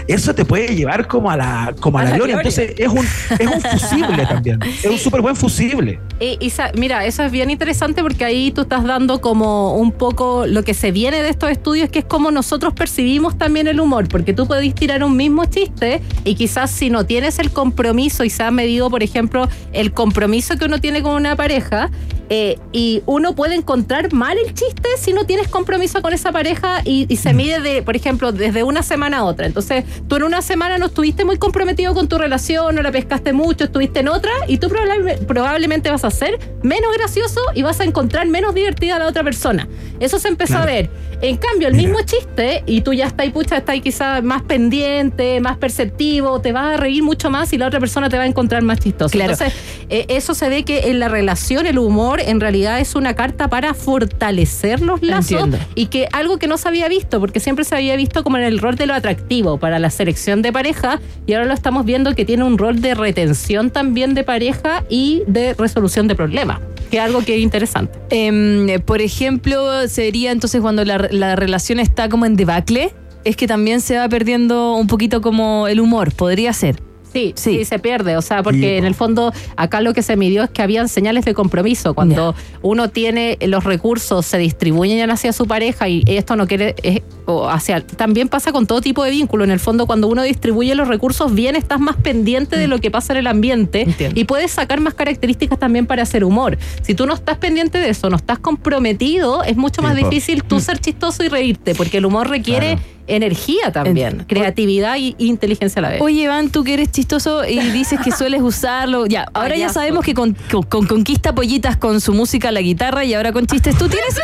eso 0.07 0.35
te 0.35 0.45
puede 0.45 0.75
llevar 0.77 1.07
como 1.09 1.31
a 1.31 1.37
la, 1.37 1.75
como 1.81 1.99
a 1.99 2.03
A 2.03 2.05
la, 2.05 2.11
la 2.11 2.17
gloria. 2.17 2.37
gloria. 2.37 2.51
Entonces 2.51 2.75
es 2.79 2.89
un, 2.89 3.39
es 3.39 3.47
un 3.55 3.61
fusible 3.61 4.27
también. 4.29 4.61
Es 4.63 4.87
un 4.91 4.99
súper 4.99 5.21
buen 5.21 5.35
fusible. 5.37 5.99
Y, 6.21 6.37
y 6.41 6.53
mira, 6.77 7.05
eso 7.07 7.23
es 7.25 7.31
bien 7.33 7.51
interesante 7.51 8.03
porque 8.03 8.25
ahí 8.25 8.51
tú 8.51 8.63
estás 8.63 8.85
dando 8.85 9.21
como 9.21 9.77
un 9.77 9.93
poco 9.93 10.47
lo 10.47 10.63
que 10.65 10.75
se 10.75 10.93
viene 10.93 11.23
de 11.23 11.29
estos 11.29 11.51
estudios, 11.51 11.89
que 11.91 12.01
es 12.01 12.05
como 12.05 12.31
nosotros 12.31 12.75
percibimos 12.75 13.39
también 13.39 13.67
el 13.69 13.81
humor, 13.81 14.09
porque 14.09 14.33
tú 14.33 14.47
podés 14.47 14.75
tirar 14.75 15.03
un 15.05 15.17
mismo 15.17 15.45
chiste 15.47 16.01
y 16.25 16.35
quizás 16.35 16.71
si 16.71 16.91
no 16.91 17.07
tienes 17.07 17.39
el 17.39 17.51
compromiso 17.51 18.25
y 18.25 18.31
se 18.31 18.43
ha 18.43 18.51
medido, 18.59 18.91
por 18.91 19.03
ejemplo, 19.03 19.49
el 19.73 19.93
compromiso 19.93 20.57
que 20.59 20.65
uno 20.67 20.81
tiene 20.81 21.03
con 21.03 21.13
una 21.15 21.35
pareja, 21.37 21.91
eh, 22.31 22.59
y 22.73 23.03
uno 23.07 23.35
puede 23.35 23.55
encontrar 23.55 24.13
mal 24.13 24.37
el 24.37 24.53
chiste 24.53 24.87
si 24.99 25.15
no 25.15 25.25
tienes 25.25 25.49
compromiso 25.49 26.03
con 26.03 26.13
esa 26.13 26.31
pareja 26.31 26.83
y, 26.85 27.07
y 27.09 27.17
se 27.17 27.33
mide 27.33 27.61
de, 27.61 27.81
por 27.83 27.97
ejemplo, 27.97 28.33
desde 28.33 28.63
una 28.65 28.83
semana 28.83 29.19
a 29.19 29.25
otra. 29.25 29.47
Entonces, 29.47 29.85
tú 30.09 30.17
en 30.17 30.25
una 30.25 30.43
semana 30.43 30.77
no 30.77 30.87
estuviste 30.87 31.25
muy 31.25 31.39
comprometido 31.39 31.95
con 31.95 32.07
tu 32.07 32.19
relación, 32.19 32.75
no 32.75 32.83
la 32.83 32.93
pescaste 32.93 33.33
mucho, 33.33 33.65
estuviste 33.65 34.01
en 34.01 34.09
otra 34.09 34.31
y 34.47 34.59
tú 34.59 34.69
probable- 34.69 35.17
probablemente 35.27 35.91
vas 35.91 36.05
a 36.05 36.11
ser 36.11 36.39
menos 36.63 36.91
gracioso 36.99 37.41
y 37.55 37.63
vas 37.63 37.81
a 37.81 37.85
encontrar 37.85 38.27
menos 38.27 38.55
divertida 38.55 38.97
a 38.97 38.99
la 38.99 39.07
otra 39.07 39.25
persona. 39.25 39.67
Eso 39.99 40.19
se 40.19 40.29
empezó 40.29 40.53
Claro. 40.53 40.65
a 40.71 40.75
ver. 40.75 40.91
En 41.23 41.37
cambio, 41.39 41.67
el 41.67 41.75
mismo 41.75 41.99
chiste 42.03 42.63
y 42.67 42.83
tú 42.83 42.93
ya 42.93 43.07
estás 43.07 43.25
ahí, 43.25 43.31
pucha, 43.31 43.57
estás 43.57 43.73
ahí 43.73 43.81
quizás 43.81 44.23
más 44.23 44.43
pendiente, 44.43 45.41
más 45.41 45.57
perceptivo, 45.57 46.41
te 46.41 46.53
vas 46.53 46.75
a 46.75 46.77
reír 46.77 47.03
mucho 47.03 47.29
más 47.31 47.53
y 47.55 47.59
la 47.59 47.67
otra 47.67 47.81
persona 47.81 48.09
te 48.09 48.17
va 48.19 48.23
a 48.23 48.27
encontrar 48.27 48.38
más 48.63 48.81
chistoso. 48.81 49.11
Claro. 49.11 49.33
Entonces, 49.33 49.59
eh, 49.89 50.07
eso 50.09 50.35
se 50.35 50.49
ve 50.49 50.65
que 50.65 50.91
en 50.91 51.01
la 51.01 51.09
relación 51.09 51.67
el 51.67 51.79
humor 51.79 52.21
en 52.21 52.41
realidad 52.41 52.81
es 52.81 52.95
una 52.95 53.15
carta 53.15 53.49
para 53.49 53.75
fortalecer 53.75 54.81
los 54.81 55.03
lazos 55.03 55.33
Entiendo. 55.33 55.59
y 55.75 55.87
que 55.87 56.09
algo 56.13 56.39
que 56.39 56.47
no 56.47 56.57
se 56.57 56.69
había 56.69 56.89
visto, 56.89 57.21
porque 57.21 57.41
siempre 57.41 57.65
se 57.65 57.75
había 57.75 57.97
visto 57.97 58.23
como 58.23 58.37
en 58.37 58.45
el 58.45 58.59
rol 58.59 58.77
de 58.77 58.87
lo 58.87 58.95
atractivo 58.95 59.59
para 59.59 59.79
la 59.79 59.91
selección 59.91 60.43
de 60.43 60.53
pareja 60.53 61.01
y 61.27 61.35
ahora 61.35 61.47
lo 61.47 61.55
estamos 61.55 61.85
viendo 61.85 62.15
que 62.15 62.25
tiene 62.25 62.45
un 62.45 62.59
rol 62.59 62.81
de 62.81 62.95
retención 62.95 63.71
también 63.71 64.15
de 64.15 64.25
pareja 64.25 64.85
y 64.89 65.23
de 65.27 65.55
resolución 65.55 66.09
de 66.09 66.15
problemas, 66.15 66.61
que 66.91 66.99
es 66.99 67.03
algo 67.03 67.23
que 67.23 67.37
es 67.37 67.43
interesante. 67.43 67.99
Em, 68.11 68.81
por 68.83 69.01
ejemplo, 69.01 69.89
sería 69.89 70.33
entonces 70.33 70.61
cuando 70.61 70.85
la, 70.85 71.09
la 71.11 71.37
relación 71.37 71.81
está 71.81 72.09
como 72.09 72.27
en 72.27 72.37
debacle, 72.37 72.93
es 73.25 73.37
que 73.37 73.47
también 73.47 73.81
se 73.81 73.97
va 73.97 74.09
perdiendo 74.09 74.75
un 74.75 74.87
poquito 74.87 75.21
como 75.21 75.69
el 75.69 75.81
humor, 75.81 76.13
podría 76.13 76.53
ser. 76.53 76.88
Sí, 77.13 77.33
sí, 77.37 77.65
se 77.65 77.79
pierde. 77.79 78.17
O 78.17 78.23
sea, 78.23 78.43
porque 78.43 78.77
en 78.79 78.85
el 78.85 78.95
fondo 78.95 79.33
acá 79.57 79.81
lo 79.81 79.95
que 79.95 80.03
se 80.03 80.17
midió 80.17 80.43
es 80.45 80.51
que 80.51 80.63
habían 80.63 80.89
señales 80.89 81.25
de 81.25 81.35
compromiso. 81.35 81.95
Cuando 81.95 82.35
uno 82.63 82.91
tiene 82.91 83.39
los 83.47 83.65
recursos, 83.65 84.27
se 84.27 84.39
distribuyen 84.39 85.11
hacia 85.11 85.33
su 85.33 85.47
pareja 85.47 85.89
y 85.89 86.05
esto 86.07 86.37
no 86.37 86.47
quiere. 86.47 86.75
es- 86.83 87.03
o 87.27 87.47
hacia, 87.49 87.87
también 87.87 88.29
pasa 88.29 88.53
con 88.53 88.67
todo 88.67 88.81
tipo 88.81 89.05
de 89.05 89.11
vínculo. 89.11 89.45
En 89.45 89.51
el 89.51 89.61
fondo, 89.61 89.87
cuando 89.87 90.09
uno 90.09 90.23
distribuye 90.23 90.75
los 90.75 90.89
recursos 90.89 91.35
bien, 91.35 91.57
estás 91.57 91.79
más 91.79 91.97
pendiente 91.97 92.57
de 92.57 92.69
lo 92.69 92.79
que 92.79 92.91
pasa 92.91 93.13
en 93.13 93.19
el 93.19 93.27
ambiente 93.27 93.87
y 94.15 94.25
puedes 94.25 94.51
sacar 94.51 94.81
más 94.81 94.95
características 94.95 95.59
también 95.59 95.87
para 95.87 96.03
hacer 96.03 96.25
humor. 96.25 96.57
Si 96.83 96.95
tú 96.95 97.05
no 97.07 97.13
estás 97.15 97.37
pendiente 97.37 97.79
de 97.79 97.91
eso, 97.91 98.09
no 98.09 98.17
estás 98.17 98.39
comprometido, 98.39 99.43
es 99.45 99.57
mucho 99.57 99.83
más 99.83 99.95
difícil 100.11 100.43
tú 100.45 100.61
ser 100.61 100.79
chistoso 100.79 101.23
y 101.25 101.29
reírte, 101.29 101.75
porque 101.75 101.99
el 101.99 102.07
humor 102.07 102.29
requiere 102.29 102.79
energía 103.09 103.73
también, 103.73 104.25
creatividad 104.29 104.97
y 104.97 105.15
inteligencia 105.19 105.81
a 105.81 105.83
la 105.83 105.89
vez. 105.91 106.01
Oye, 106.01 106.23
Iván, 106.23 106.51
tú 106.51 106.65
que 106.65 106.75
eres 106.75 106.91
chistoso 106.93 107.45
y 107.47 107.59
dices 107.71 107.99
que 108.01 108.11
sueles 108.13 108.43
usarlo. 108.43 109.07
Ya, 109.07 109.27
ahora 109.35 109.57
ya 109.57 109.69
sabemos 109.71 110.05
que 110.05 110.15
con, 110.15 110.37
con- 110.51 110.63
con 110.65 110.87
conquista 110.87 111.35
pollitas 111.35 111.77
con 111.77 112.01
su 112.01 112.13
música, 112.13 112.53
la 112.53 112.61
guitarra 112.61 113.05
y 113.05 113.15
ahora 113.15 113.33
con 113.33 113.47
chistes. 113.47 113.77
¿Tú 113.77 113.89
tienes, 113.89 114.15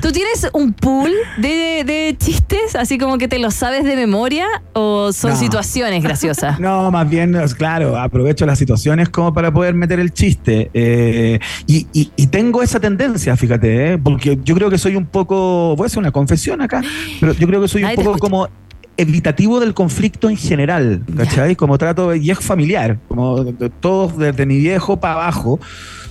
¿tú 0.00 0.12
tienes 0.12 0.48
un 0.52 0.72
pool 0.72 1.10
de, 1.38 1.84
de 1.84 2.16
chistes? 2.18 2.74
Así 2.76 2.98
como 2.98 3.18
que 3.18 3.28
te 3.28 3.38
lo 3.38 3.50
sabes 3.50 3.84
de 3.84 3.96
memoria 3.96 4.46
o 4.72 5.12
son 5.12 5.30
No. 5.32 5.36
situaciones 5.36 6.02
graciosas? 6.02 6.58
No, 6.62 6.90
más 6.90 7.08
bien, 7.08 7.34
es 7.34 7.54
claro, 7.54 7.96
aprovecho 7.98 8.46
las 8.46 8.58
situaciones 8.58 9.08
como 9.08 9.32
para 9.34 9.52
poder 9.52 9.74
meter 9.74 9.98
el 10.00 10.12
chiste. 10.12 10.70
eh, 10.74 11.38
y, 11.66 11.86
y- 11.92 12.10
y 12.16 12.26
tengo 12.28 12.62
esa 12.62 12.78
tendencia, 12.80 13.36
fíjate, 13.36 13.92
eh, 13.94 13.98
porque 13.98 14.38
yo 14.44 14.54
creo 14.54 14.70
que 14.70 14.78
soy 14.78 14.96
un 14.96 15.06
poco, 15.06 15.74
voy 15.76 15.84
a 15.84 15.86
hacer 15.86 15.98
una 15.98 16.10
confesión 16.12 16.60
acá, 16.62 16.82
pero 17.20 17.32
yo 17.34 17.46
creo 17.46 17.60
que 17.60 17.68
soy 17.68 17.84
un 17.84 17.94
poco 17.96 18.12
como 18.32 18.48
evitativo 18.96 19.60
del 19.60 19.74
conflicto 19.74 20.30
en 20.30 20.38
general, 20.38 21.02
¿cachai? 21.18 21.54
Como 21.54 21.76
trato, 21.76 22.14
y 22.14 22.30
es 22.30 22.38
familiar, 22.38 22.98
como 23.08 23.44
de- 23.44 23.52
de- 23.52 23.68
todos 23.68 24.16
desde 24.16 24.46
mi 24.46 24.56
viejo 24.56 24.98
para 24.98 25.14
abajo, 25.14 25.60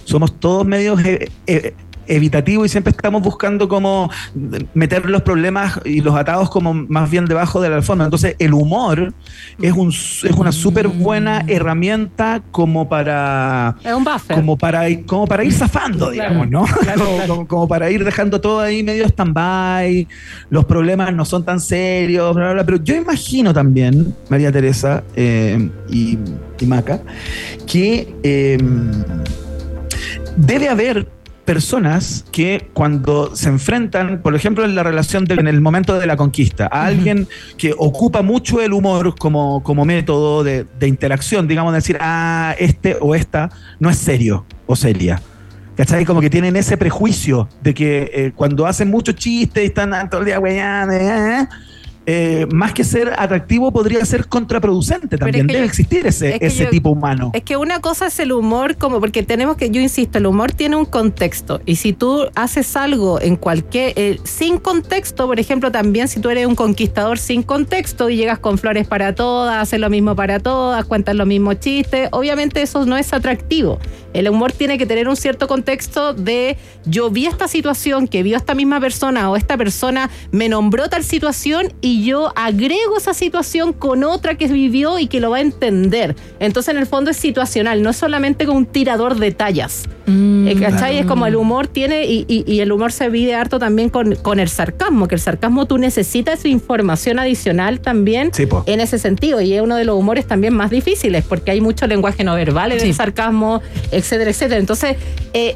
somos 0.03 0.39
todos 0.39 0.63
medios 0.67 1.03
eh, 1.03 1.29
eh, 1.47 1.73
evitativo 2.07 2.65
y 2.65 2.69
siempre 2.69 2.91
estamos 2.91 3.21
buscando 3.21 3.67
cómo 3.67 4.09
meter 4.73 5.09
los 5.09 5.21
problemas 5.21 5.79
y 5.85 6.01
los 6.01 6.15
atados 6.15 6.49
como 6.49 6.73
más 6.73 7.09
bien 7.09 7.25
debajo 7.25 7.61
de 7.61 7.69
la 7.69 7.77
alfombra. 7.77 8.05
Entonces, 8.05 8.35
el 8.39 8.53
humor 8.53 9.13
es, 9.61 9.73
un, 9.73 9.89
es 9.89 10.23
una 10.37 10.51
súper 10.51 10.87
buena 10.87 11.43
herramienta 11.47 12.41
como 12.51 12.87
para... 12.89 13.75
Es 13.83 13.93
un 13.93 14.03
buffer. 14.03 14.35
Como 14.35 14.57
para, 14.57 14.85
como 15.05 15.27
para 15.27 15.43
ir 15.43 15.53
zafando, 15.53 16.09
digamos, 16.11 16.49
¿no? 16.49 16.65
como, 16.97 17.27
como- 17.27 17.47
como 17.47 17.67
para 17.67 17.89
ir 17.91 18.03
dejando 18.03 18.39
todo 18.41 18.59
ahí 18.61 18.83
medio 18.83 19.05
stand-by, 19.05 20.07
los 20.49 20.65
problemas 20.65 21.13
no 21.13 21.25
son 21.25 21.43
tan 21.45 21.59
serios, 21.59 22.33
bla, 22.35 22.45
bla, 22.45 22.53
bla. 22.53 22.65
Pero 22.65 22.83
yo 22.83 22.95
imagino 22.95 23.53
también, 23.53 24.15
María 24.29 24.51
Teresa 24.51 25.03
eh, 25.15 25.69
y, 25.89 26.17
y 26.59 26.65
Maca, 26.65 27.01
que 27.67 28.13
eh, 28.23 28.57
debe 30.37 30.69
haber 30.69 31.07
personas 31.45 32.25
que 32.31 32.69
cuando 32.73 33.35
se 33.35 33.49
enfrentan, 33.49 34.21
por 34.21 34.35
ejemplo, 34.35 34.63
en 34.65 34.75
la 34.75 34.83
relación 34.83 35.25
de- 35.25 35.35
en 35.35 35.47
el 35.47 35.61
momento 35.61 35.99
de 35.99 36.05
la 36.07 36.15
conquista, 36.15 36.67
a 36.71 36.85
alguien 36.85 37.27
que 37.57 37.73
ocupa 37.77 38.21
mucho 38.21 38.61
el 38.61 38.73
humor 38.73 39.15
como, 39.17 39.61
como 39.63 39.83
método 39.85 40.43
de, 40.43 40.65
de 40.79 40.87
interacción, 40.87 41.47
digamos, 41.47 41.73
decir, 41.73 41.97
ah, 41.99 42.55
este 42.59 42.97
o 43.01 43.15
esta 43.15 43.49
no 43.79 43.89
es 43.89 43.97
serio 43.97 44.45
o 44.65 44.75
seria. 44.75 45.21
¿Cachai? 45.75 46.05
Como 46.05 46.21
que 46.21 46.29
tienen 46.29 46.55
ese 46.57 46.77
prejuicio 46.77 47.47
de 47.63 47.73
que 47.73 48.11
eh, 48.13 48.31
cuando 48.35 48.67
hacen 48.67 48.89
muchos 48.91 49.15
chistes 49.15 49.63
y 49.63 49.67
están 49.67 50.09
todo 50.09 50.19
el 50.21 50.25
día 50.27 50.39
weyando, 50.39 50.93
eh, 52.13 52.45
más 52.51 52.73
que 52.73 52.83
ser 52.83 53.13
atractivo, 53.17 53.71
podría 53.71 54.03
ser 54.05 54.27
contraproducente 54.27 55.17
también. 55.17 55.47
que 55.47 55.53
Debe 55.53 55.65
yo- 55.65 55.69
existir 55.69 56.05
ese, 56.05 56.35
es 56.35 56.41
ese 56.53 56.63
yo- 56.65 56.69
tipo 56.69 56.89
humano. 56.89 57.31
Es 57.33 57.43
que 57.43 57.55
una 57.57 57.79
cosa 57.79 58.07
es 58.07 58.19
el 58.19 58.31
humor, 58.33 58.75
como 58.75 58.99
porque 58.99 59.23
tenemos 59.23 59.55
que, 59.55 59.69
yo 59.69 59.79
insisto, 59.79 60.17
el 60.17 60.25
humor 60.25 60.51
tiene 60.51 60.75
un 60.75 60.85
contexto. 60.85 61.61
Y 61.65 61.77
si 61.77 61.93
tú 61.93 62.27
haces 62.35 62.75
algo 62.75 63.21
en 63.21 63.35
cualquier, 63.37 63.93
eh, 63.95 64.19
sin 64.23 64.57
contexto, 64.57 65.25
por 65.27 65.39
ejemplo, 65.39 65.71
también 65.71 66.07
si 66.07 66.19
tú 66.19 66.29
eres 66.29 66.45
un 66.47 66.55
conquistador 66.55 67.17
sin 67.17 67.43
contexto 67.43 68.09
y 68.09 68.17
llegas 68.17 68.39
con 68.39 68.57
flores 68.57 68.87
para 68.87 69.15
todas, 69.15 69.61
haces 69.61 69.79
lo 69.79 69.89
mismo 69.89 70.15
para 70.15 70.39
todas, 70.39 70.83
cuentas 70.85 71.15
los 71.15 71.27
mismos 71.27 71.59
chistes, 71.59 72.09
obviamente 72.11 72.61
eso 72.61 72.85
no 72.85 72.97
es 72.97 73.13
atractivo. 73.13 73.79
El 74.13 74.27
humor 74.29 74.51
tiene 74.51 74.77
que 74.77 74.85
tener 74.85 75.07
un 75.07 75.15
cierto 75.15 75.47
contexto 75.47 76.13
de 76.13 76.57
yo 76.85 77.09
vi 77.09 77.25
esta 77.27 77.47
situación 77.47 78.07
que 78.07 78.23
vio 78.23 78.37
esta 78.37 78.53
misma 78.55 78.79
persona 78.79 79.29
o 79.29 79.35
esta 79.35 79.57
persona 79.57 80.09
me 80.31 80.49
nombró 80.49 80.89
tal 80.89 81.03
situación 81.03 81.73
y 81.81 82.03
yo 82.05 82.31
agrego 82.35 82.97
esa 82.97 83.13
situación 83.13 83.73
con 83.73 84.03
otra 84.03 84.35
que 84.35 84.47
vivió 84.47 84.99
y 84.99 85.07
que 85.07 85.19
lo 85.19 85.31
va 85.31 85.37
a 85.37 85.41
entender. 85.41 86.15
Entonces 86.39 86.73
en 86.73 86.79
el 86.79 86.87
fondo 86.87 87.11
es 87.11 87.17
situacional, 87.17 87.81
no 87.83 87.89
es 87.91 87.97
solamente 87.97 88.45
con 88.45 88.57
un 88.57 88.65
tirador 88.65 89.15
de 89.17 89.31
tallas. 89.31 89.83
Eh, 90.07 90.55
¿Cachai? 90.59 90.97
Es 90.97 91.05
como 91.05 91.25
el 91.25 91.35
humor 91.37 91.67
tiene, 91.67 92.03
y, 92.05 92.25
y- 92.27 92.43
y 92.51 92.59
el 92.59 92.71
humor 92.73 92.91
se 92.91 93.07
vive 93.09 93.33
harto 93.33 93.59
también 93.59 93.89
con, 93.89 94.15
con 94.15 94.39
el 94.39 94.49
sarcasmo, 94.49 95.07
que 95.07 95.15
el 95.15 95.21
sarcasmo 95.21 95.67
tú 95.67 95.77
necesitas 95.77 96.43
información 96.45 97.17
adicional 97.19 97.79
también 97.79 98.31
Sí, 98.33 98.45
en 98.65 98.81
ese 98.81 98.97
sentido, 98.97 99.39
y 99.39 99.53
es 99.53 99.61
uno 99.61 99.75
de 99.77 99.85
los 99.85 99.97
humores 99.97 100.25
también 100.27 100.53
más 100.53 100.69
difíciles, 100.69 101.23
porque 101.23 101.51
hay 101.51 101.61
mucho 101.61 101.87
lenguaje 101.87 102.23
no 102.25 102.35
verbal 102.35 102.71
en 102.73 102.79
el 102.81 102.93
sarcasmo, 102.93 103.61
etcétera, 104.01 104.29
etcétera. 104.31 104.59
Entonces, 104.59 104.97
eh, 105.33 105.55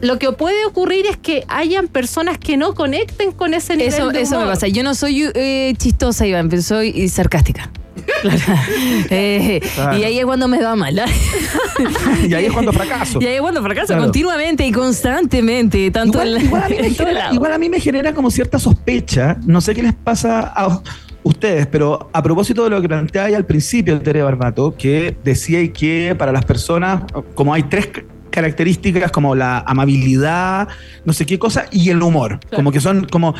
lo 0.00 0.18
que 0.18 0.32
puede 0.32 0.64
ocurrir 0.64 1.06
es 1.06 1.16
que 1.16 1.44
hayan 1.48 1.86
personas 1.86 2.36
que 2.38 2.56
no 2.56 2.74
conecten 2.74 3.30
con 3.32 3.54
ese 3.54 3.76
nivel 3.76 3.92
Eso, 3.94 4.08
de 4.10 4.22
eso 4.22 4.32
me 4.32 4.42
humor. 4.42 4.54
pasa. 4.54 4.66
Yo 4.66 4.82
no 4.82 4.94
soy 4.94 5.30
eh, 5.34 5.74
chistosa, 5.78 6.26
Iván, 6.26 6.48
pero 6.48 6.60
soy 6.62 6.92
eh, 6.96 7.08
sarcástica. 7.08 7.70
Claro. 8.22 8.38
Eh, 9.10 9.60
Claro. 9.74 9.98
Y 9.98 10.04
ahí 10.04 10.18
es 10.18 10.24
cuando 10.24 10.48
me 10.48 10.60
va 10.60 10.74
mal. 10.74 11.00
y 12.28 12.34
ahí 12.34 12.46
es 12.46 12.52
cuando 12.52 12.72
fracaso. 12.72 13.20
Y 13.20 13.26
ahí 13.26 13.34
es 13.36 13.40
cuando 13.40 13.62
fracaso 13.62 13.88
Claro. 13.88 14.02
continuamente 14.04 14.66
y 14.66 14.72
constantemente, 14.72 15.90
tanto 15.90 16.18
Igual, 16.24 16.28
en 16.28 16.34
la- 16.34 16.42
igual 16.42 16.62
a 16.64 16.68
mí 16.68 16.76
me 16.80 16.90
genera, 16.90 17.32
igual 17.34 17.52
a 17.52 17.58
mí 17.58 17.68
me 17.68 17.80
genera 17.80 18.14
como 18.14 18.30
cierta 18.30 18.58
sospecha. 18.58 19.36
No 19.46 19.60
sé 19.60 19.74
qué 19.74 19.82
les 19.82 19.94
pasa 19.94 20.40
a 20.54 20.80
ustedes, 21.24 21.66
pero 21.66 22.10
a 22.12 22.22
propósito 22.22 22.64
de 22.64 22.70
lo 22.70 22.80
que 22.82 22.88
planteaba 22.88 23.36
al 23.36 23.46
principio, 23.46 24.00
Tere 24.00 24.22
Barbato, 24.22 24.74
que 24.76 25.16
decía 25.22 25.72
que 25.72 26.14
para 26.18 26.32
las 26.32 26.44
personas, 26.44 27.02
como 27.34 27.54
hay 27.54 27.62
tres 27.64 27.86
ca- 27.88 28.02
características 28.30 29.12
como 29.12 29.34
la 29.34 29.58
amabilidad, 29.60 30.68
no 31.04 31.12
sé 31.12 31.26
qué 31.26 31.38
cosa, 31.38 31.66
y 31.70 31.90
el 31.90 32.02
humor. 32.02 32.40
Como 32.54 32.72
que 32.72 32.80
son 32.80 33.04
como... 33.06 33.34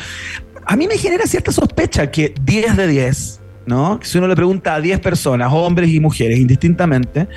A 0.65 0.75
mí 0.77 0.87
me 0.87 0.97
genera 0.97 1.25
cierta 1.25 1.51
sospecha 1.51 2.09
que 2.09 2.33
10 2.45 2.77
de 2.77 2.87
10, 2.87 3.41
¿no? 3.65 3.99
Si 4.01 4.17
uno 4.17 4.27
le 4.27 4.35
pregunta 4.35 4.75
a 4.75 4.79
10 4.79 4.99
personas, 5.01 5.49
hombres 5.51 5.89
y 5.89 5.99
mujeres, 5.99 6.39
indistintamente, 6.39 7.27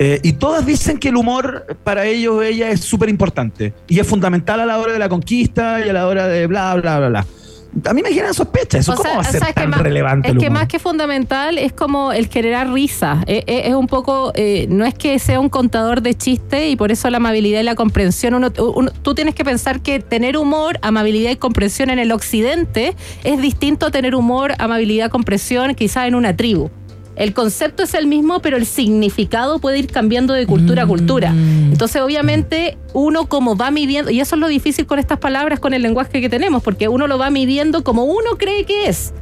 eh, 0.00 0.18
y 0.24 0.32
todas 0.32 0.66
dicen 0.66 0.98
que 0.98 1.10
el 1.10 1.16
humor 1.16 1.64
para 1.84 2.06
ellos 2.06 2.34
o 2.36 2.42
ella 2.42 2.70
es 2.70 2.80
súper 2.80 3.08
importante 3.08 3.72
y 3.86 4.00
es 4.00 4.06
fundamental 4.06 4.58
a 4.60 4.66
la 4.66 4.78
hora 4.78 4.94
de 4.94 4.98
la 4.98 5.08
conquista 5.08 5.84
y 5.86 5.88
a 5.90 5.92
la 5.92 6.06
hora 6.08 6.26
de 6.26 6.46
bla, 6.48 6.74
bla, 6.74 6.98
bla, 6.98 7.08
bla. 7.08 7.26
A 7.86 7.94
mí 7.94 8.02
me 8.02 8.10
genera 8.10 8.32
sospecha. 8.34 8.78
Eso, 8.78 8.92
O 8.92 8.96
¿Cómo 8.96 9.08
sea, 9.08 9.14
va 9.18 9.22
a 9.22 9.24
ser 9.30 9.40
¿sabes 9.40 9.54
qué 9.54 9.60
tan 9.62 9.70
más- 9.70 9.80
relevante 9.80 10.28
Es 10.28 10.34
el 10.34 10.40
que 10.40 10.50
más 10.50 10.68
que 10.68 10.78
fundamental 10.78 11.56
es 11.58 11.72
como 11.72 12.12
el 12.12 12.28
generar 12.28 12.70
risa. 12.72 13.24
Eh, 13.26 13.44
eh, 13.46 13.62
es 13.66 13.74
un 13.74 13.86
poco, 13.86 14.32
eh, 14.34 14.66
no 14.68 14.84
es 14.84 14.94
que 14.94 15.18
sea 15.18 15.40
un 15.40 15.48
contador 15.48 16.02
de 16.02 16.14
chistes 16.14 16.70
y 16.70 16.76
por 16.76 16.92
eso 16.92 17.08
la 17.10 17.16
amabilidad 17.16 17.60
y 17.60 17.64
la 17.64 17.74
comprensión. 17.74 18.34
Uno, 18.34 18.50
uno- 18.74 18.90
tú 19.02 19.14
tienes 19.14 19.34
que 19.34 19.44
pensar 19.44 19.80
que 19.80 20.00
tener 20.00 20.36
humor, 20.36 20.78
amabilidad 20.82 21.30
y 21.30 21.36
comprensión 21.36 21.88
en 21.90 21.98
el 21.98 22.12
occidente 22.12 22.94
es 23.24 23.40
distinto 23.40 23.86
a 23.86 23.90
tener 23.90 24.14
humor, 24.14 24.54
amabilidad, 24.58 25.10
comprensión 25.10 25.74
quizás 25.74 26.06
en 26.08 26.14
una 26.14 26.36
tribu. 26.36 26.70
El 27.22 27.34
concepto 27.34 27.84
es 27.84 27.94
el 27.94 28.08
mismo, 28.08 28.42
pero 28.42 28.56
el 28.56 28.66
significado 28.66 29.60
puede 29.60 29.78
ir 29.78 29.86
cambiando 29.86 30.34
de 30.34 30.44
cultura 30.44 30.82
a 30.82 30.86
cultura. 30.88 31.32
Entonces, 31.32 32.02
obviamente, 32.02 32.76
uno 32.94 33.26
como 33.26 33.56
va 33.56 33.70
midiendo, 33.70 34.10
y 34.10 34.18
eso 34.18 34.34
es 34.34 34.40
lo 34.40 34.48
difícil 34.48 34.86
con 34.86 34.98
estas 34.98 35.20
palabras, 35.20 35.60
con 35.60 35.72
el 35.72 35.82
lenguaje 35.82 36.20
que 36.20 36.28
tenemos, 36.28 36.64
porque 36.64 36.88
uno 36.88 37.06
lo 37.06 37.18
va 37.18 37.30
midiendo 37.30 37.84
como 37.84 38.02
uno 38.02 38.32
cree 38.38 38.64
que 38.64 38.88
es. 38.88 39.14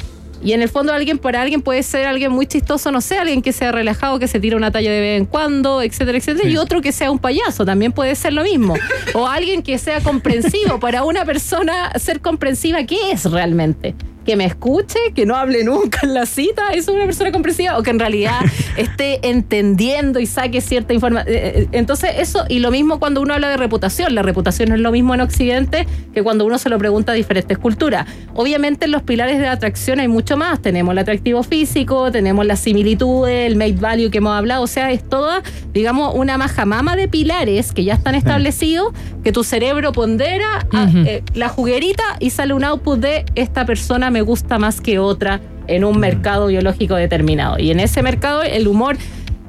Y 0.43 0.55
en 0.55 0.63
el 0.63 0.71
fondo 0.71 0.95
alguien 0.95 1.19
para 1.19 1.43
alguien 1.43 1.61
puede 1.61 1.83
ser 1.83 2.07
alguien 2.07 2.33
muy 2.33 2.47
chistoso, 2.47 2.91
no 2.91 3.03
sé, 3.03 3.19
alguien 3.19 3.43
que 3.43 3.53
sea 3.53 3.71
relajado, 3.71 4.19
que 4.19 4.29
se 4.29 4.41
tira 4.41 4.57
una 4.57 4.71
talla 4.71 4.91
de 4.91 5.01
vez 5.01 5.21
en 5.21 5.27
cuando, 5.27 5.83
etcétera, 5.83 6.17
etcétera, 6.17 6.49
y 6.49 6.57
otro 6.57 6.81
que 6.81 6.93
sea 6.93 7.11
un 7.11 7.19
payaso, 7.19 7.67
también 7.67 7.93
puede 7.93 8.15
ser 8.15 8.33
lo 8.33 8.45
mismo. 8.45 8.77
O 9.13 9.27
alguien 9.27 9.63
que 9.63 9.77
sea 9.77 10.01
comprensivo, 10.01 10.81
para 10.81 11.05
una 11.05 11.27
persona 11.27 11.93
ser 11.99 12.23
comprensiva, 12.23 12.83
¿qué 12.85 13.13
es 13.13 13.31
realmente? 13.31 13.95
Que 14.31 14.37
me 14.37 14.45
escuche, 14.45 14.97
que 15.13 15.27
no 15.27 15.35
hable 15.35 15.65
nunca 15.65 15.99
en 16.05 16.15
la 16.15 16.25
cita, 16.25 16.69
¿eso 16.73 16.93
es 16.93 16.97
una 16.97 17.05
persona 17.05 17.33
comprensiva? 17.33 17.77
O 17.79 17.83
que 17.83 17.91
en 17.91 17.99
realidad 17.99 18.39
esté 18.77 19.19
entendiendo 19.29 20.21
y 20.21 20.27
saque 20.27 20.61
cierta 20.61 20.95
información. 20.95 21.37
Entonces 21.73 22.11
eso, 22.19 22.45
y 22.49 22.61
lo 22.61 22.71
mismo 22.71 23.01
cuando 23.01 23.21
uno 23.23 23.35
habla 23.35 23.49
de 23.49 23.57
reputación, 23.57 24.15
la 24.15 24.23
reputación 24.23 24.69
no 24.69 24.77
es 24.77 24.81
lo 24.83 24.93
mismo 24.93 25.15
en 25.15 25.21
Occidente 25.23 25.85
que 26.15 26.23
cuando 26.23 26.45
uno 26.47 26.59
se 26.59 26.69
lo 26.69 26.79
pregunta 26.79 27.11
a 27.11 27.15
diferentes 27.17 27.59
culturas. 27.59 28.07
Obviamente 28.35 28.85
en 28.85 28.93
los 28.93 29.03
pilares 29.03 29.37
de 29.39 29.47
la 29.47 29.53
atracción 29.53 29.99
hay 29.99 30.07
mucho 30.07 30.37
más, 30.37 30.63
tenemos 30.63 30.93
el 30.93 30.99
atractivo 30.99 31.43
físico, 31.43 32.13
tenemos 32.13 32.47
las 32.47 32.61
similitudes, 32.61 33.49
el 33.49 33.57
mate 33.57 33.73
value 33.73 34.11
que 34.11 34.19
hemos 34.19 34.37
hablado, 34.39 34.63
o 34.63 34.67
sea, 34.69 34.93
es 34.93 35.03
toda, 35.09 35.43
digamos, 35.73 36.15
una 36.15 36.39
majamama 36.39 36.95
de 36.95 37.09
pilares 37.09 37.73
que 37.73 37.83
ya 37.83 37.95
están 37.95 38.15
establecidos, 38.15 38.93
que 39.25 39.33
tu 39.33 39.43
cerebro 39.43 39.91
pondera 39.91 40.67
a- 40.73 40.85
Ujú. 40.85 40.99
eh, 40.99 41.25
la 41.35 41.49
juguerita 41.49 42.05
y 42.21 42.31
sale 42.31 42.55
un 42.55 42.63
output 42.63 43.01
de 43.01 43.25
esta 43.35 43.67
persona 43.67 44.11
me 44.11 44.20
gusta 44.23 44.59
más 44.59 44.81
que 44.81 44.99
otra 44.99 45.41
en 45.67 45.85
un 45.85 45.99
mercado 45.99 46.49
biológico 46.49 46.95
determinado. 46.97 47.59
Y 47.59 47.71
en 47.71 47.81
ese 47.81 48.03
mercado 48.03 48.43
el 48.43 48.67
humor 48.69 48.97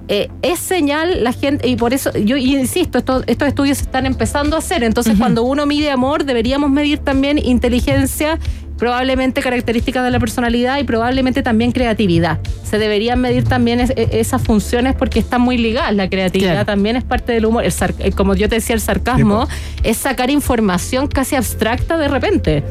eh, 0.08 0.30
es 0.42 0.60
señal, 0.60 1.24
la 1.24 1.32
gente, 1.32 1.68
y 1.70 1.76
por 1.78 1.94
eso 1.94 2.12
yo 2.14 2.36
insisto, 2.38 2.98
estos, 2.98 3.24
estos 3.28 3.48
estudios 3.48 3.78
se 3.78 3.86
están 3.86 4.06
empezando 4.06 4.56
a 4.56 4.60
hacer. 4.60 4.84
Entonces, 4.84 5.16
cuando 5.18 5.44
uno 5.44 5.66
mide 5.66 5.90
amor, 5.90 6.26
deberíamos 6.26 6.70
medir 6.70 6.98
también 7.00 7.38
inteligencia, 7.38 8.38
probablemente 8.78 9.42
características 9.42 10.04
de 10.04 10.10
la 10.12 10.20
personalidad 10.20 10.80
y 10.80 10.84
probablemente 10.84 11.44
también 11.44 11.72
creatividad. 11.72 12.40
Se 12.64 12.78
deberían 12.80 13.22
medir 13.22 13.44
también 13.46 13.80
es- 13.80 13.92
e- 13.92 14.10
esas 14.20 14.42
funciones 14.42 14.96
porque 14.96 15.20
están 15.20 15.42
muy 15.42 15.58
ligadas. 15.58 15.96
La 15.96 16.10
creatividad 16.10 16.52
Claro. 16.54 16.66
también 16.66 16.96
es 16.98 17.04
parte 17.04 17.32
del 17.32 17.46
humor. 17.46 17.64
El 17.64 17.72
eh, 18.00 18.12
como 18.12 18.34
yo 18.36 18.50
te 18.50 18.56
decía, 18.56 18.74
el 18.76 18.82
sarcasmo 18.82 19.48
es 19.84 19.98
sacar 19.98 20.30
información 20.32 21.08
casi 21.08 21.36
abstracta 21.36 21.98
de 21.98 22.08
repente. 22.08 22.64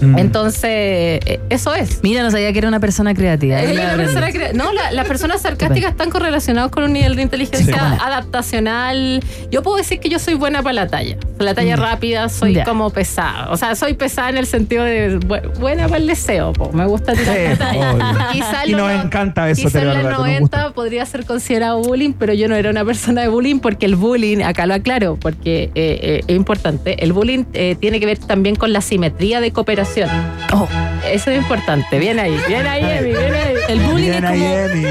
Mm. 0.00 0.18
Entonces, 0.18 0.62
eh, 0.70 1.40
eso 1.50 1.74
es. 1.74 2.00
Mira, 2.02 2.22
no 2.22 2.30
sabía 2.30 2.52
que 2.52 2.58
era 2.58 2.68
una 2.68 2.80
persona 2.80 3.14
creativa. 3.14 3.60
Es 3.60 3.68
Ahí 3.68 3.72
una 3.74 3.82
la 3.84 3.92
aprendí. 3.92 4.12
persona 4.14 4.32
crea- 4.32 4.52
no, 4.52 4.72
la- 4.72 4.92
las 4.92 5.06
personas 5.06 5.40
sarcásticas 5.42 5.90
están 5.90 6.10
correlacionadas 6.10 6.70
con 6.70 6.84
un 6.84 6.92
nivel 6.92 7.16
de 7.16 7.22
inteligencia 7.22 7.74
Sí. 7.74 7.98
adaptacional. 8.00 9.22
Yo 9.50 9.62
puedo 9.62 9.76
decir 9.76 10.00
que 10.00 10.08
yo 10.08 10.18
soy 10.18 10.34
buena 10.34 10.62
para 10.62 10.72
la 10.74 10.86
talla. 10.86 11.16
La 11.38 11.54
talla 11.54 11.70
Ya. 11.70 11.76
rápida, 11.76 12.28
soy 12.28 12.56
como 12.64 12.90
pesada. 12.90 13.50
O 13.50 13.56
sea, 13.56 13.74
soy 13.74 13.94
pesada 13.94 14.30
en 14.30 14.36
el 14.38 14.46
sentido 14.46 14.84
de 14.84 15.18
bu- 15.20 15.58
buena 15.58 15.84
para 15.86 15.98
el 15.98 16.06
deseo. 16.06 16.52
po. 16.52 16.70
Me 16.72 16.86
gusta 16.86 17.12
tirar 17.14 17.36
Sí, 17.36 17.42
la 17.48 17.56
talla. 17.56 17.92
obvio. 17.92 18.04
Quizá 18.32 18.66
Y 18.66 18.72
nos 18.72 19.04
encanta 19.04 19.48
eso, 19.50 19.62
quizá 19.62 19.80
en 19.80 19.86
los 19.86 19.94
Barbato, 19.96 20.16
nos 20.18 20.26
90 20.26 20.72
podría 20.72 21.04
ser 21.06 21.24
considerado 21.24 21.80
bullying, 21.82 22.12
pero 22.12 22.32
yo 22.34 22.48
no 22.48 22.54
era 22.56 22.70
una 22.70 22.84
persona 22.84 23.22
de 23.22 23.28
bullying 23.28 23.58
porque 23.60 23.86
el 23.86 23.96
bullying, 23.96 24.42
acá 24.42 24.66
lo 24.66 24.74
aclaro, 24.74 25.16
porque 25.20 25.64
eh, 25.74 25.98
eh, 26.02 26.20
es 26.26 26.36
importante, 26.36 27.02
el 27.04 27.12
bullying 27.12 27.44
eh, 27.54 27.76
tiene 27.80 28.00
que 28.00 28.06
ver 28.06 28.18
también 28.18 28.54
con 28.56 28.72
la 28.72 28.80
simetría 28.80 29.40
de 29.40 29.50
cooperación 29.52 29.87
comunicación. 29.94 30.10
Oh. 30.52 30.68
Eso 31.06 31.30
es 31.30 31.38
importante. 31.38 31.98
Bien 31.98 32.18
ahí, 32.18 32.36
bien 32.48 32.66
ahí, 32.66 32.82
Emi, 32.84 33.10
bien 33.10 33.34
ahí. 33.34 33.54
El 33.68 33.80
bullying 33.80 34.10
Bien 34.10 34.24
es 34.24 34.30
ahí, 34.30 34.38
como 34.40 34.54
Emi. 34.54 34.82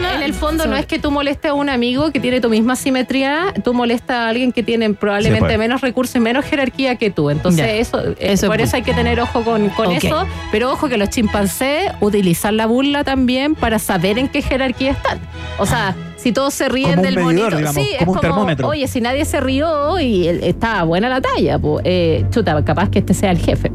No- 0.00 0.10
en 0.16 0.22
el 0.22 0.34
fondo 0.34 0.66
no 0.66 0.76
es 0.76 0.86
que 0.86 0.98
tú 0.98 1.10
molestes 1.10 1.50
a 1.50 1.54
un 1.54 1.68
amigo 1.68 2.10
que 2.10 2.20
tiene 2.20 2.40
tu 2.40 2.48
misma 2.48 2.76
simetría, 2.76 3.52
tú 3.64 3.72
molestas 3.74 4.16
a 4.16 4.28
alguien 4.28 4.52
que 4.52 4.62
tiene 4.62 4.92
probablemente 4.94 5.46
Sí, 5.46 5.46
pues. 5.46 5.58
menos 5.58 5.80
recursos 5.80 6.16
y 6.16 6.20
menos 6.20 6.44
jerarquía 6.44 6.96
que 6.96 7.10
tú. 7.10 7.30
Entonces, 7.30 7.66
Ya. 7.66 7.72
eso, 7.72 8.00
eh, 8.10 8.16
Eso 8.18 8.46
es 8.46 8.50
por 8.50 8.60
eso 8.60 8.76
hay 8.76 8.82
que 8.82 8.94
tener 8.94 9.20
ojo 9.20 9.42
con, 9.42 9.70
eso. 9.92 10.26
Pero 10.50 10.70
ojo 10.72 10.88
que 10.88 10.96
los 10.96 11.10
chimpancés 11.10 11.92
utilizan 12.00 12.56
la 12.56 12.66
burla 12.66 13.04
también 13.04 13.54
para 13.54 13.78
saber 13.78 14.18
en 14.18 14.28
qué 14.28 14.42
jerarquía 14.42 14.92
están. 14.92 15.18
O 15.58 15.66
sea, 15.66 15.94
si 16.16 16.32
todos 16.32 16.54
se 16.54 16.68
ríen 16.68 17.02
del 17.02 17.16
medidor, 17.16 17.34
monito, 17.34 17.56
digamos, 17.56 17.74
sí, 17.74 17.90
como 17.98 18.12
un 18.12 18.18
es 18.18 18.20
como, 18.20 18.20
termómetro. 18.20 18.68
oye, 18.68 18.88
si 18.88 19.00
nadie 19.00 19.24
se 19.24 19.40
rió 19.40 20.00
y 20.00 20.26
estaba 20.28 20.82
buena 20.84 21.08
la 21.08 21.20
talla, 21.20 21.58
pues, 21.58 21.82
eh, 21.84 22.24
chuta, 22.30 22.64
capaz 22.64 22.90
que 22.90 23.00
este 23.00 23.14
sea 23.14 23.30
el 23.30 23.38
jefe. 23.38 23.70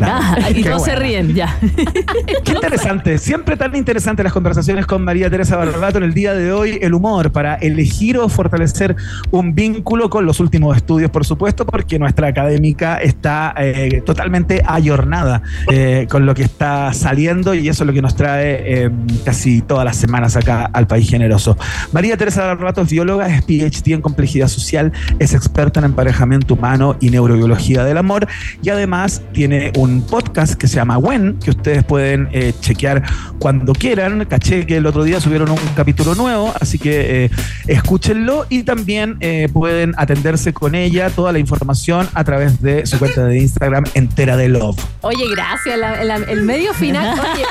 Ah, 0.00 0.38
y 0.54 0.62
todos 0.64 0.84
se 0.84 0.90
bueno. 0.90 1.06
ríen, 1.06 1.34
ya. 1.34 1.56
Qué 2.44 2.52
interesante, 2.54 3.18
siempre 3.18 3.56
tan 3.56 3.74
interesante 3.76 4.22
las 4.22 4.32
conversaciones 4.32 4.86
con 4.86 5.02
María 5.04 5.30
Teresa 5.30 5.56
Barbato 5.56 5.98
en 5.98 6.04
el 6.04 6.14
día 6.14 6.34
de 6.34 6.52
hoy, 6.52 6.78
el 6.82 6.94
humor 6.94 7.32
para 7.32 7.54
elegir 7.56 8.18
o 8.18 8.28
fortalecer 8.28 8.96
un 9.30 9.54
vínculo 9.54 10.10
con 10.10 10.26
los 10.26 10.40
últimos 10.40 10.76
estudios, 10.76 11.10
por 11.10 11.24
supuesto, 11.24 11.66
porque 11.66 11.98
nuestra 11.98 12.28
académica 12.28 12.96
está 12.96 13.54
eh, 13.58 14.02
totalmente 14.04 14.62
ayornada 14.66 15.42
eh, 15.70 16.06
con 16.10 16.26
lo 16.26 16.34
que 16.34 16.42
está 16.42 16.92
saliendo 16.92 17.54
y 17.54 17.68
eso 17.68 17.84
es 17.84 17.86
lo 17.86 17.92
que 17.92 18.02
nos 18.02 18.16
trae 18.16 18.84
eh, 18.84 18.90
casi 19.24 19.62
todas 19.62 19.84
las 19.84 19.96
semanas 19.96 20.36
acá 20.36 20.70
al 20.72 20.86
País 20.86 21.08
Generoso. 21.08 21.56
María 21.92 22.16
Teresa 22.16 22.46
Barbato 22.46 22.82
es 22.82 22.90
bióloga, 22.90 23.28
es 23.28 23.42
PhD 23.44 23.92
en 23.92 24.00
complejidad 24.00 24.48
social, 24.48 24.92
es 25.18 25.34
experta 25.34 25.80
en 25.80 25.86
emparejamiento 25.86 26.54
humano 26.54 26.96
y 27.00 27.10
neurobiología 27.10 27.84
del 27.84 27.98
amor 27.98 28.26
y 28.62 28.70
además 28.70 29.22
tiene 29.32 29.72
un 29.76 29.83
podcast 30.02 30.54
que 30.54 30.66
se 30.68 30.76
llama 30.76 30.98
When, 30.98 31.38
que 31.38 31.50
ustedes 31.50 31.84
pueden 31.84 32.28
eh, 32.32 32.52
chequear 32.60 33.02
cuando 33.38 33.72
quieran. 33.72 34.24
Caché 34.26 34.66
que 34.66 34.76
el 34.78 34.86
otro 34.86 35.04
día 35.04 35.20
subieron 35.20 35.50
un 35.50 35.58
capítulo 35.76 36.14
nuevo, 36.14 36.52
así 36.60 36.78
que 36.78 37.24
eh, 37.26 37.30
escúchenlo 37.66 38.46
y 38.48 38.62
también 38.62 39.16
eh, 39.20 39.48
pueden 39.52 39.94
atenderse 39.96 40.52
con 40.52 40.74
ella 40.74 41.10
toda 41.10 41.32
la 41.32 41.38
información 41.38 42.08
a 42.14 42.24
través 42.24 42.60
de 42.62 42.86
su 42.86 42.98
cuenta 42.98 43.24
de 43.26 43.38
Instagram 43.38 43.84
entera 43.94 44.36
de 44.36 44.48
Love. 44.48 44.78
Oye, 45.02 45.24
gracias. 45.30 45.78
la- 45.78 46.04
la- 46.04 46.16
el 46.16 46.42
medio 46.42 46.72
final. 46.74 47.18
Oye, 47.18 47.44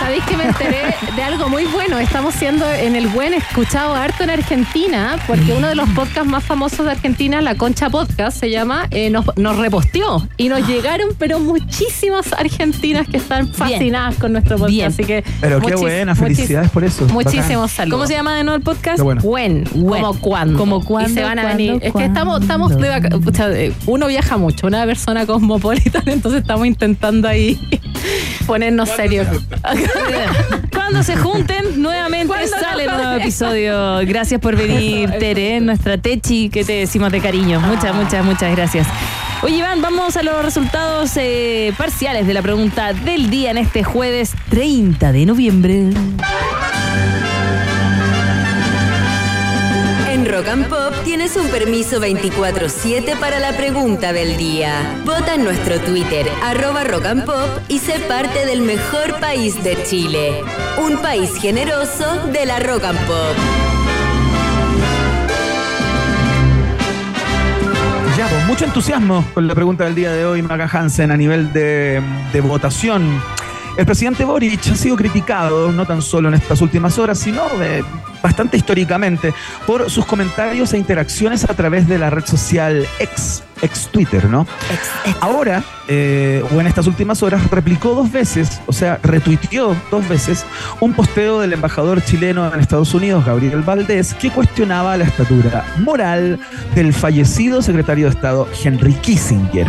sabéis 0.00 0.24
que 0.24 0.36
me 0.36 0.44
enteré 0.44 0.94
de 1.16 1.22
algo 1.22 1.48
muy 1.48 1.64
bueno. 1.66 1.98
Estamos 1.98 2.34
siendo 2.34 2.70
en 2.72 2.96
el 2.96 3.08
buen 3.08 3.32
escuchado 3.34 3.94
harto 3.94 4.24
en 4.24 4.30
Argentina, 4.30 5.16
porque 5.26 5.52
uno 5.56 5.68
de 5.68 5.74
los 5.74 5.88
podcasts 5.90 6.28
más 6.28 6.42
famosos 6.44 6.84
de 6.86 6.92
Argentina, 6.92 7.40
La 7.40 7.54
Concha 7.56 7.88
Podcast, 7.90 8.38
se 8.38 8.50
llama, 8.50 8.86
eh, 8.90 9.10
nos, 9.10 9.24
nos 9.36 9.56
reposteó. 9.58 10.26
Y 10.36 10.48
nos 10.48 10.66
llegaron, 10.66 11.08
pero 11.18 11.38
muchísimas 11.60 12.32
argentinas 12.32 13.06
que 13.08 13.16
están 13.18 13.48
fascinadas 13.52 14.16
con 14.16 14.32
nuestro 14.32 14.56
podcast. 14.56 14.72
Bien. 14.74 14.88
Así 14.88 15.04
que. 15.04 15.24
Pero 15.40 15.60
qué 15.60 15.74
buena, 15.76 16.14
felicidades 16.14 16.70
por 16.70 16.84
eso. 16.84 17.06
Muchísimos 17.06 17.70
saludos. 17.70 17.96
¿Cómo 17.98 18.06
se 18.06 18.14
llama 18.14 18.36
de 18.36 18.44
nuevo 18.44 18.56
el 18.56 18.62
podcast? 18.62 19.00
Bueno. 19.00 19.20
When, 19.22 19.64
When. 19.74 20.02
como 20.02 20.20
cuándo. 20.20 20.58
Como 20.58 20.84
cuándo, 20.84 21.10
Y 21.10 21.14
se 21.14 21.22
van 21.22 21.38
a 21.38 21.42
cuándo, 21.42 21.58
venir. 21.58 21.78
Es 21.82 21.92
que 21.92 22.04
estamos, 22.04 22.40
estamos 22.42 22.76
de 22.76 22.88
vaca- 22.88 23.08
pucha, 23.18 23.50
eh, 23.52 23.72
uno 23.86 24.06
viaja 24.08 24.36
mucho, 24.36 24.66
una 24.66 24.84
persona 24.84 25.26
cosmopolitana, 25.26 26.12
entonces 26.12 26.40
estamos 26.42 26.66
intentando 26.66 27.28
ahí 27.28 27.58
ponernos 28.46 28.88
serios. 28.88 29.26
Cuando 30.72 31.02
se 31.02 31.16
junten, 31.16 31.80
nuevamente 31.82 32.26
¿Cuándo 32.26 32.56
sale 32.58 32.88
un 32.88 32.96
nuevo 32.96 33.16
episodio. 33.20 33.98
Gracias 34.06 34.40
por 34.40 34.56
venir, 34.56 35.04
Eso, 35.04 35.10
eso. 35.14 35.18
Tere, 35.18 35.60
nuestra 35.60 35.98
Techi, 35.98 36.48
que 36.50 36.64
te 36.64 36.72
decimos 36.72 37.10
de 37.12 37.20
cariño. 37.20 37.60
Muchas, 37.60 37.86
Ah. 37.86 37.92
muchas, 37.92 38.24
muchas 38.24 38.50
gracias. 38.56 38.86
Oye, 39.44 39.56
Iván, 39.56 39.82
vamos 39.82 40.16
a 40.16 40.22
los 40.22 40.42
resultados 40.42 41.10
eh, 41.18 41.74
parciales 41.76 42.26
de 42.26 42.32
la 42.32 42.40
pregunta 42.40 42.94
del 42.94 43.28
día 43.28 43.50
en 43.50 43.58
este 43.58 43.84
jueves 43.84 44.32
30 44.48 45.12
de 45.12 45.26
noviembre. 45.26 45.90
En 50.08 50.24
Rock 50.24 50.48
and 50.48 50.66
Pop 50.66 50.94
tienes 51.04 51.36
un 51.36 51.46
permiso 51.48 52.00
24-7 52.00 53.18
para 53.18 53.38
la 53.38 53.54
pregunta 53.54 54.14
del 54.14 54.38
día. 54.38 55.02
Vota 55.04 55.34
en 55.34 55.44
nuestro 55.44 55.78
Twitter, 55.78 56.26
arroba 56.42 56.84
Rock 56.84 57.04
and 57.04 57.26
Pop, 57.26 57.50
y 57.68 57.80
sé 57.80 57.98
parte 58.00 58.46
del 58.46 58.62
mejor 58.62 59.20
país 59.20 59.62
de 59.62 59.76
Chile. 59.82 60.40
Un 60.82 60.96
país 61.02 61.30
generoso 61.38 62.16
de 62.32 62.46
la 62.46 62.60
Rock 62.60 62.84
and 62.84 63.06
Pop. 63.06 63.63
Ya, 68.16 68.28
con 68.28 68.46
mucho 68.46 68.64
entusiasmo 68.64 69.24
con 69.34 69.48
la 69.48 69.54
pregunta 69.56 69.84
del 69.84 69.94
día 69.96 70.12
de 70.12 70.24
hoy, 70.24 70.40
Maca 70.40 70.68
Hansen, 70.72 71.10
a 71.10 71.16
nivel 71.16 71.52
de, 71.52 72.00
votación. 72.42 73.20
El 73.76 73.86
presidente 73.86 74.24
Boric 74.24 74.68
ha 74.68 74.74
sido 74.76 74.96
criticado, 74.96 75.72
no 75.72 75.84
tan 75.84 76.00
solo 76.00 76.28
en 76.28 76.34
estas 76.34 76.60
últimas 76.60 76.96
horas, 76.98 77.18
sino 77.18 77.42
eh, 77.60 77.82
bastante 78.22 78.56
históricamente, 78.56 79.34
por 79.66 79.90
sus 79.90 80.06
comentarios 80.06 80.72
e 80.72 80.78
interacciones 80.78 81.44
a 81.44 81.54
través 81.54 81.88
de 81.88 81.98
la 81.98 82.10
red 82.10 82.24
social 82.24 82.86
ex, 83.00 83.43
ex 83.62 83.88
Twitter, 83.88 84.28
¿no? 84.28 84.46
Ahora, 85.20 85.62
eh, 85.88 86.42
o 86.54 86.60
en 86.60 86.66
estas 86.66 86.86
últimas 86.86 87.22
horas, 87.22 87.50
replicó 87.50 87.94
dos 87.94 88.10
veces, 88.10 88.60
o 88.66 88.72
sea, 88.72 88.98
retuiteó 89.02 89.76
dos 89.90 90.08
veces 90.08 90.46
un 90.80 90.94
posteo 90.94 91.40
del 91.40 91.52
embajador 91.52 92.02
chileno 92.02 92.52
en 92.52 92.60
Estados 92.60 92.94
Unidos, 92.94 93.24
Gabriel 93.24 93.62
Valdés, 93.62 94.14
que 94.14 94.30
cuestionaba 94.30 94.96
la 94.96 95.04
estatura 95.04 95.64
moral 95.78 96.40
del 96.74 96.92
fallecido 96.92 97.60
secretario 97.60 98.06
de 98.06 98.12
Estado 98.12 98.48
Henry 98.62 98.94
Kissinger. 98.94 99.66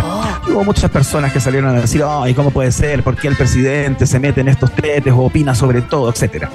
Y 0.48 0.52
Hubo 0.52 0.64
muchas 0.64 0.90
personas 0.90 1.34
que 1.34 1.40
salieron 1.40 1.76
a 1.76 1.82
decir, 1.82 2.04
ay, 2.08 2.34
¿cómo 2.34 2.52
puede 2.52 2.72
ser? 2.72 3.04
¿Por 3.04 3.16
qué 3.16 3.28
el 3.28 3.36
presidente 3.36 4.06
se 4.06 4.20
mete 4.20 4.42
en 4.42 4.48
estos 4.48 4.72
tretes 4.72 5.14
o 5.14 5.20
opina 5.20 5.54
sobre 5.54 5.82
todo, 5.82 6.10
etcétera? 6.10 6.50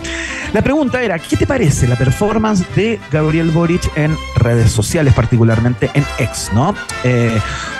La 0.52 0.62
pregunta 0.62 1.02
era, 1.02 1.18
¿qué 1.18 1.36
te 1.36 1.46
parece 1.46 1.86
la 1.86 1.96
performance 1.96 2.64
de 2.74 2.98
Gabriel 3.12 3.50
Boric 3.50 3.90
en 3.96 4.16
redes 4.36 4.72
sociales, 4.72 5.12
particularmente 5.12 5.90
en 5.94 6.04
X, 6.18 6.50
¿no? 6.54 6.74
Eh, 7.04 7.19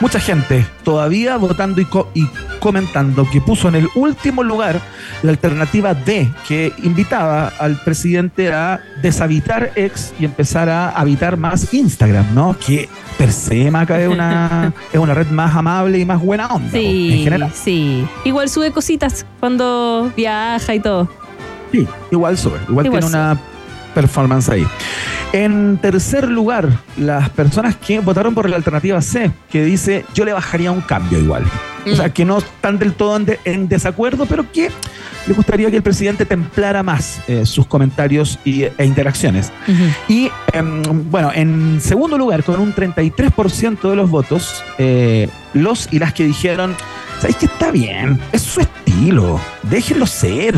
mucha 0.00 0.18
gente 0.20 0.66
todavía 0.84 1.36
votando 1.36 1.80
y, 1.80 1.84
co- 1.84 2.08
y 2.14 2.26
comentando 2.58 3.26
que 3.30 3.40
puso 3.40 3.68
en 3.68 3.74
el 3.76 3.88
último 3.94 4.42
lugar 4.42 4.80
la 5.22 5.30
alternativa 5.30 5.94
D, 5.94 6.28
que 6.46 6.72
invitaba 6.82 7.48
al 7.58 7.76
presidente 7.82 8.52
a 8.52 8.80
deshabitar 9.02 9.72
X 9.76 10.12
y 10.18 10.24
empezar 10.24 10.68
a 10.68 10.90
habitar 10.90 11.36
más 11.36 11.72
Instagram, 11.72 12.34
¿no? 12.34 12.56
Que 12.64 12.88
per 13.18 13.32
se, 13.32 13.70
Maca, 13.70 14.00
es 14.00 14.08
una, 14.08 14.72
es 14.92 14.98
una 14.98 15.14
red 15.14 15.28
más 15.28 15.54
amable 15.54 15.98
y 15.98 16.04
más 16.04 16.20
buena 16.20 16.48
onda, 16.48 16.66
en 16.66 16.82
Sí, 16.82 17.20
general. 17.24 17.50
sí. 17.54 18.06
Igual 18.24 18.48
sube 18.48 18.70
cositas 18.72 19.24
cuando 19.40 20.12
viaja 20.16 20.74
y 20.74 20.80
todo. 20.80 21.08
Sí, 21.72 21.86
igual 22.10 22.36
sube, 22.36 22.58
igual, 22.68 22.86
Igual 22.86 23.00
tiene 23.02 23.16
una 23.16 23.38
performance 23.90 24.48
ahí. 24.48 24.66
En 25.32 25.78
tercer 25.78 26.28
lugar, 26.28 26.68
las 26.96 27.30
personas 27.30 27.76
que 27.76 28.00
votaron 28.00 28.34
por 28.34 28.48
la 28.50 28.56
alternativa 28.56 29.00
C, 29.00 29.30
que 29.50 29.64
dice 29.64 30.04
yo 30.14 30.24
le 30.24 30.32
bajaría 30.32 30.72
un 30.72 30.80
cambio 30.80 31.18
igual. 31.18 31.44
O 31.90 31.96
sea, 31.96 32.12
que 32.12 32.24
no 32.26 32.38
están 32.38 32.78
del 32.78 32.92
todo 32.92 33.16
en, 33.16 33.24
de- 33.24 33.40
en 33.46 33.66
desacuerdo, 33.68 34.26
pero 34.26 34.50
que 34.52 34.70
le 35.26 35.32
gustaría 35.34 35.70
que 35.70 35.76
el 35.78 35.82
presidente 35.82 36.26
templara 36.26 36.82
más 36.82 37.20
eh, 37.26 37.46
sus 37.46 37.66
comentarios 37.66 38.38
y, 38.44 38.64
e 38.64 38.84
interacciones. 38.84 39.50
Y 40.08 40.30
em, 40.52 40.82
bueno, 41.10 41.30
en 41.34 41.80
segundo 41.80 42.18
lugar, 42.18 42.42
con 42.44 42.60
un 42.60 42.74
33% 42.74 43.88
de 43.88 43.96
los 43.96 44.10
votos, 44.10 44.62
eh, 44.78 45.28
los 45.54 45.88
y 45.90 45.98
las 45.98 46.12
que 46.12 46.24
dijeron, 46.24 46.74
¿sabéis 47.18 47.36
que 47.36 47.46
está 47.46 47.70
bien? 47.70 48.20
Es 48.32 48.42
su 48.42 48.60
estilo, 48.60 49.40
déjenlo 49.62 50.06
ser. 50.06 50.54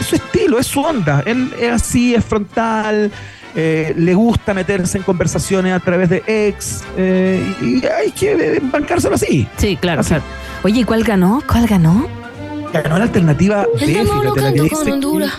Es 0.00 0.06
su 0.06 0.16
estilo, 0.16 0.58
es 0.58 0.66
su 0.66 0.80
onda. 0.80 1.22
Él 1.26 1.52
es 1.60 1.72
así, 1.72 2.14
es 2.14 2.24
frontal, 2.24 3.10
eh, 3.54 3.94
le 3.96 4.14
gusta 4.14 4.54
meterse 4.54 4.98
en 4.98 5.04
conversaciones 5.04 5.72
a 5.72 5.80
través 5.80 6.10
de 6.10 6.22
ex, 6.26 6.82
eh, 6.96 7.54
y 7.60 7.84
hay 7.86 8.12
que 8.12 8.60
bancárselo 8.62 9.14
así. 9.14 9.48
Sí, 9.56 9.76
claro, 9.76 10.02
claro. 10.02 10.22
Oye, 10.62 10.80
¿y 10.80 10.84
cuál 10.84 11.02
ganó? 11.04 11.42
¿Cuál 11.46 11.66
ganó? 11.66 12.06
Ganó 12.72 12.98
la 12.98 13.04
alternativa 13.04 13.66
B, 13.74 13.86
fíjate, 13.86 14.04
la 14.04 14.32
que 14.34 14.40
con 14.40 14.52
dice 14.52 14.92
Honduras. 14.92 15.32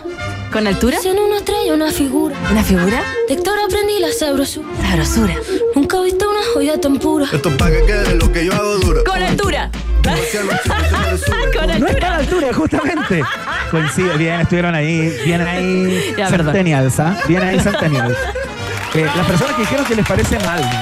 ¿Con 0.52 0.66
altura? 0.66 0.98
Siendo 1.00 1.26
una 1.28 1.38
estrella, 1.38 1.76
una 1.76 1.92
figura. 1.92 2.36
¿Una 2.50 2.64
figura? 2.64 3.04
De 3.28 3.36
Héctor 3.36 3.54
aprendí 3.64 4.00
la 4.00 4.12
sabrosura. 4.12 4.68
Sabrosura. 4.82 5.36
Nunca 5.76 5.98
he 6.00 6.06
visto 6.06 6.28
una 6.28 6.40
joya 6.54 6.82
tan 6.82 6.98
pura. 6.98 7.28
Esto 7.32 7.50
es 7.50 7.56
para 7.56 7.72
que 7.72 7.86
quede 7.86 8.16
lo 8.16 8.32
que 8.32 8.46
yo 8.46 8.54
hago 8.54 8.80
duro. 8.80 9.04
¡Con 9.04 9.22
altura! 9.22 9.70
No 11.80 11.88
está 11.88 12.08
a 12.08 12.10
la 12.12 12.18
altura, 12.18 12.48
justamente. 12.54 13.22
Coincide, 13.72 14.18
bien, 14.18 14.42
estuvieron 14.42 14.76
ahí, 14.76 15.16
bien 15.26 15.42
ahí 15.42 16.14
Ya. 16.18 16.28
Centennials, 16.28 17.00
¿ah? 17.00 17.16
Bien 17.28 17.42
ahí 17.44 17.60
Centennials. 17.60 18.18
Eh, 18.96 19.08
las 19.16 19.26
personas 19.28 19.56
que 19.56 19.62
dijeron 19.62 19.86
que 19.86 19.96
les 19.96 20.08
parece 20.08 20.40
mal, 20.40 20.62
¿no? 20.62 20.80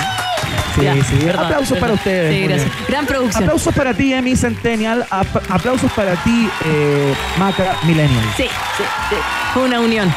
Sí, 0.75 0.81
Ya, 0.83 0.93
sí. 1.03 1.15
perdón, 1.25 1.45
aplausos 1.45 1.67
perdón. 1.69 1.79
para 1.81 1.93
ustedes. 1.93 2.33
Sí, 2.35 2.47
gracias. 2.47 2.71
Gran 2.87 3.05
producción. 3.05 3.43
Aplausos 3.43 3.73
para 3.75 3.93
ti, 3.93 4.13
Emi 4.13 4.35
Centennial. 4.35 5.05
Ap- 5.09 5.51
aplausos 5.51 5.91
para 5.91 6.13
ti, 6.23 6.49
eh, 6.65 7.13
Maca 7.39 7.75
Millennial. 7.83 8.23
Sí, 8.37 8.43
sí, 8.77 8.83
sí. 9.09 9.15
Fue 9.53 9.63
una 9.63 9.79
unión. 9.79 10.13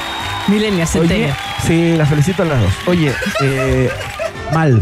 Milenia, 0.48 0.84
Oye, 0.84 0.86
centenio. 0.86 1.36
sí, 1.66 1.94
las 1.96 2.08
felicito 2.08 2.42
a 2.42 2.46
las 2.46 2.60
dos. 2.60 2.72
Oye, 2.86 3.12
eh, 3.42 3.90
mal. 4.52 4.80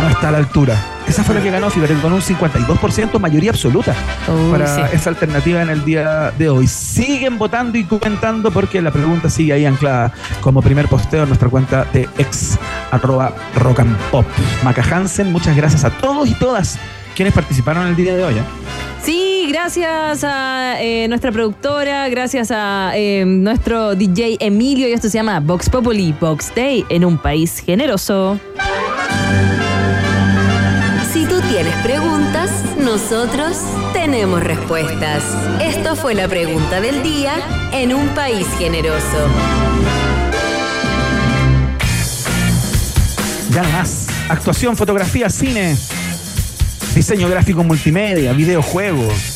No 0.00 0.08
está 0.08 0.28
a 0.28 0.32
la 0.32 0.38
altura. 0.38 0.76
Esa 1.06 1.24
fue 1.24 1.34
la 1.34 1.42
que 1.42 1.50
ganó, 1.50 1.68
fíjate, 1.68 1.94
con 1.94 2.12
un 2.12 2.22
52% 2.22 3.18
mayoría 3.18 3.50
absoluta 3.50 3.94
para 4.50 4.66
sí. 4.66 4.96
esa 4.96 5.10
alternativa 5.10 5.60
en 5.60 5.68
el 5.68 5.84
día 5.84 6.32
de 6.38 6.48
hoy. 6.48 6.66
Siguen 6.66 7.38
votando 7.38 7.76
y 7.76 7.84
comentando 7.84 8.50
porque 8.50 8.80
la 8.80 8.90
pregunta 8.90 9.28
sigue 9.28 9.52
ahí 9.52 9.66
anclada 9.66 10.12
como 10.40 10.62
primer 10.62 10.88
posteo 10.88 11.24
en 11.24 11.28
nuestra 11.28 11.48
cuenta 11.48 11.84
de 11.92 12.08
ex 12.18 12.58
arroba 12.90 13.34
rock 13.56 13.80
and 13.80 13.96
pop. 14.10 14.26
Maca 14.64 14.82
Hansen, 14.82 15.32
muchas 15.32 15.56
gracias 15.56 15.84
a 15.84 15.90
todos 15.90 16.28
y 16.28 16.34
todas 16.34 16.78
quienes 17.14 17.34
participaron 17.34 17.86
el 17.86 17.96
día 17.96 18.14
de 18.14 18.24
hoy. 18.24 18.34
¿eh? 18.34 18.42
Sí, 19.02 19.46
gracias 19.48 20.22
a 20.22 20.76
eh, 20.80 21.08
nuestra 21.08 21.32
productora, 21.32 22.08
gracias 22.08 22.50
a 22.52 22.92
eh, 22.94 23.24
nuestro 23.26 23.94
DJ 23.96 24.36
Emilio 24.40 24.88
y 24.88 24.92
esto 24.92 25.08
se 25.08 25.18
llama 25.18 25.40
Vox 25.40 25.68
Populi, 25.68 26.14
Vox 26.20 26.54
Day 26.54 26.84
en 26.88 27.04
un 27.04 27.18
país 27.18 27.58
generoso. 27.58 28.38
Si 31.12 31.26
tú 31.26 31.40
tienes 31.50 31.74
preguntas, 31.82 32.50
nosotros 32.78 33.58
tenemos 33.92 34.42
respuestas. 34.42 35.24
Esto 35.60 35.96
fue 35.96 36.14
la 36.14 36.28
pregunta 36.28 36.80
del 36.80 37.02
día 37.02 37.34
en 37.72 37.92
un 37.92 38.08
país 38.10 38.46
generoso. 38.58 39.28
Ya 43.50 43.62
más. 43.64 44.06
Actuación, 44.28 44.76
fotografía, 44.76 45.28
cine, 45.28 45.76
diseño 46.94 47.28
gráfico 47.28 47.64
multimedia, 47.64 48.32
videojuegos, 48.32 49.31